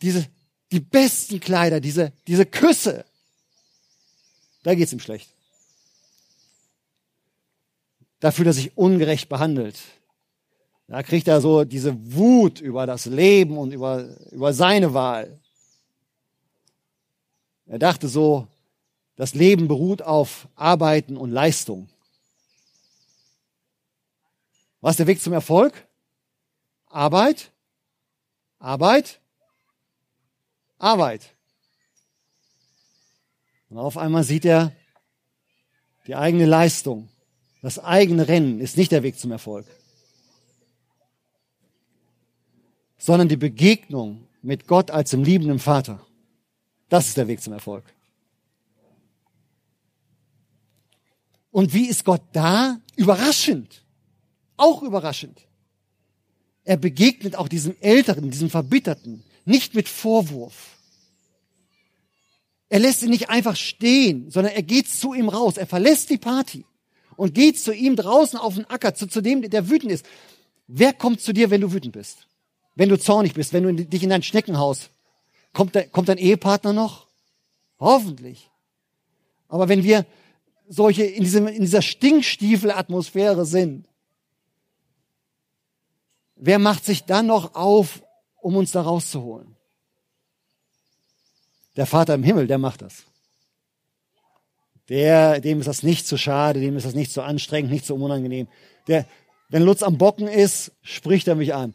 diese, 0.00 0.26
die 0.72 0.80
besten 0.80 1.38
Kleider, 1.38 1.80
diese, 1.80 2.12
diese 2.26 2.44
Küsse, 2.44 3.04
da 4.64 4.74
geht's 4.74 4.92
ihm 4.92 5.00
schlecht. 5.00 5.30
Da 8.20 8.30
fühlt 8.30 8.46
er 8.46 8.52
sich 8.52 8.76
ungerecht 8.76 9.28
behandelt. 9.28 9.78
Da 10.88 11.02
kriegt 11.02 11.28
er 11.28 11.40
so 11.40 11.64
diese 11.64 11.94
Wut 12.14 12.60
über 12.60 12.86
das 12.86 13.06
Leben 13.06 13.56
und 13.56 13.72
über, 13.72 14.08
über 14.30 14.52
seine 14.52 14.92
Wahl. 14.94 15.40
Er 17.66 17.78
dachte 17.78 18.08
so, 18.08 18.46
das 19.16 19.34
Leben 19.34 19.68
beruht 19.68 20.02
auf 20.02 20.48
Arbeiten 20.54 21.16
und 21.16 21.30
Leistung. 21.30 21.88
Was 24.80 24.92
ist 24.92 24.98
der 24.98 25.06
Weg 25.06 25.20
zum 25.20 25.32
Erfolg? 25.32 25.86
Arbeit, 26.86 27.52
Arbeit, 28.58 29.20
Arbeit. 30.78 31.34
Und 33.70 33.78
auf 33.78 33.96
einmal 33.96 34.24
sieht 34.24 34.44
er, 34.44 34.72
die 36.06 36.16
eigene 36.16 36.46
Leistung, 36.46 37.08
das 37.62 37.78
eigene 37.78 38.26
Rennen 38.26 38.60
ist 38.60 38.76
nicht 38.76 38.90
der 38.90 39.04
Weg 39.04 39.18
zum 39.18 39.30
Erfolg, 39.30 39.66
sondern 42.98 43.28
die 43.28 43.36
Begegnung 43.36 44.26
mit 44.42 44.66
Gott 44.66 44.90
als 44.90 45.10
dem 45.10 45.22
liebenden 45.22 45.60
Vater. 45.60 46.04
Das 46.88 47.06
ist 47.06 47.16
der 47.16 47.28
Weg 47.28 47.40
zum 47.40 47.52
Erfolg. 47.52 47.84
Und 51.52 51.72
wie 51.72 51.88
ist 51.88 52.04
Gott 52.04 52.22
da? 52.32 52.80
Überraschend. 52.96 53.84
Auch 54.56 54.82
überraschend. 54.82 55.46
Er 56.64 56.76
begegnet 56.76 57.36
auch 57.36 57.46
diesem 57.46 57.76
Älteren, 57.80 58.30
diesem 58.30 58.50
Verbitterten, 58.50 59.22
nicht 59.44 59.74
mit 59.74 59.88
Vorwurf. 59.88 60.78
Er 62.68 62.80
lässt 62.80 63.02
ihn 63.02 63.10
nicht 63.10 63.30
einfach 63.30 63.54
stehen, 63.54 64.30
sondern 64.30 64.54
er 64.54 64.62
geht 64.62 64.88
zu 64.88 65.14
ihm 65.14 65.28
raus. 65.28 65.56
Er 65.56 65.66
verlässt 65.66 66.10
die 66.10 66.18
Party 66.18 66.64
und 67.16 67.34
geht 67.34 67.60
zu 67.60 67.72
ihm 67.72 67.94
draußen 67.94 68.38
auf 68.38 68.56
den 68.56 68.64
Acker, 68.64 68.94
zu, 68.94 69.06
zu 69.06 69.20
dem, 69.20 69.42
der 69.42 69.68
wütend 69.68 69.92
ist. 69.92 70.06
Wer 70.66 70.92
kommt 70.92 71.20
zu 71.20 71.32
dir, 71.32 71.50
wenn 71.50 71.60
du 71.60 71.72
wütend 71.72 71.92
bist? 71.92 72.26
Wenn 72.74 72.88
du 72.88 72.98
zornig 72.98 73.34
bist, 73.34 73.52
wenn 73.52 73.64
du 73.64 73.84
dich 73.84 74.02
in 74.02 74.10
dein 74.10 74.22
Schneckenhaus 74.22 74.90
Kommt, 75.52 75.76
kommt 75.92 76.08
dein 76.08 76.18
Ehepartner 76.18 76.72
noch? 76.72 77.06
Hoffentlich. 77.78 78.50
Aber 79.48 79.68
wenn 79.68 79.84
wir 79.84 80.06
solche 80.72 81.04
in, 81.04 81.22
diesem, 81.22 81.46
in 81.46 81.60
dieser 81.60 81.82
Stinkstiefel-Atmosphäre 81.82 83.44
sind, 83.44 83.86
wer 86.36 86.58
macht 86.58 86.84
sich 86.84 87.04
dann 87.04 87.26
noch 87.26 87.54
auf, 87.54 88.02
um 88.40 88.56
uns 88.56 88.72
da 88.72 88.80
rauszuholen? 88.80 89.54
Der 91.76 91.86
Vater 91.86 92.14
im 92.14 92.22
Himmel, 92.22 92.46
der 92.46 92.58
macht 92.58 92.82
das. 92.82 93.04
Der, 94.88 95.40
dem 95.40 95.60
ist 95.60 95.66
das 95.66 95.82
nicht 95.82 96.06
zu 96.06 96.16
schade, 96.16 96.60
dem 96.60 96.76
ist 96.76 96.84
das 96.84 96.94
nicht 96.94 97.12
zu 97.12 97.22
anstrengend, 97.22 97.70
nicht 97.70 97.86
zu 97.86 97.94
unangenehm. 97.94 98.48
Der, 98.88 99.06
wenn 99.48 99.62
Lutz 99.62 99.82
am 99.82 99.98
Bocken 99.98 100.26
ist, 100.26 100.72
spricht 100.82 101.28
er 101.28 101.34
mich 101.34 101.54
an. 101.54 101.74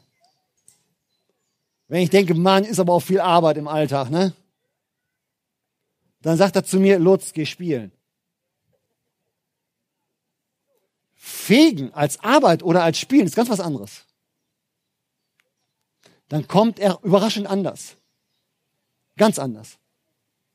Wenn 1.88 2.02
ich 2.02 2.10
denke, 2.10 2.34
Mann, 2.34 2.64
ist 2.64 2.80
aber 2.80 2.94
auch 2.94 3.00
viel 3.02 3.20
Arbeit 3.20 3.58
im 3.58 3.68
Alltag, 3.68 4.10
ne? 4.10 4.34
Dann 6.22 6.38
sagt 6.38 6.56
er 6.56 6.66
zu 6.66 6.80
mir, 6.80 7.00
Lutz, 7.00 7.32
geh 7.32 7.46
spielen. 7.46 7.92
Fegen 11.28 11.94
als 11.94 12.24
Arbeit 12.24 12.64
oder 12.64 12.84
als 12.84 12.98
Spielen 12.98 13.28
ist 13.28 13.36
ganz 13.36 13.50
was 13.50 13.60
anderes. 13.60 14.06
Dann 16.30 16.48
kommt 16.48 16.80
er 16.80 17.00
überraschend 17.04 17.48
anders. 17.48 17.98
Ganz 19.18 19.38
anders. 19.38 19.78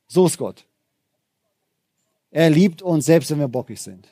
So 0.07 0.25
ist 0.25 0.39
Gott. 0.39 0.65
Er 2.31 2.49
liebt 2.49 2.81
uns, 2.81 3.05
selbst 3.05 3.29
wenn 3.29 3.39
wir 3.39 3.47
bockig 3.47 3.79
sind. 3.79 4.07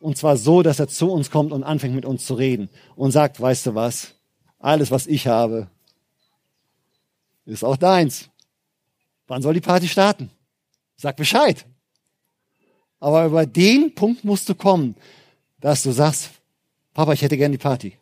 Und 0.00 0.16
zwar 0.16 0.36
so, 0.36 0.62
dass 0.62 0.80
er 0.80 0.88
zu 0.88 1.12
uns 1.12 1.30
kommt 1.30 1.52
und 1.52 1.62
anfängt 1.62 1.94
mit 1.94 2.06
uns 2.06 2.26
zu 2.26 2.34
reden 2.34 2.68
und 2.96 3.12
sagt, 3.12 3.40
weißt 3.40 3.66
du 3.66 3.74
was, 3.76 4.14
alles, 4.58 4.90
was 4.90 5.06
ich 5.06 5.28
habe, 5.28 5.70
ist 7.44 7.64
auch 7.64 7.76
deins. 7.76 8.30
Wann 9.28 9.42
soll 9.42 9.54
die 9.54 9.60
Party 9.60 9.86
starten? 9.86 10.28
Sag 10.96 11.16
Bescheid. 11.16 11.64
Aber 12.98 13.26
über 13.26 13.46
den 13.46 13.94
Punkt 13.94 14.24
musst 14.24 14.48
du 14.48 14.56
kommen, 14.56 14.96
dass 15.62 15.82
du 15.84 15.92
sagst, 15.92 16.30
Papa, 16.92 17.14
ich 17.14 17.22
hätte 17.22 17.38
gern 17.38 17.52
die 17.52 17.58
Party. 17.58 17.96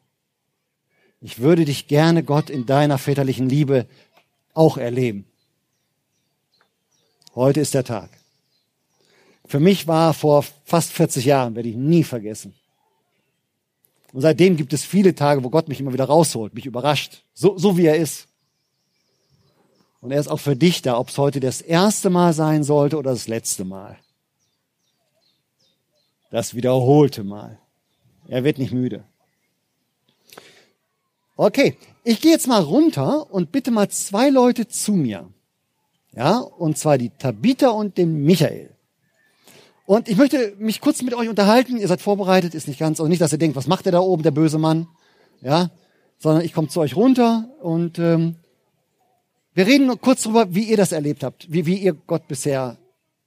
Ich 1.21 1.39
würde 1.39 1.65
dich 1.65 1.87
gerne, 1.87 2.25
Gott, 2.25 2.51
in 2.51 2.67
deiner 2.67 2.99
väterlichen 2.99 3.49
Liebe 3.49 3.87
auch 4.55 4.79
erleben. 4.79 5.27
Heute 7.35 7.61
ist 7.61 7.75
der 7.75 7.85
Tag. 7.85 8.11
Für 9.47 9.61
mich 9.61 9.87
war 9.87 10.15
vor 10.15 10.45
fast 10.65 10.91
40 10.93 11.27
Jahren, 11.27 11.55
werde 11.55 11.69
ich 11.69 11.77
nie 11.77 12.03
vergessen. 12.03 12.55
Und 14.13 14.23
seitdem 14.23 14.57
gibt 14.57 14.73
es 14.73 14.85
viele 14.85 15.15
Tage, 15.15 15.45
wo 15.45 15.51
Gott 15.51 15.69
mich 15.69 15.81
immer 15.81 15.93
wieder 15.93 16.07
rausholt, 16.07 16.55
mich 16.55 16.67
überrascht, 16.67 17.23
so, 17.35 17.59
so 17.59 17.77
wie 17.77 17.87
er 17.87 17.97
ist. 17.97 18.27
Und 20.01 20.13
er 20.13 20.19
ist 20.19 20.29
auch 20.29 20.41
für 20.41 20.57
dich 20.57 20.81
da, 20.81 20.99
ob 20.99 21.11
es 21.11 21.19
heute 21.19 21.41
das 21.41 21.61
erste 21.61 22.09
Mal 22.09 22.33
sein 22.33 22.65
sollte 22.65 22.97
oder 22.97 23.11
das 23.11 23.29
letzte 23.29 23.65
Mal. 23.65 23.99
Das 26.31 26.55
wiederholte 26.55 27.25
Mal. 27.25 27.59
Er 28.29 28.45
wird 28.45 28.59
nicht 28.59 28.73
müde. 28.73 29.05
Okay, 31.37 31.77
ich 32.05 32.21
gehe 32.21 32.33
jetzt 32.33 32.47
mal 32.47 32.63
runter 32.63 33.33
und 33.33 33.51
bitte 33.51 33.71
mal 33.71 33.89
zwei 33.89 34.31
Leute 34.31 34.69
zu 34.69 34.93
mir. 34.93 35.29
Ja, 36.13 36.39
und 36.39 36.79
zwar 36.79 36.99
die 36.99 37.11
Tabitha 37.11 37.69
und 37.71 37.99
den 37.99 38.25
Michael. 38.25 38.71
Und 39.87 40.09
ich 40.09 40.17
möchte 40.17 40.55
mich 40.59 40.81
kurz 40.81 41.03
mit 41.03 41.15
euch 41.15 41.29
unterhalten. 41.29 41.77
Ihr 41.77 41.89
seid 41.89 42.01
vorbereitet, 42.01 42.55
ist 42.55 42.69
nicht 42.69 42.79
ganz, 42.79 43.01
also 43.01 43.09
nicht, 43.09 43.21
dass 43.21 43.33
ihr 43.33 43.39
denkt, 43.39 43.57
was 43.57 43.67
macht 43.67 43.87
der 43.87 43.93
da 43.93 44.01
oben, 44.01 44.23
der 44.23 44.31
böse 44.31 44.59
Mann, 44.59 44.87
ja, 45.41 45.71
sondern 46.19 46.45
ich 46.45 46.53
komme 46.53 46.69
zu 46.69 46.81
euch 46.81 46.95
runter 46.95 47.49
und 47.61 47.99
ähm, 47.99 48.37
wir 49.55 49.67
reden 49.67 50.01
kurz 50.01 50.23
darüber, 50.23 50.55
wie 50.55 50.65
ihr 50.65 50.77
das 50.77 50.93
erlebt 50.93 51.25
habt, 51.25 51.51
wie, 51.51 51.67
wie 51.67 51.77
ihr 51.77 51.95
Gott 51.95 52.29
bisher 52.29 52.77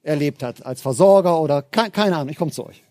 erlebt 0.02 0.42
habt, 0.42 0.64
als 0.64 0.80
Versorger 0.80 1.40
oder 1.40 1.62
ke 1.62 1.90
keine 1.90 2.16
Ahnung. 2.16 2.30
Ich 2.30 2.38
komme 2.38 2.50
zu 2.50 2.64
euch. 2.64 2.82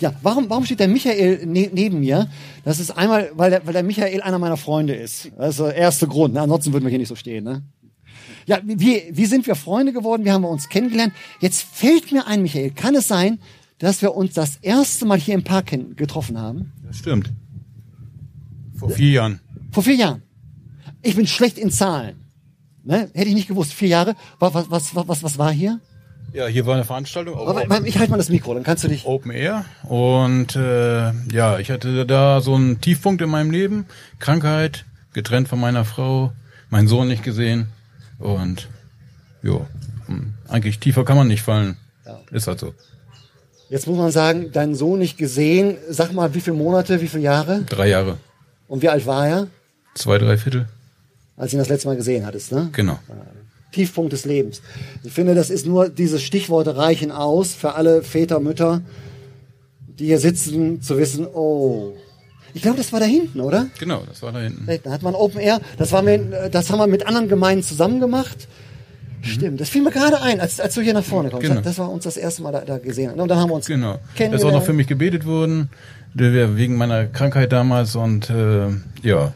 Ja, 0.00 0.14
warum, 0.22 0.48
warum 0.48 0.64
steht 0.64 0.80
der 0.80 0.88
Michael 0.88 1.46
ne 1.46 1.70
neben 1.72 2.00
mir? 2.00 2.28
Das 2.64 2.78
ist 2.78 2.90
einmal, 2.90 3.30
weil 3.34 3.50
der, 3.50 3.66
weil 3.66 3.72
der 3.72 3.82
Michael 3.82 4.22
einer 4.22 4.38
meiner 4.38 4.56
Freunde 4.56 4.94
ist. 4.94 5.30
Das 5.36 5.58
ist 5.58 5.60
der 5.60 5.74
erste 5.74 6.06
Grund. 6.06 6.34
Ne? 6.34 6.40
Ansonsten 6.40 6.72
würden 6.72 6.84
wir 6.84 6.90
hier 6.90 6.98
nicht 6.98 7.08
so 7.08 7.16
stehen. 7.16 7.44
Ne? 7.44 7.62
Ja, 8.46 8.60
wie, 8.64 9.02
wie 9.10 9.26
sind 9.26 9.46
wir 9.46 9.54
Freunde 9.54 9.92
geworden? 9.92 10.24
Wie 10.24 10.30
haben 10.30 10.42
wir 10.42 10.48
uns 10.48 10.68
kennengelernt? 10.68 11.12
Jetzt 11.40 11.62
fällt 11.62 12.12
mir 12.12 12.26
ein, 12.26 12.42
Michael, 12.42 12.70
kann 12.70 12.94
es 12.94 13.08
sein, 13.08 13.40
dass 13.78 14.02
wir 14.02 14.14
uns 14.14 14.34
das 14.34 14.56
erste 14.56 15.04
Mal 15.04 15.18
hier 15.18 15.34
im 15.34 15.44
Park 15.44 15.70
getroffen 15.96 16.38
haben? 16.38 16.72
Das 16.86 16.98
stimmt. 16.98 17.32
Vor 18.76 18.90
vier 18.90 19.10
Jahren. 19.10 19.40
Vor 19.70 19.82
vier 19.82 19.94
Jahren. 19.94 20.22
Ich 21.02 21.16
bin 21.16 21.26
schlecht 21.26 21.58
in 21.58 21.70
Zahlen. 21.70 22.16
Ne? 22.84 23.10
Hätte 23.12 23.28
ich 23.28 23.34
nicht 23.34 23.48
gewusst. 23.48 23.72
Vier 23.72 23.88
Jahre. 23.88 24.16
Was, 24.38 24.54
was, 24.54 24.70
was, 24.70 24.94
was, 24.94 25.22
was 25.22 25.38
war 25.38 25.52
hier? 25.52 25.80
Ja, 26.32 26.46
hier 26.46 26.66
war 26.66 26.74
eine 26.74 26.84
Veranstaltung. 26.84 27.36
Aber, 27.38 27.86
ich 27.86 27.98
halte 27.98 28.10
mal 28.10 28.16
das 28.18 28.28
Mikro, 28.28 28.54
dann 28.54 28.62
kannst 28.62 28.84
du 28.84 28.88
dich. 28.88 29.06
Open 29.06 29.30
Air. 29.30 29.64
Und 29.84 30.56
äh, 30.56 31.12
ja, 31.32 31.58
ich 31.58 31.70
hatte 31.70 32.04
da 32.06 32.40
so 32.40 32.54
einen 32.54 32.80
Tiefpunkt 32.80 33.22
in 33.22 33.30
meinem 33.30 33.50
Leben. 33.50 33.86
Krankheit, 34.18 34.84
getrennt 35.14 35.48
von 35.48 35.58
meiner 35.58 35.84
Frau, 35.84 36.32
meinen 36.70 36.88
Sohn 36.88 37.08
nicht 37.08 37.22
gesehen. 37.22 37.68
Und 38.18 38.68
ja, 39.42 39.66
eigentlich 40.48 40.78
tiefer 40.80 41.04
kann 41.04 41.16
man 41.16 41.28
nicht 41.28 41.42
fallen. 41.42 41.76
Ja. 42.04 42.18
Ist 42.30 42.46
halt 42.46 42.60
so. 42.60 42.74
Jetzt 43.70 43.86
muss 43.86 43.98
man 43.98 44.10
sagen, 44.10 44.52
deinen 44.52 44.74
Sohn 44.74 44.98
nicht 44.98 45.18
gesehen. 45.18 45.76
Sag 45.88 46.12
mal, 46.12 46.34
wie 46.34 46.40
viele 46.40 46.56
Monate, 46.56 47.00
wie 47.00 47.08
viele 47.08 47.22
Jahre? 47.22 47.62
Drei 47.62 47.88
Jahre. 47.88 48.18
Und 48.66 48.82
wie 48.82 48.88
alt 48.88 49.06
war 49.06 49.26
er? 49.26 49.46
Zwei, 49.94 50.18
drei 50.18 50.36
Viertel. 50.38 50.68
Als 51.36 51.50
du 51.50 51.56
ihn 51.56 51.60
das 51.60 51.68
letzte 51.68 51.88
Mal 51.88 51.96
gesehen 51.96 52.26
hattest, 52.26 52.52
ne? 52.52 52.70
Genau. 52.72 52.98
Tiefpunkt 53.72 54.12
des 54.12 54.24
Lebens. 54.24 54.62
Ich 55.04 55.12
finde, 55.12 55.34
das 55.34 55.50
ist 55.50 55.66
nur, 55.66 55.88
diese 55.88 56.18
Stichworte 56.18 56.76
reichen 56.76 57.10
aus 57.10 57.54
für 57.54 57.74
alle 57.74 58.02
Väter, 58.02 58.40
Mütter, 58.40 58.82
die 59.98 60.06
hier 60.06 60.18
sitzen, 60.18 60.80
zu 60.80 60.96
wissen, 60.96 61.26
oh, 61.26 61.92
ich 62.54 62.62
glaube, 62.62 62.78
das 62.78 62.92
war 62.92 63.00
da 63.00 63.06
hinten, 63.06 63.40
oder? 63.40 63.66
Genau, 63.78 64.02
das 64.08 64.22
war 64.22 64.32
da 64.32 64.40
hinten. 64.40 64.66
Da 64.82 64.90
hat 64.90 65.02
man 65.02 65.14
Open 65.14 65.40
Air. 65.40 65.60
Das, 65.76 65.92
war 65.92 66.02
mit, 66.02 66.22
das 66.50 66.70
haben 66.70 66.78
wir 66.78 66.86
mit 66.86 67.06
anderen 67.06 67.28
Gemeinden 67.28 67.62
zusammen 67.62 68.00
gemacht. 68.00 68.48
Mhm. 69.20 69.24
Stimmt, 69.24 69.60
das 69.60 69.68
fiel 69.68 69.82
mir 69.82 69.90
gerade 69.90 70.20
ein, 70.22 70.40
als, 70.40 70.60
als 70.60 70.74
du 70.74 70.80
hier 70.80 70.94
nach 70.94 71.04
vorne 71.04 71.30
kommst. 71.30 71.46
Genau. 71.46 71.60
Das 71.60 71.78
war 71.78 71.90
uns 71.90 72.04
das 72.04 72.16
erste 72.16 72.42
Mal 72.42 72.52
da, 72.52 72.60
da 72.60 72.78
gesehen. 72.78 73.12
Und 73.12 73.28
dann 73.28 73.38
haben 73.38 73.50
wir 73.50 73.54
uns 73.54 73.66
genau. 73.66 73.98
Das 74.16 74.32
ist 74.32 74.44
auch 74.44 74.52
noch 74.52 74.64
für 74.64 74.72
mich 74.72 74.86
gebetet 74.86 75.26
worden, 75.26 75.68
wegen 76.14 76.76
meiner 76.76 77.06
Krankheit 77.06 77.52
damals 77.52 77.96
und 77.96 78.30
äh, 78.30 78.68
ja. 79.02 79.32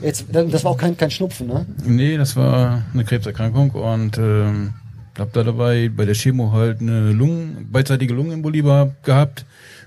Jetzt, 0.00 0.26
das 0.30 0.64
war 0.64 0.72
auch 0.72 0.78
kein, 0.78 0.96
kein 0.96 1.10
Schnupfen, 1.10 1.46
ne? 1.46 1.66
Nee, 1.84 2.16
das 2.16 2.36
war 2.36 2.84
eine 2.92 3.04
Krebserkrankung 3.04 3.70
und 3.70 4.18
ähm, 4.18 4.74
hab 5.18 5.32
da 5.32 5.42
dabei 5.42 5.88
bei 5.88 6.04
der 6.04 6.14
Chemo 6.14 6.52
halt 6.52 6.80
eine 6.80 7.12
Lungen, 7.12 7.68
beidseitige 7.70 8.12
Lungenembolie 8.12 8.92
gehabt, 9.02 9.46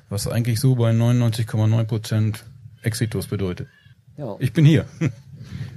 was 0.09 0.27
eigentlich 0.27 0.59
so 0.59 0.75
bei 0.75 0.91
99,9 0.91 1.83
Prozent 1.83 2.43
Exitus 2.81 3.27
bedeutet. 3.27 3.67
Ja. 4.17 4.35
Ich 4.39 4.51
bin 4.53 4.65
hier. 4.65 4.85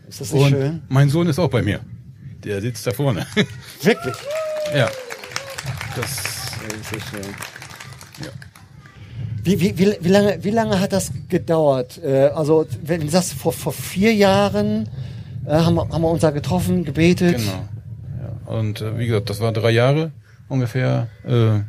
Ist 0.08 0.20
das 0.20 0.32
nicht 0.32 0.42
Und 0.42 0.50
schön? 0.50 0.82
Mein 0.88 1.08
Sohn 1.08 1.26
ist 1.26 1.38
auch 1.38 1.50
bei 1.50 1.62
mir. 1.62 1.80
Der 2.42 2.60
sitzt 2.60 2.86
da 2.86 2.92
vorne. 2.92 3.26
Wirklich? 3.82 4.14
Ja. 4.74 4.88
Das, 5.96 6.22
das 6.68 6.92
ist 6.92 7.08
schön. 7.08 7.34
Ja. 8.24 8.30
Wie, 9.44 9.60
wie, 9.60 9.76
wie, 9.76 9.96
wie, 10.00 10.08
lange, 10.08 10.44
wie 10.44 10.50
lange 10.50 10.78
hat 10.78 10.92
das 10.92 11.12
gedauert? 11.28 12.00
Äh, 12.02 12.30
also, 12.34 12.66
wenn 12.82 13.00
du 13.00 13.08
sagst, 13.08 13.32
vor, 13.34 13.52
vor 13.52 13.72
vier 13.72 14.14
Jahren 14.14 14.88
äh, 15.46 15.50
haben, 15.50 15.74
wir, 15.74 15.88
haben 15.88 16.02
wir 16.02 16.10
uns 16.10 16.20
da 16.20 16.30
getroffen, 16.30 16.84
gebetet. 16.84 17.38
Genau. 17.38 17.68
Ja. 18.46 18.52
Und 18.52 18.80
äh, 18.80 18.98
wie 18.98 19.06
gesagt, 19.06 19.30
das 19.30 19.40
war 19.40 19.52
drei 19.52 19.70
Jahre 19.70 20.12
ungefähr, 20.48 21.08
äh, 21.26 21.60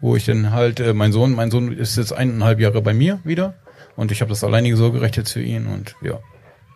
wo 0.00 0.14
ich 0.14 0.26
dann 0.26 0.52
halt, 0.52 0.78
äh, 0.78 0.94
mein 0.94 1.12
Sohn, 1.12 1.32
mein 1.32 1.50
Sohn 1.50 1.72
ist 1.72 1.96
jetzt 1.96 2.12
eineinhalb 2.12 2.60
Jahre 2.60 2.80
bei 2.80 2.94
mir 2.94 3.18
wieder. 3.24 3.54
Und 3.96 4.12
ich 4.12 4.20
habe 4.20 4.28
das 4.28 4.44
alleinige 4.44 4.76
Sorgerecht 4.76 5.16
jetzt 5.16 5.32
für 5.32 5.42
ihn 5.42 5.66
und 5.66 5.96
ja. 6.00 6.20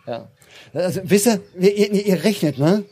Ja. 0.05 0.27
Also, 0.73 0.99
wisst 1.05 1.27
ihr, 1.27 1.39
ihr, 1.57 2.05
ihr 2.05 2.23
rechnet, 2.25 2.57
ne? 2.57 2.83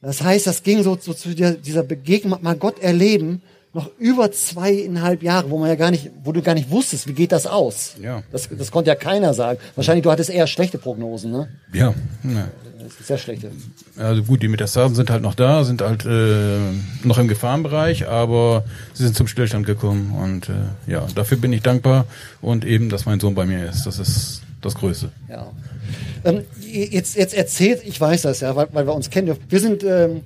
Das 0.00 0.22
heißt, 0.22 0.46
das 0.46 0.62
ging 0.62 0.82
so, 0.82 0.96
so 0.98 1.12
zu 1.12 1.34
dieser 1.34 1.82
Begegnung, 1.82 2.42
mal 2.42 2.56
Gott 2.56 2.78
erleben, 2.78 3.42
noch 3.72 3.90
über 3.98 4.32
zweieinhalb 4.32 5.22
Jahre, 5.22 5.50
wo 5.50 5.58
man 5.58 5.68
ja 5.68 5.76
gar 5.76 5.90
nicht, 5.90 6.10
wo 6.24 6.32
du 6.32 6.42
gar 6.42 6.54
nicht 6.54 6.70
wusstest, 6.70 7.06
wie 7.06 7.12
geht 7.12 7.32
das 7.32 7.46
aus? 7.46 7.94
Ja. 8.02 8.22
Das, 8.32 8.48
das 8.50 8.70
konnte 8.70 8.88
ja 8.88 8.96
keiner 8.96 9.32
sagen. 9.32 9.60
Wahrscheinlich 9.76 10.02
du 10.02 10.10
hattest 10.10 10.30
eher 10.30 10.46
schlechte 10.46 10.78
Prognosen, 10.78 11.30
ne? 11.30 11.48
Ja. 11.72 11.94
ja. 12.24 12.48
Sehr 13.04 13.18
schlechte. 13.18 13.52
Also 13.96 14.24
gut, 14.24 14.42
die 14.42 14.48
Metastasen 14.48 14.96
sind 14.96 15.10
halt 15.10 15.22
noch 15.22 15.34
da, 15.34 15.62
sind 15.62 15.82
halt 15.82 16.04
äh, 16.04 16.58
noch 17.04 17.18
im 17.18 17.28
Gefahrenbereich, 17.28 18.08
aber 18.08 18.64
sie 18.94 19.04
sind 19.04 19.14
zum 19.14 19.28
Stillstand 19.28 19.66
gekommen 19.66 20.16
und 20.20 20.48
äh, 20.48 20.90
ja, 20.90 21.06
dafür 21.14 21.38
bin 21.38 21.52
ich 21.52 21.62
dankbar 21.62 22.06
und 22.40 22.64
eben, 22.64 22.88
dass 22.88 23.06
mein 23.06 23.20
Sohn 23.20 23.36
bei 23.36 23.46
mir 23.46 23.68
ist. 23.68 23.84
Das 23.84 24.00
ist 24.00 24.42
das 24.60 24.74
Größte. 24.74 25.10
Ja. 25.28 25.46
Ähm, 26.24 26.42
jetzt, 26.60 27.16
jetzt 27.16 27.34
erzählt, 27.34 27.82
ich 27.84 28.00
weiß 28.00 28.22
das 28.22 28.40
ja, 28.40 28.56
weil, 28.56 28.68
weil 28.72 28.86
wir 28.86 28.94
uns 28.94 29.10
kennen. 29.10 29.36
Wir 29.48 29.60
sind 29.60 29.84
ähm, 29.84 30.22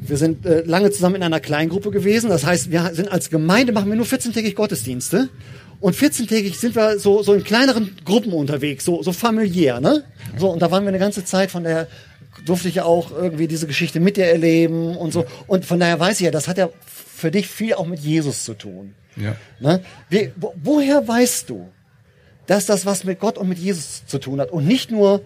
wir 0.00 0.16
sind 0.16 0.46
äh, 0.46 0.62
lange 0.62 0.90
zusammen 0.90 1.16
in 1.16 1.22
einer 1.22 1.40
Kleingruppe 1.40 1.90
gewesen. 1.90 2.30
Das 2.30 2.44
heißt, 2.44 2.70
wir 2.70 2.90
sind 2.94 3.10
als 3.10 3.30
Gemeinde 3.30 3.72
machen 3.72 3.88
wir 3.88 3.96
nur 3.96 4.06
14-tägig 4.06 4.54
Gottesdienste. 4.54 5.28
Und 5.80 5.96
14-tägig 5.96 6.56
sind 6.58 6.74
wir 6.74 6.98
so, 6.98 7.22
so 7.22 7.32
in 7.32 7.42
kleineren 7.42 7.96
Gruppen 8.04 8.32
unterwegs, 8.32 8.84
so, 8.84 9.02
so 9.02 9.12
familiär, 9.12 9.80
ne? 9.80 10.04
So, 10.36 10.50
und 10.50 10.60
da 10.60 10.70
waren 10.70 10.84
wir 10.84 10.88
eine 10.88 10.98
ganze 10.98 11.24
Zeit 11.24 11.50
von 11.50 11.64
der 11.64 11.88
durfte 12.44 12.68
ich 12.68 12.76
ja 12.76 12.84
auch 12.84 13.10
irgendwie 13.10 13.48
diese 13.48 13.66
Geschichte 13.66 14.00
mit 14.00 14.16
dir 14.16 14.26
erleben 14.26 14.96
und 14.96 15.12
so. 15.12 15.26
Und 15.46 15.64
von 15.64 15.80
daher 15.80 15.98
weiß 15.98 16.20
ich 16.20 16.26
ja, 16.26 16.30
das 16.30 16.48
hat 16.48 16.58
ja 16.58 16.70
für 16.86 17.30
dich 17.30 17.48
viel 17.48 17.74
auch 17.74 17.86
mit 17.86 18.00
Jesus 18.00 18.44
zu 18.44 18.54
tun. 18.54 18.94
Ja. 19.16 19.36
Ne? 19.58 19.82
Wie, 20.08 20.32
wo, 20.36 20.54
woher 20.62 21.06
weißt 21.06 21.50
du, 21.50 21.68
dass 22.46 22.66
das 22.66 22.86
was 22.86 23.04
mit 23.04 23.20
Gott 23.20 23.38
und 23.38 23.48
mit 23.48 23.58
Jesus 23.58 24.06
zu 24.06 24.18
tun 24.18 24.40
hat 24.40 24.50
und 24.50 24.66
nicht 24.66 24.90
nur, 24.90 25.22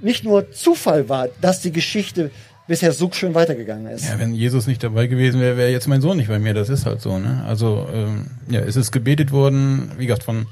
nicht 0.00 0.24
nur 0.24 0.50
Zufall 0.52 1.08
war, 1.08 1.28
dass 1.40 1.60
die 1.60 1.72
Geschichte 1.72 2.30
bisher 2.70 2.92
so 2.92 3.10
schön 3.12 3.34
weitergegangen 3.34 3.86
ist? 3.92 4.08
Ja, 4.08 4.18
wenn 4.18 4.32
Jesus 4.32 4.66
nicht 4.66 4.82
dabei 4.82 5.06
gewesen 5.06 5.40
wäre, 5.40 5.56
wäre 5.56 5.70
jetzt 5.70 5.88
mein 5.88 6.00
Sohn 6.00 6.16
nicht 6.16 6.28
bei 6.28 6.38
mir. 6.38 6.54
Das 6.54 6.68
ist 6.68 6.86
halt 6.86 7.02
so. 7.02 7.18
Ne? 7.18 7.44
Also 7.46 7.86
ähm, 7.92 8.28
ja, 8.48 8.60
es 8.60 8.76
ist 8.76 8.92
gebetet 8.92 9.32
worden, 9.32 9.92
wie 9.98 10.06
gesagt, 10.06 10.22
von 10.22 10.46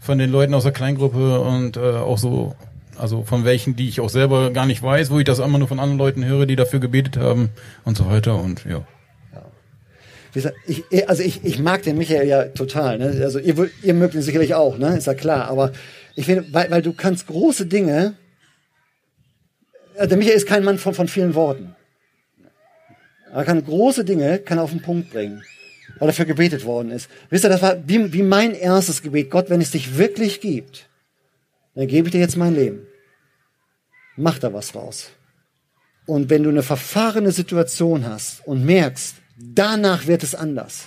von 0.00 0.18
den 0.18 0.30
Leuten 0.30 0.54
aus 0.54 0.62
der 0.64 0.72
Kleingruppe 0.72 1.40
und 1.40 1.76
äh, 1.76 1.80
auch 1.80 2.18
so, 2.18 2.56
also 2.96 3.22
von 3.22 3.44
welchen, 3.44 3.76
die 3.76 3.88
ich 3.88 4.00
auch 4.00 4.08
selber 4.08 4.50
gar 4.50 4.66
nicht 4.66 4.82
weiß, 4.82 5.10
wo 5.10 5.18
ich 5.18 5.24
das 5.24 5.38
immer 5.38 5.58
nur 5.58 5.68
von 5.68 5.78
anderen 5.78 5.98
Leuten 5.98 6.24
höre, 6.24 6.46
die 6.46 6.56
dafür 6.56 6.80
gebetet 6.80 7.18
haben 7.18 7.50
und 7.84 7.96
so 7.96 8.06
weiter 8.06 8.40
und 8.40 8.64
ja. 8.64 8.82
Wie 10.32 10.38
gesagt, 10.38 10.56
ich, 10.66 10.84
also 11.08 11.22
ich, 11.22 11.44
ich 11.44 11.58
mag 11.58 11.82
den 11.82 11.98
Michael 11.98 12.26
ja 12.26 12.44
total. 12.44 12.98
Ne? 12.98 13.20
Also 13.22 13.40
ihr, 13.40 13.68
ihr 13.82 13.94
mögt 13.94 14.14
ihn 14.14 14.22
sicherlich 14.22 14.54
auch, 14.54 14.78
ne? 14.78 14.96
ist 14.96 15.08
ja 15.08 15.14
klar. 15.14 15.48
Aber 15.48 15.72
ich 16.14 16.26
finde, 16.26 16.46
weil, 16.52 16.70
weil 16.70 16.82
du 16.82 16.92
kannst 16.92 17.26
große 17.26 17.66
Dinge. 17.66 18.14
Also 20.00 20.08
der 20.08 20.16
Michael 20.16 20.36
ist 20.36 20.46
kein 20.46 20.64
Mann 20.64 20.78
von, 20.78 20.94
von 20.94 21.08
vielen 21.08 21.34
Worten. 21.34 21.76
Er 23.34 23.44
kann 23.44 23.62
große 23.62 24.02
Dinge 24.02 24.38
kann 24.38 24.58
auf 24.58 24.70
den 24.70 24.80
Punkt 24.80 25.10
bringen, 25.10 25.44
weil 25.98 26.06
dafür 26.08 26.24
gebetet 26.24 26.64
worden 26.64 26.90
ist. 26.90 27.10
Wisst 27.28 27.44
ihr, 27.44 27.50
das 27.50 27.60
war 27.60 27.86
wie, 27.86 28.10
wie 28.10 28.22
mein 28.22 28.54
erstes 28.54 29.02
Gebet. 29.02 29.30
Gott, 29.30 29.50
wenn 29.50 29.60
es 29.60 29.72
dich 29.72 29.98
wirklich 29.98 30.40
gibt, 30.40 30.88
dann 31.74 31.86
gebe 31.86 32.08
ich 32.08 32.12
dir 32.12 32.20
jetzt 32.20 32.38
mein 32.38 32.54
Leben. 32.54 32.86
Mach 34.16 34.38
da 34.38 34.54
was 34.54 34.74
raus. 34.74 35.10
Und 36.06 36.30
wenn 36.30 36.44
du 36.44 36.48
eine 36.48 36.62
verfahrene 36.62 37.30
Situation 37.30 38.06
hast 38.06 38.40
und 38.46 38.64
merkst, 38.64 39.16
danach 39.36 40.06
wird 40.06 40.22
es 40.22 40.34
anders, 40.34 40.86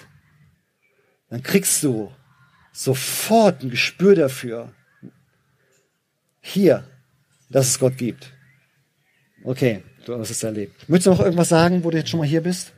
dann 1.30 1.44
kriegst 1.44 1.84
du 1.84 2.12
sofort 2.72 3.62
ein 3.62 3.70
Gespür 3.70 4.16
dafür, 4.16 4.74
hier, 6.42 6.88
dass 7.52 7.68
es 7.68 7.78
Gott 7.78 7.96
gibt. 8.00 8.34
Okay, 9.44 9.84
du 10.06 10.18
hast 10.18 10.30
es 10.30 10.44
erlebt. 10.44 10.88
Möchtest 10.88 11.08
du 11.08 11.12
noch 11.12 11.20
irgendwas 11.20 11.50
sagen, 11.50 11.84
wo 11.84 11.90
du 11.90 11.98
jetzt 11.98 12.10
schon 12.10 12.20
mal 12.20 12.28
hier 12.28 12.42
bist? 12.42 12.72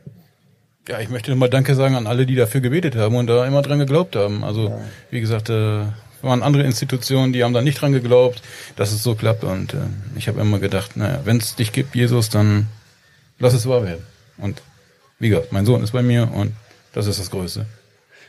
Ja, 0.88 1.00
ich 1.00 1.08
möchte 1.08 1.30
nochmal 1.30 1.50
Danke 1.50 1.74
sagen 1.74 1.94
an 1.94 2.06
alle, 2.06 2.26
die 2.26 2.34
dafür 2.34 2.60
gebetet 2.60 2.96
haben 2.96 3.16
und 3.16 3.26
da 3.26 3.46
immer 3.46 3.62
dran 3.62 3.78
geglaubt 3.78 4.16
haben. 4.16 4.44
Also, 4.44 4.68
ja. 4.68 4.80
wie 5.10 5.20
gesagt, 5.20 5.48
äh, 5.48 5.84
waren 6.22 6.42
andere 6.42 6.64
Institutionen, 6.64 7.32
die 7.32 7.44
haben 7.44 7.54
da 7.54 7.62
nicht 7.62 7.80
dran 7.80 7.92
geglaubt, 7.92 8.42
dass 8.76 8.92
es 8.92 9.02
so 9.02 9.14
klappt. 9.14 9.44
Und 9.44 9.74
äh, 9.74 9.78
ich 10.16 10.28
habe 10.28 10.40
immer 10.40 10.58
gedacht, 10.58 10.96
naja, 10.96 11.20
wenn 11.24 11.38
es 11.38 11.54
dich 11.54 11.72
gibt, 11.72 11.94
Jesus, 11.94 12.30
dann 12.30 12.66
lass 13.38 13.54
es 13.54 13.66
wahr 13.66 13.84
werden. 13.84 14.04
Und 14.38 14.62
wie 15.18 15.28
gesagt, 15.28 15.52
mein 15.52 15.66
Sohn 15.66 15.82
ist 15.82 15.92
bei 15.92 16.02
mir 16.02 16.30
und 16.32 16.52
das 16.92 17.06
ist 17.06 17.20
das 17.20 17.30
Größte. 17.30 17.66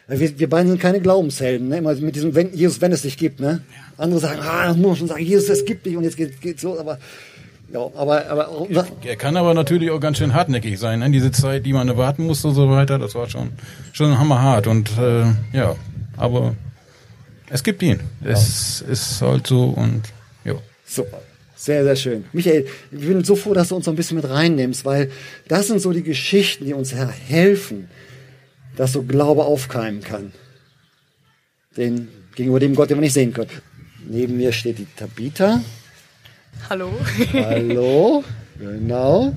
Wir, 0.07 0.39
wir 0.39 0.49
beiden 0.49 0.69
sind 0.69 0.79
keine 0.79 1.01
Glaubenshelden, 1.01 1.67
ne? 1.67 1.79
Immer 1.79 1.93
mit 1.95 2.15
diesem 2.15 2.33
wenn, 2.33 2.53
Jesus, 2.53 2.79
wenn 2.79 2.93
es 2.93 3.01
dich 3.01 3.17
gibt, 3.17 3.41
ne? 3.41 3.61
Andere 3.97 4.21
sagen, 4.21 4.39
ah, 4.41 4.73
muss 4.73 4.88
man 4.88 4.95
schon 4.95 5.07
sagen, 5.09 5.23
Jesus, 5.23 5.49
es 5.49 5.65
gibt 5.65 5.85
dich 5.85 5.97
und 5.97 6.03
jetzt 6.03 6.15
geht, 6.15 6.39
geht's 6.39 6.63
los, 6.63 6.79
aber 6.79 6.97
ja, 7.74 7.82
aber, 7.95 8.28
aber 8.28 8.88
er 9.03 9.15
kann 9.18 9.36
aber 9.36 9.53
natürlich 9.53 9.91
auch 9.91 9.99
ganz 9.99 10.18
schön 10.18 10.34
hartnäckig 10.34 10.80
sein. 10.80 10.99
Ne? 10.99 11.11
Diese 11.11 11.32
Zeit, 11.32 11.65
die 11.65 11.74
man 11.74 11.95
warten 11.97 12.26
musste 12.26 12.47
und 12.47 12.55
so 12.55 12.70
weiter, 12.70 12.97
das 12.97 13.13
war 13.13 13.30
schon 13.30 13.51
schon 13.91 14.18
hammerhart 14.18 14.68
und 14.68 14.97
äh, 14.97 15.26
ja, 15.51 15.76
aber 16.15 16.55
es 17.49 17.63
gibt 17.63 17.82
ihn. 17.84 17.99
Ja. 18.24 18.32
Es 18.32 18.82
ist 18.82 19.22
halt 19.22 19.47
so 19.47 19.65
und 19.65 20.03
ja. 20.45 20.53
Super. 20.86 21.22
Sehr, 21.57 21.84
sehr 21.84 21.95
schön. 21.95 22.26
Michael, 22.34 22.68
ich 22.91 22.99
bin 22.99 23.24
so 23.24 23.36
froh, 23.36 23.53
dass 23.53 23.70
du 23.70 23.76
uns 23.76 23.86
so 23.86 23.91
ein 23.91 23.97
bisschen 23.97 24.15
mit 24.18 24.30
reinnimmst, 24.30 24.86
weil 24.86 25.09
das 25.47 25.68
sind 25.68 25.82
so 25.82 25.91
die 25.91 26.03
Geschichten, 26.03 26.65
die 26.65 26.74
uns 26.74 26.93
helfen, 26.93 27.89
dass 28.76 28.93
so 28.93 29.01
Glaube 29.01 29.43
aufkeimen 29.43 30.01
kann. 30.01 30.32
Den, 31.76 32.09
gegenüber 32.36 32.59
dem 32.59 32.76
Gott, 32.76 32.91
den 32.91 32.97
wir 32.97 33.01
nicht 33.01 33.13
sehen 33.13 33.34
können. 33.34 33.49
Neben 34.07 34.38
mir 34.38 34.51
steht 34.51 34.78
die 34.78 34.88
Tabitha. 34.95 35.61
Hallo. 36.70 36.91
Hallo, 37.34 38.24
genau. 38.60 39.34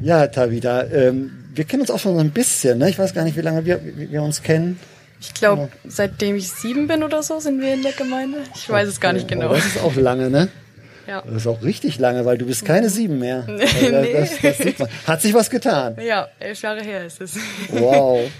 Ja, 0.00 0.26
Tabitha, 0.26 0.84
ähm, 0.84 1.32
wir 1.54 1.64
kennen 1.64 1.82
uns 1.82 1.90
auch 1.90 1.98
schon 1.98 2.14
so 2.14 2.20
ein 2.20 2.30
bisschen, 2.30 2.78
ne? 2.78 2.88
Ich 2.88 2.98
weiß 2.98 3.14
gar 3.14 3.24
nicht, 3.24 3.36
wie 3.36 3.40
lange 3.42 3.64
wir, 3.64 3.80
wir 3.82 4.22
uns 4.22 4.42
kennen. 4.42 4.78
Ich 5.20 5.34
glaube, 5.34 5.62
ja. 5.62 5.68
seitdem 5.90 6.36
ich 6.36 6.48
sieben 6.48 6.86
bin 6.86 7.02
oder 7.02 7.22
so, 7.22 7.40
sind 7.40 7.60
wir 7.60 7.74
in 7.74 7.82
der 7.82 7.92
Gemeinde. 7.92 8.38
Ich 8.54 8.68
weiß 8.68 8.88
es 8.88 9.00
gar 9.00 9.12
nicht 9.12 9.26
genau. 9.26 9.50
Oh, 9.50 9.54
das 9.54 9.66
ist 9.66 9.82
auch 9.82 9.96
lange, 9.96 10.30
ne? 10.30 10.48
Ja. 11.08 11.22
Das 11.22 11.36
ist 11.36 11.46
auch 11.46 11.62
richtig 11.62 11.98
lange, 11.98 12.24
weil 12.26 12.36
du 12.36 12.44
bist 12.46 12.64
keine 12.64 12.90
sieben 12.90 13.18
mehr. 13.18 13.44
nee. 13.48 13.64
Also 13.64 14.12
das, 14.12 14.30
das 14.42 14.58
sieht 14.58 14.78
man. 14.78 14.88
Hat 15.06 15.22
sich 15.22 15.32
was 15.32 15.48
getan? 15.48 15.96
Ja, 16.00 16.28
elf 16.38 16.60
Jahre 16.60 16.82
her 16.82 17.06
ist 17.06 17.20
es. 17.20 17.36
Wow. 17.70 18.30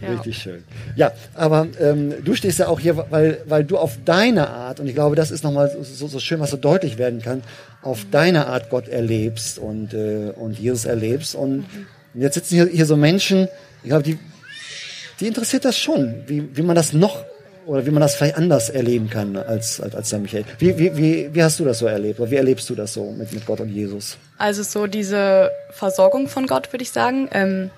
Ja. 0.00 0.10
Richtig 0.10 0.38
schön. 0.38 0.64
Ja, 0.96 1.12
aber 1.34 1.66
ähm, 1.80 2.12
du 2.24 2.34
stehst 2.34 2.58
ja 2.58 2.68
auch 2.68 2.80
hier, 2.80 3.06
weil, 3.10 3.40
weil 3.46 3.64
du 3.64 3.78
auf 3.78 3.98
deine 4.04 4.48
Art, 4.50 4.80
und 4.80 4.86
ich 4.86 4.94
glaube, 4.94 5.16
das 5.16 5.30
ist 5.30 5.44
nochmal 5.44 5.74
so, 5.82 6.08
so 6.08 6.18
schön, 6.18 6.40
was 6.40 6.50
so 6.50 6.56
deutlich 6.56 6.98
werden 6.98 7.22
kann, 7.22 7.42
auf 7.82 8.06
deine 8.10 8.46
Art 8.46 8.70
Gott 8.70 8.88
erlebst 8.88 9.58
und, 9.58 9.94
äh, 9.94 10.32
und 10.36 10.58
Jesus 10.58 10.84
erlebst. 10.84 11.34
Und 11.34 11.58
mhm. 11.58 12.20
jetzt 12.20 12.34
sitzen 12.34 12.56
hier, 12.56 12.66
hier 12.66 12.86
so 12.86 12.96
Menschen, 12.96 13.48
ich 13.82 13.88
glaube, 13.88 14.02
die, 14.02 14.18
die 15.20 15.26
interessiert 15.26 15.64
das 15.64 15.78
schon, 15.78 16.24
wie, 16.26 16.56
wie 16.56 16.62
man 16.62 16.76
das 16.76 16.92
noch 16.92 17.24
oder 17.66 17.86
wie 17.86 17.90
man 17.90 18.00
das 18.00 18.14
vielleicht 18.14 18.36
anders 18.36 18.68
erleben 18.70 19.08
kann 19.08 19.36
als, 19.36 19.80
als, 19.80 19.94
als 19.94 20.10
der 20.10 20.18
Michael. 20.18 20.44
Wie, 20.58 20.78
wie, 20.78 20.96
wie, 20.96 21.34
wie 21.34 21.42
hast 21.42 21.58
du 21.60 21.64
das 21.64 21.78
so 21.78 21.86
erlebt 21.86 22.20
oder 22.20 22.30
wie 22.30 22.36
erlebst 22.36 22.68
du 22.68 22.74
das 22.74 22.92
so 22.92 23.10
mit, 23.12 23.32
mit 23.32 23.46
Gott 23.46 23.60
und 23.60 23.70
Jesus? 23.70 24.18
Also 24.38 24.62
so 24.62 24.86
diese 24.86 25.50
Versorgung 25.70 26.28
von 26.28 26.46
Gott, 26.46 26.72
würde 26.72 26.82
ich 26.82 26.90
sagen. 26.90 27.28
Ähm, 27.32 27.70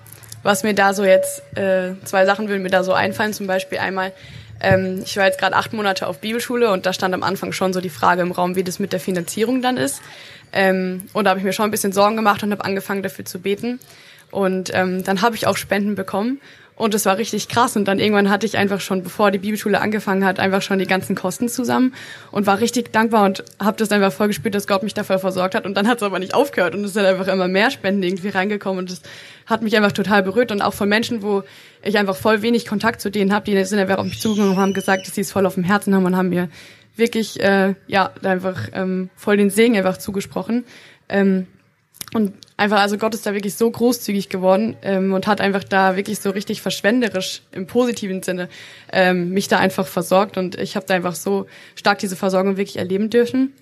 was 0.47 0.63
mir 0.63 0.73
da 0.73 0.93
so 0.93 1.03
jetzt, 1.03 1.43
äh, 1.57 1.91
zwei 2.05 2.25
Sachen 2.25 2.47
würden 2.47 2.63
mir 2.63 2.69
da 2.69 2.81
so 2.81 2.93
einfallen. 2.93 3.33
Zum 3.33 3.47
Beispiel 3.47 3.79
einmal, 3.79 4.13
ähm, 4.61 5.01
ich 5.03 5.17
war 5.17 5.25
jetzt 5.25 5.39
gerade 5.39 5.57
acht 5.57 5.73
Monate 5.73 6.07
auf 6.07 6.19
Bibelschule 6.19 6.71
und 6.71 6.85
da 6.85 6.93
stand 6.93 7.13
am 7.13 7.21
Anfang 7.21 7.51
schon 7.51 7.73
so 7.73 7.81
die 7.81 7.89
Frage 7.89 8.21
im 8.21 8.31
Raum, 8.31 8.55
wie 8.55 8.63
das 8.63 8.79
mit 8.79 8.93
der 8.93 9.01
Finanzierung 9.01 9.61
dann 9.61 9.75
ist. 9.75 10.01
Ähm, 10.53 11.03
und 11.11 11.25
da 11.25 11.31
habe 11.31 11.41
ich 11.41 11.45
mir 11.45 11.51
schon 11.51 11.65
ein 11.65 11.71
bisschen 11.71 11.91
Sorgen 11.91 12.15
gemacht 12.15 12.43
und 12.43 12.51
habe 12.51 12.63
angefangen 12.63 13.03
dafür 13.03 13.25
zu 13.25 13.39
beten. 13.39 13.81
Und 14.31 14.71
ähm, 14.73 15.03
dann 15.03 15.21
habe 15.21 15.35
ich 15.35 15.47
auch 15.47 15.57
Spenden 15.57 15.95
bekommen. 15.95 16.39
Und 16.77 16.93
es 16.93 17.05
war 17.07 17.17
richtig 17.17 17.47
krass. 17.47 17.75
Und 17.75 17.85
dann 17.85 17.99
irgendwann 17.99 18.29
hatte 18.29 18.45
ich 18.45 18.55
einfach 18.55 18.79
schon, 18.79 19.01
bevor 19.01 19.31
die 19.31 19.39
Bibelschule 19.39 19.81
angefangen 19.81 20.23
hat, 20.23 20.39
einfach 20.39 20.61
schon 20.61 20.77
die 20.77 20.85
ganzen 20.85 21.15
Kosten 21.15 21.49
zusammen 21.49 21.95
und 22.31 22.45
war 22.45 22.59
richtig 22.59 22.93
dankbar 22.93 23.25
und 23.25 23.43
habe 23.59 23.77
das 23.77 23.91
einfach 23.91 24.13
voll 24.13 24.27
gespürt, 24.27 24.53
dass 24.53 24.67
Gott 24.67 24.83
mich 24.83 24.93
dafür 24.93 25.17
versorgt 25.17 25.55
hat. 25.55 25.65
Und 25.65 25.75
dann 25.75 25.87
hat 25.87 25.97
es 25.97 26.03
aber 26.03 26.19
nicht 26.19 26.35
aufgehört 26.35 26.75
und 26.75 26.83
es 26.83 26.93
sind 26.93 27.03
einfach 27.05 27.27
immer 27.27 27.47
mehr 27.47 27.71
Spenden 27.71 28.03
irgendwie 28.03 28.29
reingekommen 28.29 28.79
und 28.79 28.91
das 28.91 29.01
hat 29.47 29.63
mich 29.63 29.75
einfach 29.75 29.91
total 29.91 30.21
berührt 30.21 30.51
und 30.51 30.61
auch 30.61 30.73
von 30.73 30.87
Menschen, 30.87 31.23
wo 31.23 31.43
ich 31.81 31.97
einfach 31.97 32.15
voll 32.15 32.43
wenig 32.43 32.67
Kontakt 32.67 33.01
zu 33.01 33.09
denen 33.09 33.33
habe, 33.33 33.45
die 33.45 33.63
sind 33.63 33.79
einfach 33.79 33.97
auf 33.97 34.05
mich 34.05 34.19
zugekommen 34.19 34.51
und 34.51 34.57
haben 34.57 34.73
gesagt, 34.73 35.07
dass 35.07 35.15
sie 35.15 35.21
es 35.21 35.31
voll 35.31 35.47
auf 35.47 35.55
dem 35.55 35.63
Herzen 35.63 35.95
haben 35.95 36.05
und 36.05 36.15
haben 36.15 36.29
mir 36.29 36.49
wirklich 36.95 37.39
äh, 37.39 37.73
ja 37.87 38.11
einfach 38.23 38.69
ähm, 38.73 39.09
voll 39.15 39.37
den 39.37 39.49
Segen 39.49 39.77
einfach 39.77 39.97
zugesprochen. 39.97 40.65
Ähm, 41.09 41.47
und 42.13 42.33
einfach, 42.57 42.79
also 42.79 42.97
Gott 42.97 43.13
ist 43.13 43.25
da 43.25 43.33
wirklich 43.33 43.55
so 43.55 43.69
großzügig 43.69 44.29
geworden 44.29 44.75
ähm, 44.81 45.13
und 45.13 45.27
hat 45.27 45.39
einfach 45.39 45.63
da 45.63 45.95
wirklich 45.95 46.19
so 46.19 46.31
richtig 46.31 46.61
verschwenderisch 46.61 47.43
im 47.51 47.67
positiven 47.67 48.23
Sinne 48.23 48.49
ähm, 48.91 49.29
mich 49.29 49.47
da 49.47 49.59
einfach 49.59 49.87
versorgt 49.87 50.37
und 50.37 50.59
ich 50.59 50.75
habe 50.75 50.85
da 50.85 50.95
einfach 50.95 51.15
so 51.15 51.45
stark 51.75 51.99
diese 51.99 52.15
Versorgung 52.15 52.57
wirklich 52.57 52.77
erleben 52.77 53.09
dürfen. 53.09 53.53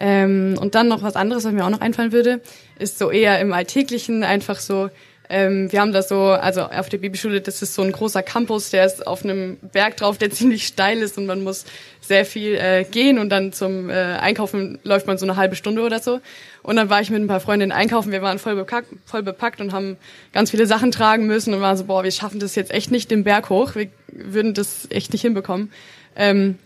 Ähm, 0.00 0.56
und 0.60 0.76
dann 0.76 0.86
noch 0.86 1.02
was 1.02 1.16
anderes, 1.16 1.44
was 1.44 1.52
mir 1.52 1.64
auch 1.64 1.70
noch 1.70 1.80
einfallen 1.80 2.12
würde, 2.12 2.40
ist 2.78 2.98
so 2.98 3.10
eher 3.10 3.40
im 3.40 3.52
Alltäglichen 3.52 4.22
einfach 4.22 4.60
so 4.60 4.90
ähm, 5.30 5.70
wir 5.70 5.80
haben 5.80 5.92
da 5.92 6.02
so, 6.02 6.22
also 6.22 6.62
auf 6.62 6.88
der 6.88 6.98
Bibelschule, 6.98 7.40
das 7.40 7.60
ist 7.60 7.74
so 7.74 7.82
ein 7.82 7.92
großer 7.92 8.22
Campus, 8.22 8.70
der 8.70 8.86
ist 8.86 9.06
auf 9.06 9.24
einem 9.24 9.58
Berg 9.72 9.96
drauf, 9.96 10.18
der 10.18 10.30
ziemlich 10.32 10.66
steil 10.66 10.98
ist 10.98 11.18
und 11.18 11.26
man 11.26 11.42
muss 11.42 11.64
sehr 12.00 12.24
viel 12.24 12.54
äh, 12.54 12.84
gehen 12.84 13.18
und 13.18 13.28
dann 13.28 13.52
zum 13.52 13.90
äh, 13.90 13.92
Einkaufen 13.92 14.78
läuft 14.84 15.06
man 15.06 15.18
so 15.18 15.26
eine 15.26 15.36
halbe 15.36 15.56
Stunde 15.56 15.82
oder 15.82 15.98
so. 16.00 16.20
Und 16.62 16.76
dann 16.76 16.90
war 16.90 17.00
ich 17.00 17.10
mit 17.10 17.20
ein 17.20 17.28
paar 17.28 17.40
Freundinnen 17.40 17.72
einkaufen, 17.72 18.12
wir 18.12 18.22
waren 18.22 18.38
voll 18.38 18.54
bepackt, 18.54 18.88
voll 19.04 19.22
bepackt 19.22 19.60
und 19.60 19.72
haben 19.72 19.96
ganz 20.32 20.50
viele 20.50 20.66
Sachen 20.66 20.90
tragen 20.90 21.26
müssen 21.26 21.54
und 21.54 21.60
waren 21.60 21.76
so, 21.76 21.84
boah, 21.84 22.04
wir 22.04 22.10
schaffen 22.10 22.40
das 22.40 22.54
jetzt 22.54 22.70
echt 22.70 22.90
nicht 22.90 23.10
den 23.10 23.24
Berg 23.24 23.50
hoch, 23.50 23.74
wir 23.74 23.88
würden 24.12 24.54
das 24.54 24.88
echt 24.90 25.12
nicht 25.12 25.22
hinbekommen. 25.22 25.70
Ähm, 26.16 26.58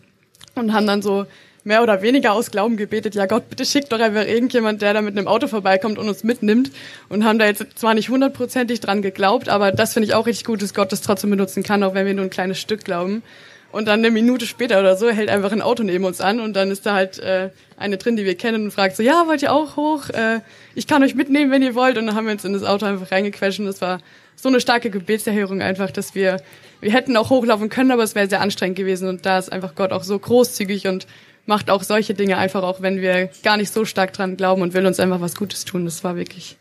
und 0.55 0.73
haben 0.73 0.87
dann 0.87 1.03
so 1.03 1.27
mehr 1.65 1.83
oder 1.83 2.03
weniger 2.03 2.33
aus 2.33 2.51
Glauben 2.51 2.77
gebetet, 2.77 3.15
ja 3.15 3.27
Gott, 3.27 3.49
bitte 3.49 3.65
schick 3.65 3.89
doch 3.89 4.01
einfach 4.01 4.27
irgendjemand, 4.27 4.83
der 4.83 4.95
da 4.95 5.03
mit 5.03 5.17
einem 5.17 5.29
Auto 5.29 5.47
vorbeikommt 5.47 5.99
und 5.99 6.09
uns 6.09 6.25
mitnimmt. 6.25 6.71
Und 7.09 7.25
haben 7.25 7.39
da 7.39 7.47
jetzt 7.47 7.79
zwar 7.79 7.95
nicht 7.95 8.09
hundertprozentig 8.09 8.81
dran 8.81 9.03
geglaubt, 9.03 9.49
aber 9.49 9.73
das 9.73 9.93
finde 9.93 10.09
ich 10.09 10.15
auch 10.15 10.27
richtig 10.27 10.45
gut, 10.45 10.63
dass 10.63 10.75
Gott 10.75 10.93
das 10.93 11.03
trotzdem 11.03 11.31
benutzen 11.31 11.63
kann, 11.63 11.83
auch 11.83 11.95
wenn 11.95 12.07
wir 12.07 12.15
nur 12.15 12.25
ein 12.25 12.31
kleines 12.31 12.61
Stück 12.61 12.85
glauben. 12.85 13.23
Und 13.71 13.87
dann 13.87 14.01
eine 14.01 14.11
Minute 14.11 14.47
später 14.47 14.81
oder 14.81 14.97
so 14.97 15.09
hält 15.09 15.31
einfach 15.31 15.51
ein 15.51 15.63
Auto 15.63 15.83
neben 15.83 16.05
uns 16.05 16.21
an 16.21 16.41
und 16.41 16.55
dann 16.55 16.71
ist 16.71 16.85
da 16.85 16.93
halt 16.93 17.19
äh, 17.21 17.49
eine 17.79 17.97
drin, 17.97 18.17
die 18.17 18.27
wir 18.27 18.37
kennen 18.37 18.65
und 18.65 18.71
fragt 18.71 18.97
so, 18.97 19.03
ja, 19.03 19.27
wollt 19.27 19.41
ihr 19.41 19.51
auch 19.51 19.77
hoch? 19.77 20.11
Äh, 20.11 20.41
ich 20.75 20.87
kann 20.87 21.03
euch 21.03 21.15
mitnehmen, 21.15 21.51
wenn 21.51 21.63
ihr 21.63 21.75
wollt. 21.75 21.97
Und 21.97 22.07
dann 22.07 22.15
haben 22.15 22.27
wir 22.27 22.33
uns 22.33 22.45
in 22.45 22.53
das 22.53 22.65
Auto 22.65 22.85
einfach 22.85 23.11
reingequetscht 23.11 23.61
und 23.61 23.67
das 23.67 23.81
war 23.81 24.01
so 24.37 24.51
eine 24.51 24.61
starke 24.61 24.91
Gebetserhörung 24.91 25.63
einfach, 25.63 25.91
dass 25.91 26.15
wir, 26.15 26.43
wir 26.81 26.93
hätten 26.93 27.17
auch 27.17 27.31
hochlaufen 27.31 27.71
können, 27.71 27.93
aber 27.93 28.03
es 28.03 28.15
wäre 28.15 28.29
sehr 28.29 28.43
anstrengend 28.43 28.77
gewesen 28.77 29.09
und 29.09 29.25
da 29.25 29.39
ist 29.39 29.51
einfach 29.51 29.75
Gott 29.75 29.93
auch 29.93 30.05
so 30.05 30.19
großzügig 30.19 30.87
und 30.89 31.07
macht 31.47 31.71
auch 31.71 31.83
solche 31.83 32.15
Dinge 32.15 32.39
einfach, 32.39 32.63
auch 32.63 32.83
wenn 32.83 33.01
wir 33.01 33.31
gar 33.43 33.57
nicht 33.57 33.73
so 33.73 33.85
stark 33.85 34.13
dran 34.13 34.37
glauben 34.37 34.63
und 34.63 34.75
will 34.75 34.87
uns 34.87 35.01
einfach 35.01 35.21
was 35.21 35.35
Gutes 35.35 35.65
tun. 35.65 35.85
Das 35.85 36.05
war 36.05 36.17
wirklich 36.17 36.57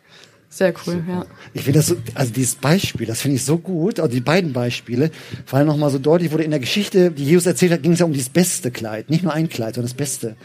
sehr 0.50 0.74
cool, 0.86 0.96
Super. 0.96 1.08
ja. 1.08 1.26
Ich 1.54 1.64
finde 1.64 1.80
das 1.80 1.88
so, 1.88 1.96
also 2.14 2.34
dieses 2.34 2.56
Beispiel, 2.56 3.08
das 3.08 3.22
finde 3.22 3.38
ich 3.38 3.46
so 3.46 3.58
gut, 3.58 4.02
also 4.02 4.14
die 4.14 4.20
beiden 4.20 4.52
Beispiele, 4.52 5.10
vor 5.46 5.58
allem 5.58 5.68
nochmal 5.68 5.90
so 5.90 5.98
deutlich 5.98 6.32
wurde 6.32 6.44
in 6.44 6.52
der 6.52 6.60
Geschichte, 6.60 7.10
die 7.10 7.24
Jesus 7.24 7.46
erzählt 7.46 7.72
hat, 7.72 7.84
ging 7.84 7.94
es 7.94 8.00
ja 8.00 8.06
um 8.06 8.12
dieses 8.12 8.28
beste 8.28 8.70
Kleid, 8.70 9.10
nicht 9.10 9.24
nur 9.24 9.34
ein 9.34 9.48
Kleid, 9.48 9.76
sondern 9.76 9.90
das 9.90 9.96
Beste. 9.96 10.36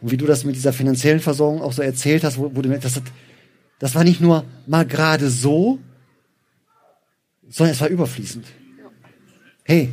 Und 0.00 0.10
wie 0.10 0.16
du 0.16 0.26
das 0.26 0.44
mit 0.44 0.56
dieser 0.56 0.72
finanziellen 0.72 1.20
Versorgung 1.20 1.62
auch 1.62 1.72
so 1.72 1.80
erzählt 1.80 2.24
hast, 2.24 2.38
wo, 2.38 2.50
wo 2.56 2.60
du 2.60 2.70
das, 2.70 3.00
das 3.78 3.94
war 3.94 4.02
nicht 4.02 4.20
nur 4.20 4.44
mal 4.66 4.84
gerade 4.84 5.30
so, 5.30 5.78
sondern 7.48 7.74
es 7.74 7.80
war 7.80 7.88
überfließend. 7.88 8.46
Hey, 9.62 9.90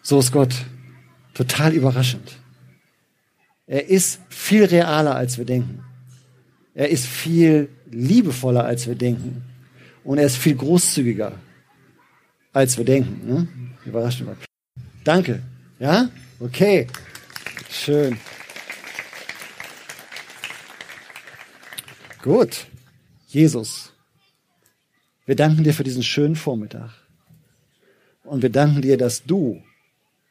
so 0.00 0.18
ist 0.18 0.32
Gott. 0.32 0.54
Total 1.34 1.74
überraschend. 1.74 2.38
Er 3.66 3.88
ist 3.88 4.20
viel 4.28 4.64
realer, 4.64 5.14
als 5.14 5.38
wir 5.38 5.44
denken. 5.44 5.82
Er 6.74 6.88
ist 6.88 7.06
viel 7.06 7.68
liebevoller, 7.90 8.64
als 8.64 8.86
wir 8.86 8.94
denken. 8.94 9.44
Und 10.02 10.18
er 10.18 10.26
ist 10.26 10.36
viel 10.36 10.56
großzügiger, 10.56 11.32
als 12.52 12.76
wir 12.76 12.84
denken. 12.84 13.26
Ne? 13.26 13.48
Überraschend. 13.86 14.30
Danke. 15.04 15.42
Ja? 15.78 16.10
Okay. 16.40 16.86
Schön. 17.70 18.18
Gut. 22.22 22.66
Jesus, 23.28 23.92
wir 25.26 25.36
danken 25.36 25.64
dir 25.64 25.74
für 25.74 25.84
diesen 25.84 26.02
schönen 26.02 26.36
Vormittag. 26.36 26.90
Und 28.22 28.42
wir 28.42 28.50
danken 28.50 28.82
dir, 28.82 28.96
dass 28.96 29.24
du 29.24 29.62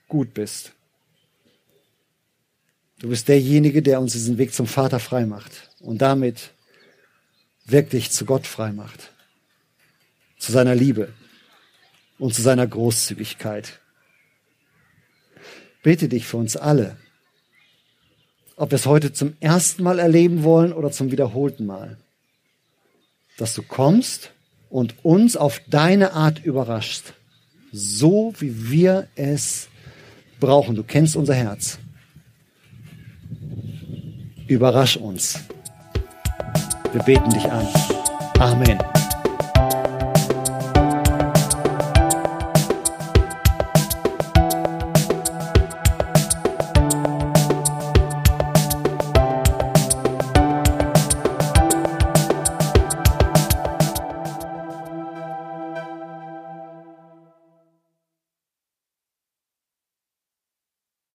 gut 0.08 0.34
bist. 0.34 0.73
Du 3.04 3.10
bist 3.10 3.28
derjenige, 3.28 3.82
der 3.82 4.00
uns 4.00 4.14
diesen 4.14 4.38
Weg 4.38 4.54
zum 4.54 4.66
Vater 4.66 4.98
frei 4.98 5.26
macht 5.26 5.70
und 5.82 6.02
damit 6.02 6.52
wirklich 7.66 8.12
zu 8.12 8.24
Gott 8.24 8.48
frei 8.48 8.72
macht, 8.72 9.12
zu 10.38 10.54
seiner 10.54 10.74
Liebe 10.74 11.12
und 12.18 12.34
zu 12.34 12.42
seiner 12.42 12.66
Großzügigkeit. 12.66 13.82
Bete 15.84 16.08
dich 16.08 16.26
für 16.26 16.38
uns 16.38 16.56
alle, 16.56 16.96
ob 18.56 18.72
wir 18.72 18.78
es 18.78 18.86
heute 18.86 19.12
zum 19.12 19.36
ersten 19.42 19.84
Mal 19.84 20.00
erleben 20.00 20.44
wollen 20.44 20.72
oder 20.72 20.90
zum 20.90 21.12
wiederholten 21.12 21.66
Mal, 21.66 21.98
dass 23.36 23.54
du 23.54 23.64
kommst 23.64 24.32
und 24.70 25.04
uns 25.04 25.36
auf 25.36 25.60
deine 25.68 26.14
Art 26.14 26.46
überraschst, 26.46 27.14
so 27.74 28.34
wie 28.40 28.72
wir 28.72 29.10
es 29.16 29.68
brauchen. 30.40 30.78
Du 30.78 30.84
kennst 30.84 31.18
unser 31.18 31.36
Herz. 31.36 31.80
Überrasch 34.48 34.98
uns. 34.98 35.40
Wir 36.92 37.02
beten 37.04 37.30
dich 37.32 37.50
an. 37.52 37.68
Amen. 38.40 38.78